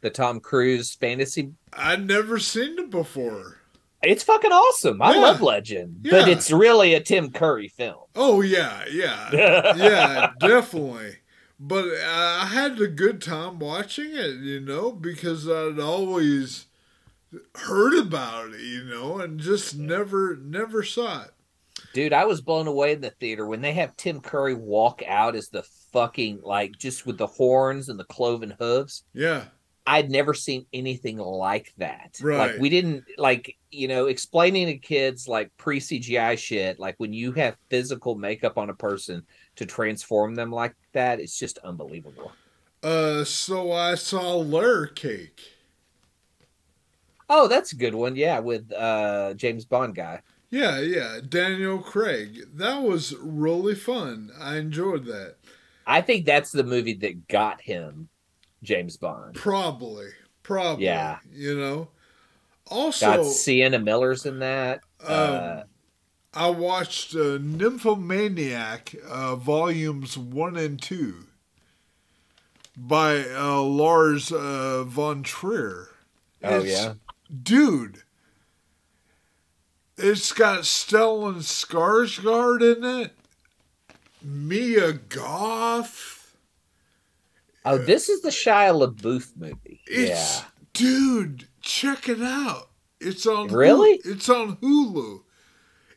The 0.00 0.10
Tom 0.10 0.40
Cruise 0.40 0.94
fantasy. 0.94 1.52
I'd 1.72 2.06
never 2.06 2.38
seen 2.38 2.78
it 2.78 2.90
before. 2.90 3.58
It's 4.02 4.24
fucking 4.24 4.50
awesome. 4.50 5.00
I 5.00 5.14
Yeah. 5.14 5.20
love 5.20 5.40
Legend, 5.40 6.02
but 6.10 6.28
it's 6.28 6.50
really 6.50 6.92
a 6.94 7.00
Tim 7.00 7.30
Curry 7.30 7.68
film. 7.68 8.00
Oh 8.16 8.40
yeah, 8.40 8.84
yeah, 8.90 9.30
yeah, 9.76 10.30
definitely. 10.40 11.18
But 11.60 11.84
I 12.04 12.46
had 12.46 12.80
a 12.80 12.88
good 12.88 13.22
time 13.22 13.60
watching 13.60 14.10
it, 14.10 14.38
you 14.40 14.58
know, 14.58 14.90
because 14.90 15.48
I'd 15.48 15.78
always 15.78 16.66
heard 17.54 17.98
about 17.98 18.54
it, 18.54 18.60
you 18.60 18.84
know, 18.84 19.18
and 19.18 19.38
just 19.38 19.76
never, 19.76 20.36
never 20.36 20.82
saw 20.82 21.22
it. 21.24 21.30
Dude, 21.94 22.12
I 22.12 22.24
was 22.24 22.40
blown 22.40 22.66
away 22.66 22.92
in 22.92 23.00
the 23.00 23.10
theater 23.10 23.46
when 23.46 23.60
they 23.60 23.72
have 23.72 23.96
Tim 23.96 24.20
Curry 24.20 24.54
walk 24.54 25.02
out 25.06 25.34
as 25.34 25.48
the 25.48 25.64
fucking 25.92 26.40
like 26.42 26.78
just 26.78 27.06
with 27.06 27.18
the 27.18 27.26
horns 27.26 27.88
and 27.88 27.98
the 27.98 28.04
cloven 28.04 28.54
hooves. 28.58 29.04
Yeah, 29.14 29.44
I'd 29.86 30.10
never 30.10 30.32
seen 30.32 30.66
anything 30.72 31.18
like 31.18 31.72
that. 31.78 32.18
Right. 32.22 32.52
Like 32.52 32.60
we 32.60 32.68
didn't 32.68 33.04
like, 33.18 33.56
you 33.70 33.88
know, 33.88 34.06
explaining 34.06 34.66
to 34.66 34.78
kids 34.78 35.26
like 35.26 35.50
pre 35.56 35.80
CGI 35.80 36.38
shit, 36.38 36.78
like 36.78 36.94
when 36.98 37.12
you 37.12 37.32
have 37.32 37.56
physical 37.68 38.14
makeup 38.14 38.58
on 38.58 38.70
a 38.70 38.74
person 38.74 39.22
to 39.56 39.66
transform 39.66 40.34
them 40.34 40.52
like 40.52 40.74
that, 40.92 41.20
it's 41.20 41.38
just 41.38 41.58
unbelievable. 41.58 42.32
Uh, 42.82 43.24
so 43.24 43.72
I 43.72 43.94
saw 43.96 44.36
Layer 44.36 44.86
Cake. 44.86 45.40
Oh, 47.28 47.48
that's 47.48 47.72
a 47.72 47.76
good 47.76 47.94
one. 47.94 48.16
Yeah, 48.16 48.38
with 48.40 48.72
uh 48.72 49.34
James 49.34 49.64
Bond 49.64 49.94
guy. 49.94 50.22
Yeah, 50.50 50.80
yeah, 50.80 51.20
Daniel 51.26 51.78
Craig. 51.78 52.42
That 52.54 52.82
was 52.82 53.14
really 53.20 53.74
fun. 53.74 54.30
I 54.38 54.56
enjoyed 54.56 55.06
that. 55.06 55.36
I 55.86 56.00
think 56.02 56.26
that's 56.26 56.52
the 56.52 56.62
movie 56.64 56.92
that 56.94 57.26
got 57.28 57.60
him 57.62 58.08
James 58.62 58.96
Bond. 58.98 59.34
Probably, 59.34 60.08
probably. 60.42 60.84
Yeah. 60.84 61.18
you 61.32 61.56
know. 61.58 61.88
Also, 62.70 63.16
Got 63.16 63.26
Sienna 63.26 63.78
Miller's 63.78 64.24
in 64.26 64.38
that. 64.40 64.80
uh, 65.06 65.62
Um, 65.62 65.64
I 66.34 66.48
watched 66.50 67.14
uh, 67.14 67.38
Nymphomaniac 67.38 68.94
uh, 69.06 69.36
volumes 69.36 70.16
one 70.16 70.56
and 70.56 70.80
two 70.80 71.26
by 72.76 73.24
uh, 73.34 73.60
Lars 73.60 74.32
uh, 74.32 74.84
von 74.86 75.22
Trier. 75.22 75.88
oh 76.44 76.58
It's- 76.60 76.70
yeah. 76.70 76.94
Dude. 77.42 78.02
It's 79.96 80.32
got 80.32 80.60
Stellan 80.60 81.36
Skarsgård 81.42 82.76
in 82.76 83.02
it, 83.02 83.12
Mia 84.22 84.94
Goth. 84.94 86.36
Oh, 87.64 87.78
this 87.78 88.08
is 88.08 88.22
the 88.22 88.30
Shia 88.30 88.72
LaBeouf 88.74 89.36
movie. 89.36 89.80
It's 89.86 90.40
yeah. 90.40 90.44
dude, 90.72 91.48
check 91.60 92.08
it 92.08 92.20
out. 92.20 92.70
It's 93.00 93.26
on 93.26 93.48
Hulu- 93.48 93.56
Really? 93.56 94.00
It's 94.04 94.28
on 94.28 94.56
Hulu. 94.56 95.22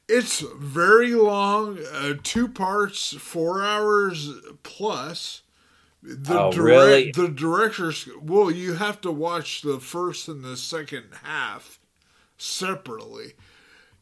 It's 0.07 0.41
very 0.59 1.15
long, 1.15 1.79
uh, 1.91 2.13
two 2.21 2.47
parts, 2.47 3.15
four 3.15 3.63
hours 3.63 4.29
plus. 4.61 5.41
The 6.07 6.39
Oh, 6.39 6.51
direct, 6.51 6.57
really? 6.57 7.11
The 7.11 7.27
director's 7.29 8.07
well, 8.21 8.51
you 8.51 8.73
have 8.75 9.01
to 9.01 9.11
watch 9.11 9.61
the 9.63 9.79
first 9.79 10.27
and 10.27 10.43
the 10.43 10.55
second 10.55 11.05
half 11.23 11.79
separately. 12.37 13.33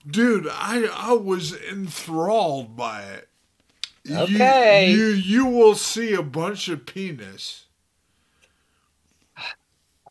Dude, 0.06 0.48
I 0.52 0.84
I 0.94 1.14
was 1.14 1.54
enthralled 1.56 2.76
by 2.76 3.04
it. 3.04 3.30
You- 4.04 4.18
Okay. 4.18 4.92
you 4.92 5.06
you 5.08 5.46
will 5.46 5.76
see 5.76 6.14
a 6.14 6.22
bunch 6.22 6.68
of 6.68 6.86
penis. 6.86 7.68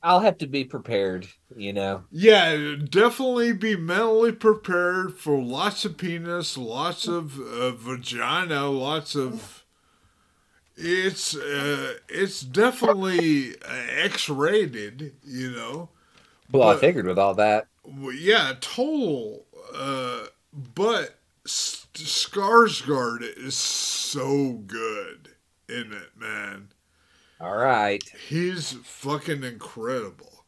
I'll 0.04 0.20
have 0.20 0.38
to 0.38 0.48
be 0.48 0.64
prepared, 0.64 1.28
you 1.56 1.72
know. 1.72 2.02
Yeah, 2.10 2.74
definitely 2.88 3.52
be 3.52 3.76
mentally 3.76 4.32
prepared 4.32 5.14
for 5.16 5.40
lots 5.40 5.84
of 5.84 5.96
penis, 5.96 6.56
lots 6.58 7.06
of 7.06 7.38
uh, 7.38 7.70
vagina, 7.72 8.68
lots 8.68 9.14
of. 9.14 9.61
It's 10.76 11.36
uh, 11.36 11.94
it's 12.08 12.40
definitely 12.40 13.56
uh, 13.62 13.86
X-rated, 14.04 15.12
you 15.24 15.50
know. 15.50 15.90
Well, 16.50 16.68
I 16.68 16.76
figured 16.76 17.06
with 17.06 17.18
all 17.18 17.34
that. 17.34 17.66
Well, 17.84 18.12
yeah, 18.12 18.54
total. 18.60 19.44
Uh, 19.74 20.26
but 20.52 21.18
S- 21.46 21.86
Skarsgård 21.94 23.22
is 23.36 23.54
so 23.54 24.52
good 24.66 25.30
in 25.68 25.92
it, 25.92 26.10
man. 26.16 26.68
All 27.40 27.56
right. 27.56 28.02
He's 28.28 28.72
fucking 28.84 29.42
incredible. 29.42 30.44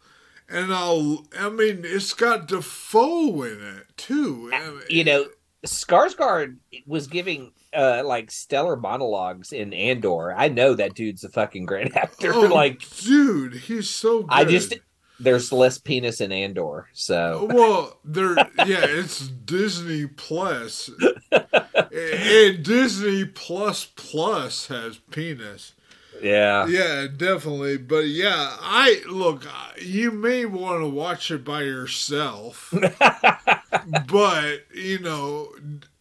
And 0.49 0.73
I'll, 0.73 1.27
I 1.39 1.49
mean, 1.49 1.81
it's 1.85 2.13
got 2.13 2.47
Dafoe 2.49 3.43
in 3.43 3.61
it 3.79 3.87
too. 3.97 4.51
I 4.53 4.71
mean, 4.71 4.81
You 4.89 5.05
know, 5.05 5.27
Skarsgård 5.67 6.59
was 6.87 7.07
giving 7.07 7.53
uh 7.75 8.03
like 8.05 8.31
stellar 8.31 8.77
monologues 8.77 9.53
in 9.53 9.73
Andor. 9.73 10.33
I 10.35 10.49
know 10.49 10.75
that 10.75 10.95
dude's 10.95 11.25
a 11.25 11.29
fucking 11.29 11.67
great 11.67 11.95
actor. 11.97 12.33
oh, 12.35 12.41
like 12.43 12.81
dude, 12.99 13.55
he's 13.55 13.91
so 13.91 14.23
good. 14.23 14.33
I 14.33 14.45
just 14.45 14.75
there's 15.21 15.53
less 15.53 15.79
penis 15.79 16.21
in 16.21 16.33
Andor, 16.33 16.89
so 16.93 17.47
well, 17.51 18.01
there, 18.05 18.35
yeah, 18.67 18.85
it's 18.85 19.21
Disney 19.29 20.07
Plus, 20.09 20.91
and 21.31 22.63
Disney 22.65 23.25
Plus 23.25 23.85
Plus 23.85 24.67
has 24.67 24.99
penis. 25.13 25.73
yeah. 26.21 26.67
Yeah, 26.67 27.07
definitely. 27.17 27.77
But 27.79 28.07
yeah, 28.09 28.57
I 28.61 29.03
look. 29.09 29.45
You 29.81 30.11
may 30.11 30.47
want 30.47 30.83
to 30.83 30.89
watch 30.89 31.31
it 31.31 31.45
by 31.45 31.63
yourself, 31.63 32.75
but 34.09 34.65
you 34.75 34.99
know, 34.99 35.53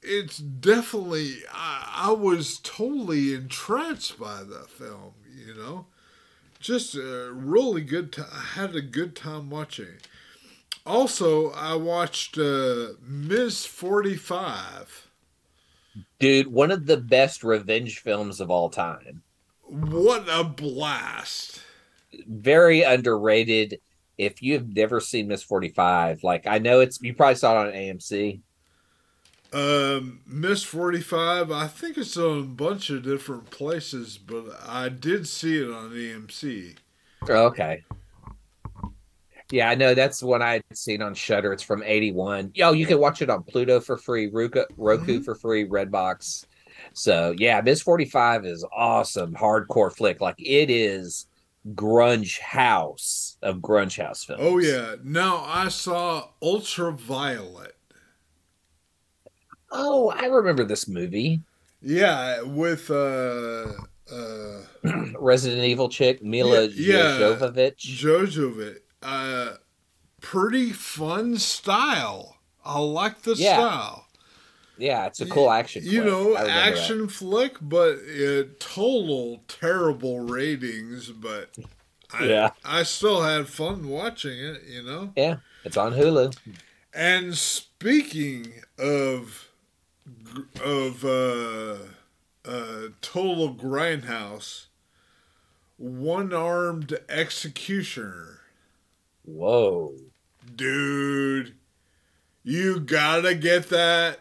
it's 0.04 0.38
definitely. 0.38 1.38
I, 1.52 2.08
I 2.08 2.12
was 2.12 2.60
totally 2.60 3.34
entranced 3.34 4.20
by 4.20 4.44
the 4.44 4.66
film. 4.68 5.14
You 5.36 5.56
know, 5.56 5.86
just 6.60 6.96
a 6.96 7.32
really 7.34 7.82
good. 7.82 8.16
I 8.20 8.60
had 8.60 8.76
a 8.76 8.82
good 8.82 9.16
time 9.16 9.50
watching. 9.50 9.98
Also, 10.86 11.52
I 11.52 11.76
watched 11.76 12.38
uh, 12.38 12.94
Ms. 13.02 13.66
45. 13.66 15.08
Dude, 16.20 16.48
one 16.48 16.72
of 16.72 16.86
the 16.86 16.98
best 16.98 17.44
revenge 17.44 18.00
films 18.00 18.42
of 18.42 18.52
all 18.52 18.70
time. 18.70 19.24
What 19.62 20.26
a 20.30 20.44
blast. 20.44 21.62
Very 22.28 22.84
underrated. 22.84 23.80
If 24.18 24.42
you 24.42 24.54
have 24.54 24.68
never 24.68 25.00
seen 25.00 25.28
Miss 25.28 25.42
45, 25.42 26.24
like 26.24 26.46
I 26.46 26.60
know 26.60 26.82
it's 26.82 27.02
you 27.02 27.14
probably 27.14 27.36
saw 27.36 27.64
it 27.64 27.68
on 27.68 27.74
AMC. 27.74 28.42
Um, 29.54 30.22
Miss 30.26 30.64
45, 30.64 31.52
I 31.52 31.68
think 31.68 31.98
it's 31.98 32.18
on 32.18 32.40
a 32.40 32.44
bunch 32.44 32.90
of 32.90 33.04
different 33.04 33.52
places, 33.52 34.18
but 34.18 34.46
I 34.68 34.90
did 34.90 35.28
see 35.28 35.58
it 35.62 35.70
on 35.72 35.92
AMC. 35.92 36.76
Okay. 37.30 37.84
Yeah, 39.52 39.70
I 39.70 39.76
know 39.76 39.94
that's 39.94 40.24
one 40.24 40.42
I 40.42 40.54
had 40.54 40.64
seen 40.74 41.02
on 41.04 41.14
Shudder. 41.14 41.54
It's 41.54 41.62
from 41.62 41.84
'81. 41.84 42.52
Yo, 42.56 42.72
you 42.72 42.88
can 42.88 42.98
watch 43.00 43.22
it 43.22 43.30
on 43.30 43.44
Pluto 43.44 43.80
for 43.80 43.98
free, 43.98 44.28
Roku, 44.28 44.64
Roku 44.78 45.20
Mhm. 45.20 45.26
for 45.26 45.36
free, 45.36 45.68
Redbox. 45.68 46.46
So 46.94 47.36
yeah, 47.38 47.62
Miss 47.62 47.82
Forty 47.82 48.06
Five 48.06 48.46
is 48.46 48.66
awesome, 48.76 49.36
hardcore 49.36 49.96
flick. 49.96 50.22
Like 50.22 50.36
it 50.40 50.72
is 50.72 51.28
grunge 51.76 52.40
house 52.40 53.38
of 53.44 53.58
grunge 53.58 54.02
house 54.02 54.24
films. 54.24 54.42
Oh, 54.44 54.58
yeah. 54.58 54.96
Now 55.04 55.44
I 55.46 55.68
saw 55.70 56.30
Ultraviolet. 56.42 57.76
Oh, 59.76 60.10
I 60.16 60.26
remember 60.26 60.64
this 60.64 60.88
movie. 60.88 61.42
Yeah, 61.82 62.42
with, 62.44 62.90
uh, 62.92 63.66
uh, 64.12 64.62
Resident 65.20 65.64
Evil 65.66 65.90
chick 65.90 66.24
Mila 66.24 66.66
Yeah. 66.66 67.18
Jovovich. 67.20 67.78
Jojovic. 67.78 68.78
Uh, 69.02 69.56
pretty 70.22 70.72
fun 70.72 71.38
style. 71.38 72.38
I 72.64 72.80
like 72.80 73.24
the 73.24 73.34
Yeah. 73.34 73.56
style. 73.58 74.08
Yeah, 74.78 75.06
it's 75.08 75.22
a 75.22 75.26
cool 75.28 75.52
action. 75.52 75.84
You 75.84 76.02
flick. 76.02 76.06
know, 76.06 76.28
remember 76.30 76.48
that. 76.48 76.68
action 76.74 77.08
flick, 77.08 77.58
but 77.62 77.98
uh, 77.98 78.44
total 78.60 79.44
terrible 79.48 80.20
ratings. 80.22 81.10
But 81.10 81.50
I, 82.12 82.26
Yeah. 82.26 82.50
I 82.66 82.84
still 82.84 83.22
had 83.22 83.48
fun 83.48 83.88
watching 83.88 84.38
it. 84.40 84.64
You 84.68 84.84
know. 84.84 85.12
Yeah, 85.16 85.38
it's 85.64 85.78
on 85.78 85.94
Hulu. 85.94 86.36
And 86.94 87.36
speaking 87.38 88.54
of 88.80 89.48
of 90.64 91.06
uh, 91.06 91.78
uh, 92.46 92.88
total 93.02 93.54
grindhouse, 93.56 94.66
one 95.78 96.34
armed 96.34 96.98
executioner, 97.10 98.42
Whoa. 99.26 99.94
dude, 100.56 101.56
you 102.44 102.80
gotta 102.80 103.36
get 103.36 103.70
that. 103.70 104.20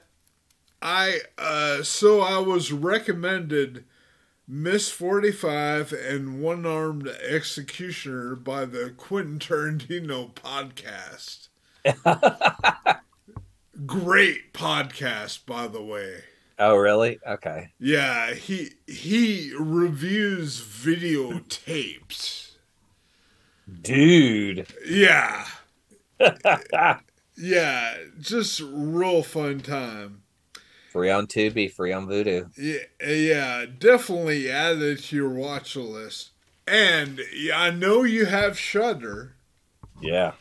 I 0.81 1.21
uh, 1.39 1.83
so 1.83 2.21
I 2.21 2.39
was 2.39 2.73
recommended 2.73 3.85
Miss 4.49 4.91
Forty 4.91 5.31
Five 5.31 5.93
and 5.93 6.43
One 6.43 6.67
Armed 6.67 7.09
Executioner 7.09 8.35
by 8.35 8.65
the 8.65 8.93
Quentin 8.97 9.39
Tarantino 9.39 10.33
podcast. 10.35 11.49
Great 13.87 14.53
podcast, 14.53 15.47
by 15.47 15.67
the 15.67 15.83
way. 15.83 16.25
oh, 16.59 16.77
really? 16.77 17.19
Okay. 17.27 17.69
Yeah, 17.79 18.35
he 18.35 18.71
he 18.87 19.53
reviews 19.59 20.61
videotapes. 20.61 22.51
Dude. 23.81 24.67
Yeah, 24.87 25.47
yeah, 27.37 27.95
just 28.21 28.61
real 28.65 29.23
fun 29.23 29.61
time. 29.61 30.23
free 30.91 31.11
on 31.11 31.27
Tubi, 31.27 31.73
free 31.73 31.93
on 31.93 32.07
Vudu. 32.07 32.51
Yeah, 32.59 33.09
yeah, 33.09 33.65
definitely 33.79 34.51
add 34.51 34.79
it 34.83 34.99
to 35.05 35.17
your 35.17 35.31
watch 35.31 35.75
list. 35.77 36.31
And 36.67 37.21
I 37.55 37.71
know 37.71 38.03
you 38.03 38.27
have 38.27 38.59
Shudder. 38.59 39.35
Yeah. 40.01 40.33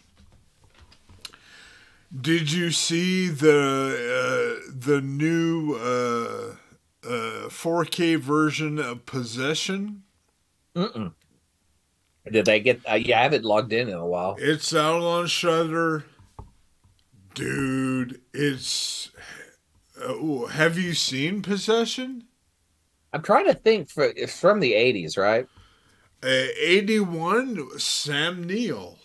Did 2.19 2.51
you 2.51 2.71
see 2.71 3.29
the 3.29 4.65
uh, 4.67 4.71
the 4.75 4.99
new 5.01 5.75
uh, 5.75 6.55
uh, 7.07 7.47
4K 7.47 8.19
version 8.19 8.79
of 8.79 9.05
Possession? 9.05 10.03
Mm-mm. 10.75 11.13
Did 12.29 12.45
they 12.45 12.59
get? 12.59 12.81
Uh, 12.89 12.95
yeah, 12.95 13.19
I 13.19 13.23
haven't 13.23 13.45
logged 13.45 13.71
in 13.71 13.87
in 13.87 13.95
a 13.95 14.05
while. 14.05 14.35
It's 14.37 14.75
out 14.75 15.01
on 15.01 15.27
Shudder, 15.27 16.05
dude. 17.33 18.21
It's. 18.33 19.11
Uh, 19.99 20.47
have 20.47 20.77
you 20.77 20.93
seen 20.93 21.41
Possession? 21.41 22.25
I'm 23.13 23.21
trying 23.21 23.45
to 23.47 23.53
think. 23.53 23.89
For 23.89 24.03
it's 24.03 24.37
from 24.37 24.59
the 24.59 24.73
'80s, 24.73 25.17
right? 25.17 25.47
Uh, 26.21 26.47
Eighty-one. 26.59 27.79
Sam 27.79 28.43
Neill. 28.43 28.99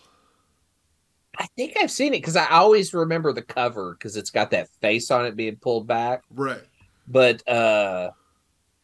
I 1.37 1.45
think 1.55 1.75
I've 1.79 1.91
seen 1.91 2.13
it 2.13 2.19
because 2.21 2.35
I 2.35 2.47
always 2.49 2.93
remember 2.93 3.31
the 3.31 3.41
cover 3.41 3.93
because 3.93 4.17
it's 4.17 4.31
got 4.31 4.51
that 4.51 4.69
face 4.81 5.11
on 5.11 5.25
it 5.25 5.35
being 5.35 5.55
pulled 5.57 5.85
back. 5.87 6.23
Right. 6.33 6.61
But 7.07 7.47
uh, 7.47 8.11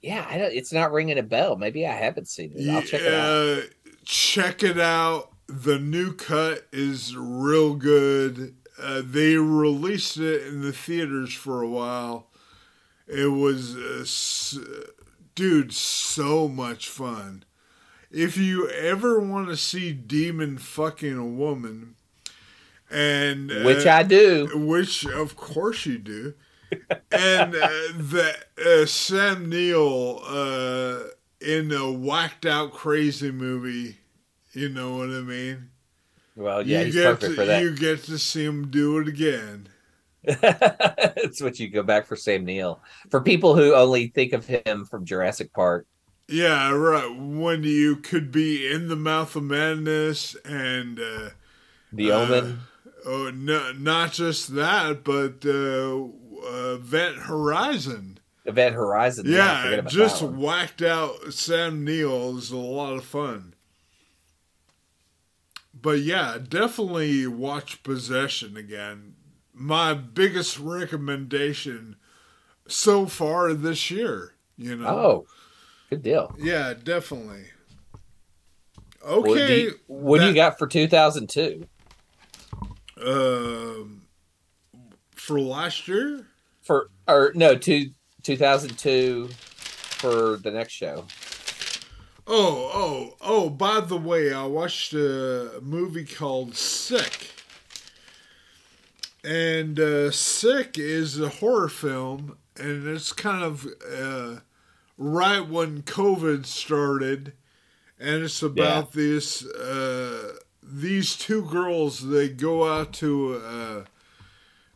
yeah, 0.02 0.26
I 0.30 0.38
don't, 0.38 0.54
it's 0.54 0.72
not 0.72 0.92
ringing 0.92 1.18
a 1.18 1.24
bell. 1.24 1.56
Maybe 1.56 1.86
I 1.88 1.94
haven't 1.94 2.28
seen 2.28 2.54
it. 2.56 2.70
I'll 2.70 2.82
check 2.82 3.02
it 3.02 3.14
out. 3.14 3.58
Uh, 3.58 3.62
check 4.06 4.64
it 4.64 4.80
out. 4.80 5.32
The 5.48 5.80
new 5.80 6.14
cut 6.14 6.68
is 6.72 7.16
real 7.18 7.76
good. 7.76 8.56
Uh, 8.82 9.02
they 9.04 9.36
released 9.36 10.18
it 10.18 10.48
in 10.48 10.62
the 10.62 10.74
theaters 10.74 11.34
for 11.34 11.62
a 11.62 11.68
while. 11.70 12.28
It 13.08 13.28
was, 13.32 13.76
uh, 13.76 14.00
s- 14.02 14.58
dude, 15.36 15.74
so 15.74 16.48
much 16.48 16.88
fun. 16.90 17.44
If 18.10 18.38
you 18.38 18.70
ever 18.70 19.20
want 19.20 19.50
to 19.50 19.58
see 19.58 19.92
Demon 19.92 20.58
fucking 20.58 21.18
a 21.18 21.26
woman, 21.26 21.96
and 22.94 23.52
uh, 23.52 23.64
Which 23.64 23.86
I 23.88 24.04
do. 24.04 24.50
which 24.54 25.06
of 25.06 25.36
course 25.36 25.86
you 25.86 25.98
do. 25.98 26.34
and 27.12 27.56
uh, 27.56 27.68
the 27.98 28.36
uh, 28.66 28.86
Sam 28.86 29.50
Neill 29.50 30.22
uh, 30.26 31.00
in 31.42 31.72
a 31.72 31.92
whacked 31.92 32.46
out 32.46 32.74
crazy 32.74 33.32
movie, 33.32 33.98
you 34.54 34.70
know 34.70 34.98
what 34.98 35.10
I 35.10 35.22
mean? 35.22 35.70
Well, 36.36 36.66
yeah, 36.66 36.80
you 36.80 36.86
he's 36.86 36.96
get 36.96 37.20
perfect 37.20 37.32
to, 37.32 37.36
for 37.36 37.46
that. 37.46 37.62
You 37.62 37.76
get 37.76 38.04
to 38.06 38.18
see 38.18 38.44
him 38.46 38.70
do 38.72 38.98
it 39.00 39.08
again. 39.08 39.70
That's 40.24 41.42
what 41.42 41.60
you 41.60 41.70
go 41.70 41.84
back 41.84 42.06
for 42.08 42.16
Sam 42.16 42.46
Neill. 42.46 42.82
For 43.12 43.22
people 43.22 43.56
who 43.56 43.76
only 43.76 44.08
think 44.08 44.34
of 44.34 44.46
him 44.48 44.86
from 44.86 45.06
Jurassic 45.06 45.54
Park. 45.54 45.86
Yeah, 46.28 46.72
right. 46.72 47.14
When 47.16 47.64
you 47.64 47.98
could 47.98 48.32
be 48.32 48.72
in 48.72 48.88
the 48.88 48.96
mouth 48.96 49.36
of 49.36 49.44
madness 49.44 50.36
and 50.46 51.00
uh, 51.00 51.30
The 51.92 52.12
Uh, 52.12 52.20
Omen. 52.20 52.60
Oh, 53.06 53.32
no, 53.34 53.72
not 53.74 54.14
just 54.14 54.54
that, 54.56 55.04
but 55.04 55.46
uh, 55.46 56.04
uh, 56.48 56.76
Event 56.76 57.18
Horizon. 57.18 58.20
Event 58.46 58.76
Horizon. 58.76 59.26
Yeah, 59.28 59.70
Yeah, 59.70 59.82
just 59.82 60.22
whacked 60.22 60.82
out 60.82 61.34
Sam 61.34 61.84
Neill 61.86 62.38
is 62.38 62.52
a 62.52 62.58
lot 62.58 62.94
of 62.94 63.06
fun. 63.06 63.54
But 65.74 66.00
yeah, 66.00 66.38
definitely 66.48 67.26
watch 67.28 67.84
Possession 67.84 68.56
again. 68.58 69.16
My 69.54 69.94
biggest 69.94 70.60
recommendation 70.60 71.96
so 72.68 73.06
far 73.06 73.54
this 73.54 73.90
year, 73.92 74.34
you 74.58 74.76
know. 74.76 74.88
Oh, 74.88 75.26
good 75.90 76.02
deal. 76.04 76.36
Yeah, 76.40 76.74
definitely. 76.74 77.46
What, 79.02 79.26
do 79.26 79.32
Okay. 79.34 79.62
you, 79.64 79.80
what 79.88 80.20
do 80.22 80.28
you 80.28 80.34
got 80.34 80.58
for 80.58 80.66
2002? 80.68 81.68
Um, 83.06 84.04
for 85.16 85.40
last 85.40 85.88
year? 85.88 86.28
For 86.62 86.90
or 87.08 87.32
no, 87.36 87.56
two, 87.56 87.92
2002 88.24 89.28
for 89.28 90.38
the 90.38 90.52
next 90.52 90.74
show. 90.74 91.06
Oh, 92.26 92.72
oh, 92.74 93.18
oh, 93.20 93.50
by 93.50 93.82
the 93.82 93.98
way, 93.98 94.34
I 94.34 94.46
watched 94.46 94.94
a 94.94 95.60
movie 95.62 96.06
called 96.06 96.56
Sick. 96.56 97.32
And 99.26 99.80
uh, 99.80 100.12
Sick 100.12 100.78
is 100.78 101.20
a 101.20 101.28
horror 101.30 101.68
film, 101.68 102.38
and 102.58 102.88
it's 102.88 103.12
kind 103.12 103.44
of 103.44 103.68
uh, 103.90 104.40
right 104.98 105.48
when 105.48 105.82
COVID 105.82 106.46
started. 106.46 107.34
And 108.00 108.24
it's 108.24 108.42
about 108.42 108.94
this 108.94 109.46
uh, 109.46 110.36
these 110.74 111.16
two 111.16 111.44
girls, 111.44 112.10
they 112.10 112.30
go 112.30 112.72
out 112.72 112.94
to 112.94 113.36
uh, 113.36 113.84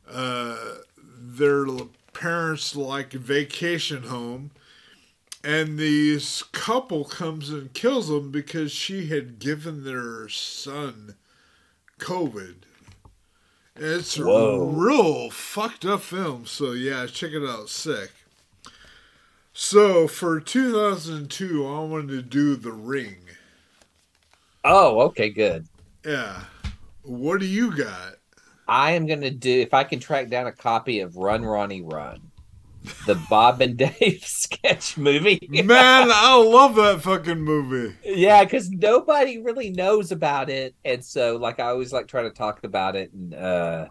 uh, 0.10 0.58
their 1.20 1.66
parents' 2.14 2.76
like 2.76 3.14
vacation 3.14 4.04
home 4.04 4.52
and 5.48 5.80
this 5.80 6.44
couple 6.44 7.06
comes 7.06 7.50
and 7.50 7.74
kills 7.74 8.10
them 8.10 8.32
because 8.32 8.70
she 8.70 9.08
had 9.08 9.40
given 9.40 9.86
their 9.86 10.28
son 10.28 11.16
COVID. 12.00 12.56
It's 13.76 14.18
Whoa. 14.18 14.62
a 14.62 14.66
real 14.66 15.30
fucked 15.30 15.86
up 15.86 16.02
film. 16.02 16.46
So 16.48 16.74
yeah, 16.74 17.06
check 17.06 17.32
it 17.32 17.48
out. 17.48 17.70
Sick. 17.70 18.12
So 19.54 20.08
for 20.08 20.40
2002, 20.42 21.66
I 21.66 21.80
wanted 21.80 22.10
to 22.10 22.22
do 22.22 22.56
The 22.58 22.74
Ring. 22.74 23.18
Oh, 24.66 25.00
okay, 25.02 25.30
good. 25.30 25.66
Yeah. 26.08 26.44
What 27.04 27.42
do 27.42 27.46
you 27.46 27.76
got? 27.76 28.16
I 28.66 28.92
am 28.94 29.06
gonna 29.08 29.30
do 29.30 29.52
if 29.60 29.74
I 29.74 29.84
can 29.84 30.00
track 30.00 30.30
down 30.30 30.48
a 30.48 30.54
copy 30.54 31.02
of 31.02 31.18
Run 31.18 31.44
Ronnie 31.44 31.82
Run, 31.82 32.32
the 33.06 33.16
Bob 33.30 33.60
and 33.62 33.76
Dave 34.00 34.24
sketch 34.26 34.98
movie. 34.98 35.40
Man, 35.52 36.10
I 36.10 36.36
love 36.42 36.76
that 36.76 37.02
fucking 37.02 37.42
movie. 37.42 37.96
yeah, 38.06 38.44
because 38.46 38.70
nobody 38.70 39.38
really 39.42 39.70
knows 39.70 40.14
about 40.14 40.50
it, 40.50 40.76
and 40.86 41.04
so 41.04 41.36
like 41.36 41.60
I 41.60 41.66
always 41.68 41.92
like 41.92 42.08
try 42.08 42.24
to 42.24 42.30
talk 42.32 42.64
about 42.64 42.96
it, 42.96 43.12
and 43.12 43.34
uh, 43.34 43.88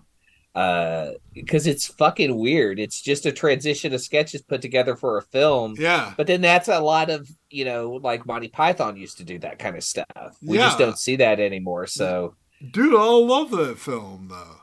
uh, 0.56 1.12
because 1.34 1.66
it's 1.66 1.86
fucking 1.86 2.34
weird. 2.36 2.80
It's 2.80 3.00
just 3.02 3.26
a 3.26 3.30
transition 3.32 3.92
of 3.92 4.00
sketches 4.00 4.40
put 4.42 4.62
together 4.62 4.96
for 4.96 5.18
a 5.18 5.22
film. 5.22 5.74
Yeah. 5.78 6.14
But 6.16 6.26
then 6.26 6.40
that's 6.40 6.66
a 6.68 6.80
lot 6.80 7.10
of 7.10 7.28
you 7.50 7.64
know, 7.64 8.00
like 8.02 8.26
Monty 8.26 8.48
Python 8.48 8.96
used 8.96 9.18
to 9.18 9.24
do 9.24 9.38
that 9.40 9.58
kind 9.60 9.76
of 9.76 9.84
stuff. 9.84 10.36
We 10.42 10.56
just 10.56 10.78
don't 10.78 10.98
see 10.98 11.16
that 11.16 11.38
anymore. 11.40 11.86
So, 11.86 12.34
Dude, 12.72 12.94
I 12.94 13.04
love 13.04 13.50
that 13.52 13.78
film 13.78 14.28
though. 14.30 14.60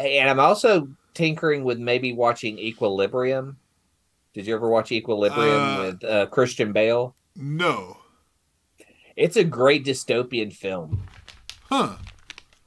and 0.00 0.28
I'm 0.30 0.38
also 0.40 0.88
tinkering 1.14 1.64
with 1.64 1.78
maybe 1.78 2.12
watching 2.12 2.58
Equilibrium. 2.58 3.56
Did 4.34 4.46
you 4.46 4.54
ever 4.54 4.68
watch 4.68 4.92
Equilibrium 4.92 5.60
Uh, 5.60 5.82
with 5.82 6.04
uh, 6.04 6.26
Christian 6.26 6.72
Bale? 6.72 7.14
No. 7.36 7.98
It's 9.16 9.36
a 9.36 9.44
great 9.44 9.84
dystopian 9.84 10.52
film. 10.54 11.02
Huh. 11.68 11.96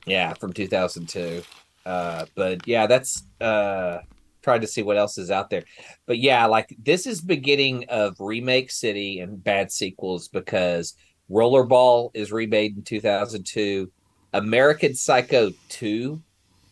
Yeah, 0.05 0.33
from 0.33 0.53
2002. 0.53 1.41
Uh, 1.85 2.25
but 2.35 2.67
yeah, 2.67 2.87
that's 2.87 3.23
uh, 3.39 3.99
trying 4.41 4.61
to 4.61 4.67
see 4.67 4.83
what 4.83 4.97
else 4.97 5.17
is 5.17 5.31
out 5.31 5.49
there. 5.49 5.63
But 6.05 6.19
yeah, 6.19 6.45
like 6.45 6.75
this 6.81 7.05
is 7.05 7.21
beginning 7.21 7.85
of 7.89 8.15
remake 8.19 8.71
city 8.71 9.19
and 9.19 9.43
bad 9.43 9.71
sequels 9.71 10.27
because 10.27 10.95
Rollerball 11.29 12.11
is 12.13 12.31
remade 12.31 12.77
in 12.77 12.83
2002. 12.83 13.91
American 14.33 14.93
Psycho 14.95 15.51
2 15.69 16.21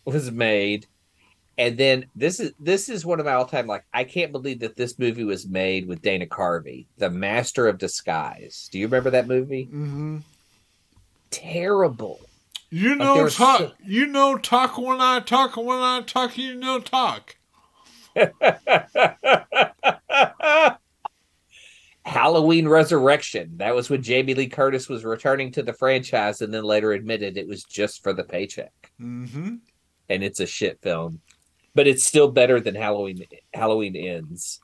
was 0.04 0.30
made. 0.30 0.86
And 1.56 1.78
then 1.78 2.06
this 2.16 2.40
is 2.40 2.52
this 2.58 2.88
is 2.88 3.06
one 3.06 3.20
of 3.20 3.26
my 3.26 3.34
all-time 3.34 3.68
like 3.68 3.84
I 3.92 4.02
can't 4.02 4.32
believe 4.32 4.58
that 4.60 4.74
this 4.74 4.98
movie 4.98 5.22
was 5.22 5.46
made 5.46 5.86
with 5.86 6.02
Dana 6.02 6.26
Carvey, 6.26 6.86
the 6.98 7.10
master 7.10 7.68
of 7.68 7.78
disguise. 7.78 8.68
Do 8.72 8.78
you 8.80 8.86
remember 8.86 9.10
that 9.10 9.28
movie? 9.28 9.64
hmm 9.64 10.18
Terrible. 11.30 12.20
You 12.74 12.96
know 12.96 13.22
was 13.22 13.36
talk. 13.36 13.58
so- 13.60 13.72
You 13.86 14.06
know 14.06 14.36
talk 14.36 14.76
when 14.78 15.00
I 15.00 15.20
talk. 15.20 15.56
When 15.56 15.78
I 15.78 16.02
talk, 16.04 16.36
you 16.36 16.56
know 16.56 16.80
talk. 16.80 17.36
Halloween 22.04 22.66
Resurrection. 22.66 23.58
That 23.58 23.76
was 23.76 23.88
when 23.88 24.02
Jamie 24.02 24.34
Lee 24.34 24.48
Curtis 24.48 24.88
was 24.88 25.04
returning 25.04 25.52
to 25.52 25.62
the 25.62 25.72
franchise 25.72 26.40
and 26.40 26.52
then 26.52 26.64
later 26.64 26.90
admitted 26.92 27.36
it 27.36 27.46
was 27.46 27.62
just 27.62 28.02
for 28.02 28.12
the 28.12 28.24
paycheck. 28.24 28.72
Mm-hmm. 29.00 29.54
And 30.08 30.24
it's 30.24 30.40
a 30.40 30.46
shit 30.46 30.80
film. 30.82 31.20
But 31.76 31.86
it's 31.86 32.04
still 32.04 32.32
better 32.32 32.58
than 32.60 32.74
Halloween 32.74 33.22
Halloween 33.54 33.94
Ends. 33.94 34.58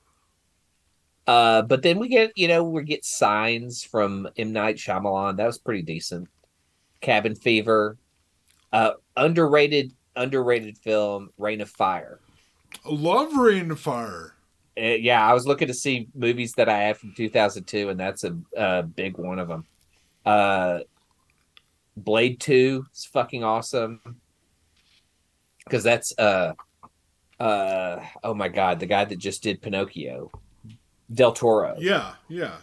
Uh, 1.29 1.63
but 1.63 1.83
then 1.83 2.01
we 2.01 2.09
get, 2.09 2.33
you 2.37 2.49
know, 2.49 2.65
we 2.65 2.83
get 2.83 3.05
signs 3.05 3.85
from 3.85 4.29
M. 4.37 4.53
Night 4.53 4.79
Shyamalan. 4.79 5.37
That 5.37 5.47
was 5.47 5.59
pretty 5.59 5.83
decent. 5.83 6.27
Cabin 7.01 7.35
Fever. 7.35 7.97
Uh 8.73 8.93
underrated, 9.17 9.93
underrated 10.17 10.79
film, 10.79 11.31
Reign 11.39 11.61
of 11.61 11.71
Fire. 11.71 12.21
Love 12.85 13.37
Reign 13.37 13.71
of 13.71 13.81
Fire. 13.81 14.35
Uh, 14.79 14.83
yeah, 14.83 15.27
I 15.27 15.35
was 15.35 15.47
looking 15.47 15.69
to 15.69 15.75
see 15.75 16.09
movies 16.15 16.55
that 16.55 16.69
I 16.69 16.79
have 16.85 16.99
from 16.99 17.13
2002, 17.15 17.91
and 17.91 18.01
that's 18.01 18.25
a, 18.25 18.37
a 18.57 18.83
big 18.83 19.19
one 19.19 19.39
of 19.39 19.49
them. 19.49 19.67
Uh, 20.25 20.81
Blade 21.97 22.41
Two 22.41 22.87
is 22.95 23.05
fucking 23.05 23.45
awesome 23.45 24.01
because 25.65 25.83
that's 25.83 26.17
uh, 26.19 26.55
uh, 27.39 28.01
oh 28.23 28.35
my 28.35 28.49
god, 28.49 28.81
the 28.81 28.87
guy 28.87 29.05
that 29.05 29.19
just 29.19 29.43
did 29.43 29.61
Pinocchio, 29.61 30.31
Del 31.13 31.33
Toro. 31.33 31.77
Yeah, 31.79 32.15
yeah. 32.29 32.57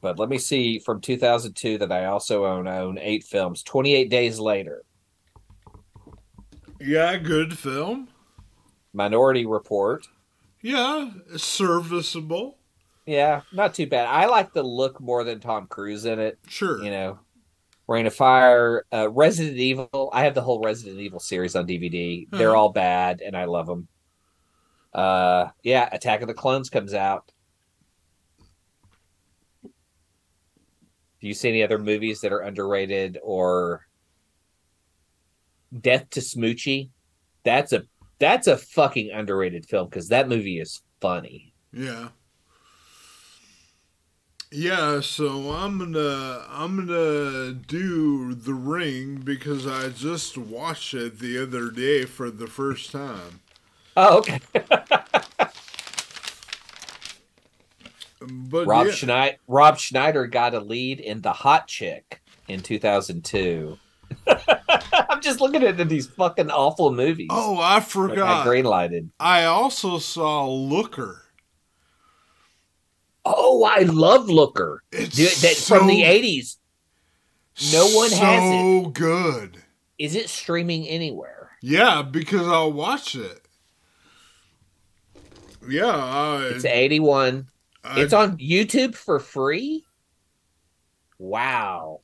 But 0.00 0.18
let 0.18 0.28
me 0.28 0.38
see 0.38 0.78
from 0.78 1.00
2002 1.00 1.78
that 1.78 1.92
I 1.92 2.06
also 2.06 2.46
own. 2.46 2.66
I 2.66 2.78
own 2.78 2.98
eight 2.98 3.24
films. 3.24 3.62
28 3.62 4.08
Days 4.08 4.38
Later, 4.38 4.84
Yeah, 6.80 7.16
good 7.18 7.58
film. 7.58 8.08
Minority 8.92 9.46
Report. 9.46 10.06
Yeah, 10.62 11.10
serviceable. 11.36 12.56
Yeah, 13.06 13.42
not 13.52 13.74
too 13.74 13.86
bad. 13.86 14.06
I 14.08 14.26
like 14.26 14.52
the 14.52 14.62
look 14.62 15.00
more 15.00 15.24
than 15.24 15.40
Tom 15.40 15.66
Cruise 15.66 16.04
in 16.04 16.18
it. 16.18 16.38
Sure. 16.48 16.82
you 16.82 16.90
know 16.90 17.18
reign 17.88 18.06
of 18.06 18.14
fire 18.14 18.84
uh 18.92 19.10
resident 19.10 19.56
evil 19.56 20.10
i 20.12 20.22
have 20.22 20.32
the 20.36 20.40
whole 20.40 20.60
resident 20.62 21.00
evil 21.00 21.18
series 21.18 21.56
on 21.56 21.66
dvd 21.66 22.28
they're 22.30 22.50
Mhm. 22.50 22.56
all 22.56 22.68
bad 22.68 23.20
and 23.20 23.36
i 23.36 23.46
love 23.46 23.66
them 23.66 23.88
uh 24.94 25.48
yeah 25.64 25.88
attack 25.90 26.20
of 26.20 26.28
the 26.28 26.34
clones 26.34 26.70
comes 26.70 26.94
out 26.94 27.32
do 31.20 31.26
you 31.28 31.34
see 31.34 31.48
any 31.48 31.62
other 31.62 31.78
movies 31.78 32.20
that 32.20 32.32
are 32.32 32.40
underrated 32.40 33.18
or 33.22 33.86
death 35.80 36.08
to 36.10 36.20
smoochy 36.20 36.90
that's 37.44 37.72
a 37.72 37.84
that's 38.18 38.46
a 38.46 38.56
fucking 38.56 39.10
underrated 39.10 39.64
film 39.66 39.88
because 39.88 40.08
that 40.08 40.28
movie 40.28 40.58
is 40.60 40.82
funny 41.00 41.52
Yeah. 41.72 42.08
Yeah, 44.52 45.00
so 45.00 45.52
I'm 45.52 45.78
gonna 45.78 46.44
I'm 46.50 46.76
gonna 46.84 47.52
do 47.52 48.34
the 48.34 48.52
ring 48.52 49.18
because 49.18 49.64
I 49.64 49.90
just 49.90 50.36
watched 50.36 50.92
it 50.92 51.20
the 51.20 51.40
other 51.40 51.70
day 51.70 52.04
for 52.04 52.32
the 52.32 52.48
first 52.48 52.90
time. 52.90 53.40
oh 53.96 54.18
okay 54.18 54.40
But 58.30 58.66
Rob 58.66 58.86
yeah, 58.86 58.92
Schneider 58.92 59.36
Rob 59.48 59.78
Schneider 59.78 60.26
got 60.26 60.54
a 60.54 60.60
lead 60.60 61.00
in 61.00 61.20
The 61.20 61.32
Hot 61.32 61.66
Chick 61.66 62.22
in 62.48 62.60
2002. 62.60 63.78
I'm 64.26 65.20
just 65.20 65.40
looking 65.40 65.62
at 65.62 65.88
these 65.88 66.06
fucking 66.06 66.50
awful 66.50 66.92
movies. 66.92 67.28
oh, 67.30 67.58
I 67.58 67.78
that 67.78 67.86
I 67.86 67.88
forgot. 67.88 68.46
greenlighted. 68.46 69.10
I 69.18 69.44
also 69.44 69.98
saw 69.98 70.48
Looker. 70.48 71.24
Oh, 73.24 73.64
I 73.64 73.82
love 73.82 74.28
Looker. 74.28 74.82
It's 74.92 75.16
Dude, 75.16 75.28
that 75.28 75.56
from 75.56 75.86
the 75.86 76.02
80s. 76.02 76.56
No 77.72 77.86
one 77.88 78.08
so 78.08 78.16
has 78.16 78.42
it. 78.42 78.62
Oh 78.62 78.86
good. 78.86 79.58
Is 79.98 80.14
it 80.14 80.30
streaming 80.30 80.88
anywhere? 80.88 81.50
Yeah, 81.60 82.02
because 82.02 82.46
I'll 82.48 82.72
watch 82.72 83.14
it. 83.14 83.46
Yeah, 85.68 85.94
I, 85.94 86.52
It's 86.54 86.64
81. 86.64 87.46
I- 87.84 88.00
It's 88.00 88.12
on 88.12 88.36
YouTube 88.38 88.94
for 88.94 89.18
free. 89.18 89.84
Wow. 91.18 92.00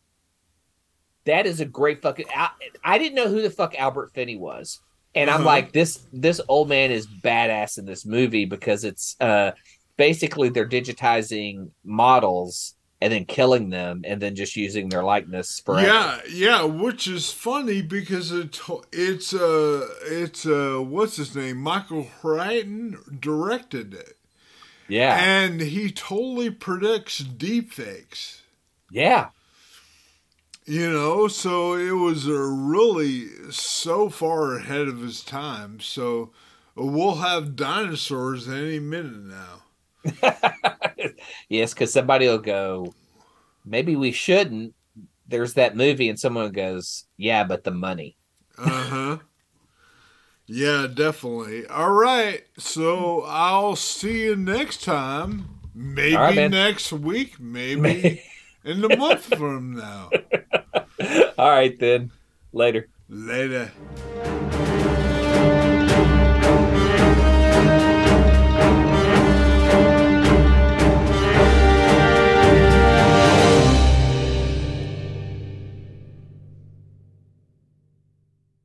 That 1.25 1.47
is 1.47 1.61
a 1.61 1.65
great 1.65 2.03
fucking 2.03 2.27
I, 2.35 2.51
I 2.85 2.99
didn't 2.99 3.17
know 3.17 3.29
who 3.29 3.43
the 3.43 3.51
fuck 3.51 3.75
Albert 3.77 4.13
Finney 4.15 4.37
was. 4.37 4.81
And 5.15 5.31
I'm 5.31 5.37
Uh-huh. 5.41 5.47
like 5.47 5.73
this 5.73 6.07
this 6.13 6.41
old 6.49 6.69
man 6.69 6.93
is 6.93 7.07
badass 7.07 7.79
in 7.79 7.87
this 7.87 8.05
movie 8.07 8.45
because 8.45 8.85
it's 8.85 9.17
uh 9.21 9.53
basically 9.97 10.51
they're 10.51 10.69
digitizing 10.69 11.71
models 11.85 12.75
and 13.01 13.13
then 13.13 13.25
killing 13.25 13.71
them 13.71 14.03
and 14.07 14.21
then 14.23 14.35
just 14.35 14.57
using 14.57 14.89
their 14.89 15.03
likeness 15.03 15.61
forever. 15.65 15.87
Yeah, 15.87 16.19
yeah, 16.31 16.63
which 16.65 17.07
is 17.09 17.31
funny 17.33 17.81
because 17.83 18.31
it 18.31 18.61
it's 18.93 19.33
uh 19.35 19.89
it's 20.03 20.47
uh 20.47 20.83
what's 20.87 21.17
his 21.17 21.35
name 21.35 21.57
Michael 21.59 22.07
Crichton 22.21 22.99
directed 23.21 23.95
it, 23.95 24.16
Yeah. 24.89 25.17
and 25.19 25.61
he 25.61 25.91
totally 25.91 26.51
predicts 26.51 27.23
deepfakes. 27.23 28.41
yeah. 28.91 29.29
You 30.69 30.91
know, 30.91 31.29
so 31.29 31.75
it 31.75 31.93
was 31.93 32.27
really 32.27 33.29
so 33.51 34.09
far 34.11 34.57
ahead 34.57 34.89
of 34.89 35.01
his 35.01 35.23
time. 35.23 35.79
So 35.79 36.33
we'll 36.75 37.15
have 37.17 37.55
dinosaurs 37.55 38.49
any 38.49 38.81
minute 38.81 39.23
now. 39.23 39.63
yes, 41.49 41.73
because 41.73 41.93
somebody 41.93 42.27
will 42.27 42.39
go, 42.39 42.95
maybe 43.65 43.95
we 43.95 44.11
shouldn't. 44.11 44.75
There's 45.29 45.55
that 45.55 45.77
movie, 45.77 46.09
and 46.09 46.19
someone 46.19 46.51
goes, 46.53 47.07
Yeah, 47.17 47.45
but 47.45 47.65
the 47.65 47.71
money. 47.71 48.17
Uh 48.59 48.71
huh. 48.85 49.19
Yeah, 50.47 50.87
definitely. 50.93 51.67
All 51.67 51.93
right. 51.93 52.45
So 52.59 53.23
I'll 53.27 53.77
see 53.77 54.25
you 54.25 54.37
next 54.37 54.85
time. 54.85 55.49
Maybe 55.75 56.17
right, 56.17 56.51
next 56.51 56.93
week. 56.93 57.39
Maybe 57.39 58.23
in 58.65 58.83
a 58.85 58.97
month 58.97 59.25
from 59.37 59.77
now. 59.77 60.11
All 61.39 61.51
right, 61.51 61.79
then. 61.79 62.11
Later. 62.53 62.89
Later. 63.09 63.71